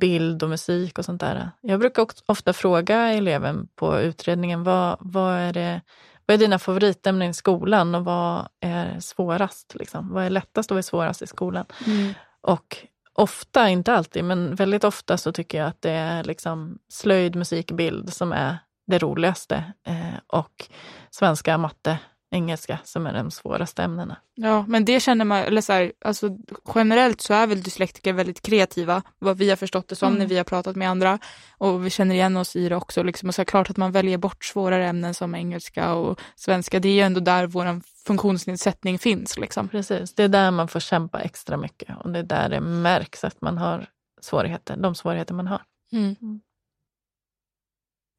bild 0.00 0.42
och 0.42 0.48
musik 0.48 0.98
och 0.98 1.04
sånt 1.04 1.20
där. 1.20 1.50
Jag 1.60 1.80
brukar 1.80 2.02
också 2.02 2.24
ofta 2.26 2.52
fråga 2.52 2.96
eleven 3.12 3.68
på 3.76 3.98
utredningen, 4.00 4.64
vad, 4.64 4.96
vad, 5.00 5.34
är, 5.34 5.52
det, 5.52 5.80
vad 6.26 6.34
är 6.34 6.38
dina 6.38 6.58
favoritämnen 6.58 7.30
i 7.30 7.34
skolan 7.34 7.94
och 7.94 8.04
vad 8.04 8.48
är 8.60 9.00
svårast? 9.00 9.74
Liksom? 9.74 10.12
Vad 10.12 10.24
är 10.24 10.30
lättast 10.30 10.70
och 10.70 10.74
vad 10.74 10.78
är 10.78 10.82
svårast 10.82 11.22
i 11.22 11.26
skolan? 11.26 11.64
Mm. 11.86 12.14
Och 12.40 12.76
ofta, 13.12 13.68
inte 13.68 13.92
alltid, 13.94 14.24
men 14.24 14.54
väldigt 14.54 14.84
ofta 14.84 15.16
så 15.18 15.32
tycker 15.32 15.58
jag 15.58 15.66
att 15.68 15.82
det 15.82 15.90
är 15.90 16.24
liksom 16.24 16.78
slöjd, 16.88 17.36
musik, 17.36 17.70
bild 17.72 18.12
som 18.12 18.32
är 18.32 18.58
det 18.86 18.98
roligaste. 18.98 19.64
Eh, 19.86 20.18
och 20.26 20.66
svenska, 21.10 21.58
matte, 21.58 21.98
engelska 22.30 22.78
som 22.84 23.06
är 23.06 23.14
de 23.14 23.30
svåraste 23.30 23.82
ämnena. 23.82 24.16
Ja, 24.34 24.64
men 24.68 24.84
det 24.84 25.00
känner 25.00 25.24
man, 25.24 25.38
eller 25.38 25.60
så 25.60 25.72
här, 25.72 25.92
alltså, 26.04 26.36
generellt 26.74 27.20
så 27.20 27.34
är 27.34 27.46
väl 27.46 27.62
dyslektiker 27.62 28.12
väldigt 28.12 28.42
kreativa, 28.42 29.02
vad 29.18 29.38
vi 29.38 29.48
har 29.50 29.56
förstått 29.56 29.88
det 29.88 29.96
som 29.96 30.08
Mm. 30.08 30.18
när 30.18 30.26
vi 30.26 30.36
har 30.36 30.44
pratat 30.44 30.76
med 30.76 30.90
andra. 30.90 31.18
Och 31.58 31.86
vi 31.86 31.90
känner 31.90 32.14
igen 32.14 32.36
oss 32.36 32.56
i 32.56 32.68
det 32.68 32.76
också. 32.76 33.02
Liksom. 33.02 33.28
Och 33.28 33.34
så 33.34 33.40
är 33.40 33.44
det 33.44 33.50
klart 33.50 33.70
att 33.70 33.76
man 33.76 33.92
väljer 33.92 34.18
bort 34.18 34.44
svårare 34.44 34.86
ämnen 34.86 35.14
som 35.14 35.34
engelska 35.34 35.94
och 35.94 36.20
svenska. 36.36 36.80
Det 36.80 36.88
är 36.88 36.92
ju 36.92 37.00
ändå 37.00 37.20
där 37.20 37.46
vår 37.46 37.80
funktionsnedsättning 38.06 38.98
finns. 38.98 39.38
Liksom. 39.38 39.68
Precis, 39.68 40.14
det 40.14 40.22
är 40.22 40.28
där 40.28 40.50
man 40.50 40.68
får 40.68 40.80
kämpa 40.80 41.20
extra 41.20 41.56
mycket 41.56 41.96
och 42.04 42.10
det 42.10 42.18
är 42.18 42.22
där 42.22 42.48
det 42.48 42.60
märks 42.60 43.24
att 43.24 43.40
man 43.40 43.58
har 43.58 43.86
svårigheter, 44.20 44.76
de 44.76 44.94
svårigheter 44.94 45.34
man 45.34 45.46
har. 45.46 45.62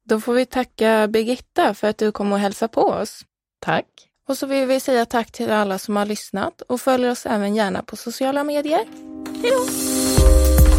Då 0.04 0.20
får 0.20 0.32
vi 0.34 0.46
tacka 0.46 1.08
Birgitta 1.08 1.74
för 1.74 1.88
att 1.88 1.98
du 1.98 2.12
kom 2.12 2.32
och 2.32 2.38
hälsade 2.38 2.72
på 2.72 2.80
oss. 2.82 3.24
Tack! 3.60 3.86
Och 4.28 4.38
så 4.38 4.46
vill 4.46 4.66
vi 4.66 4.80
säga 4.80 5.06
tack 5.06 5.32
till 5.32 5.50
alla 5.50 5.78
som 5.78 5.96
har 5.96 6.06
lyssnat 6.06 6.60
och 6.60 6.80
följer 6.80 7.10
oss 7.10 7.26
även 7.26 7.54
gärna 7.54 7.82
på 7.82 7.96
sociala 7.96 8.44
medier. 8.44 8.84
Hej 9.42 9.50
då! 9.50 10.69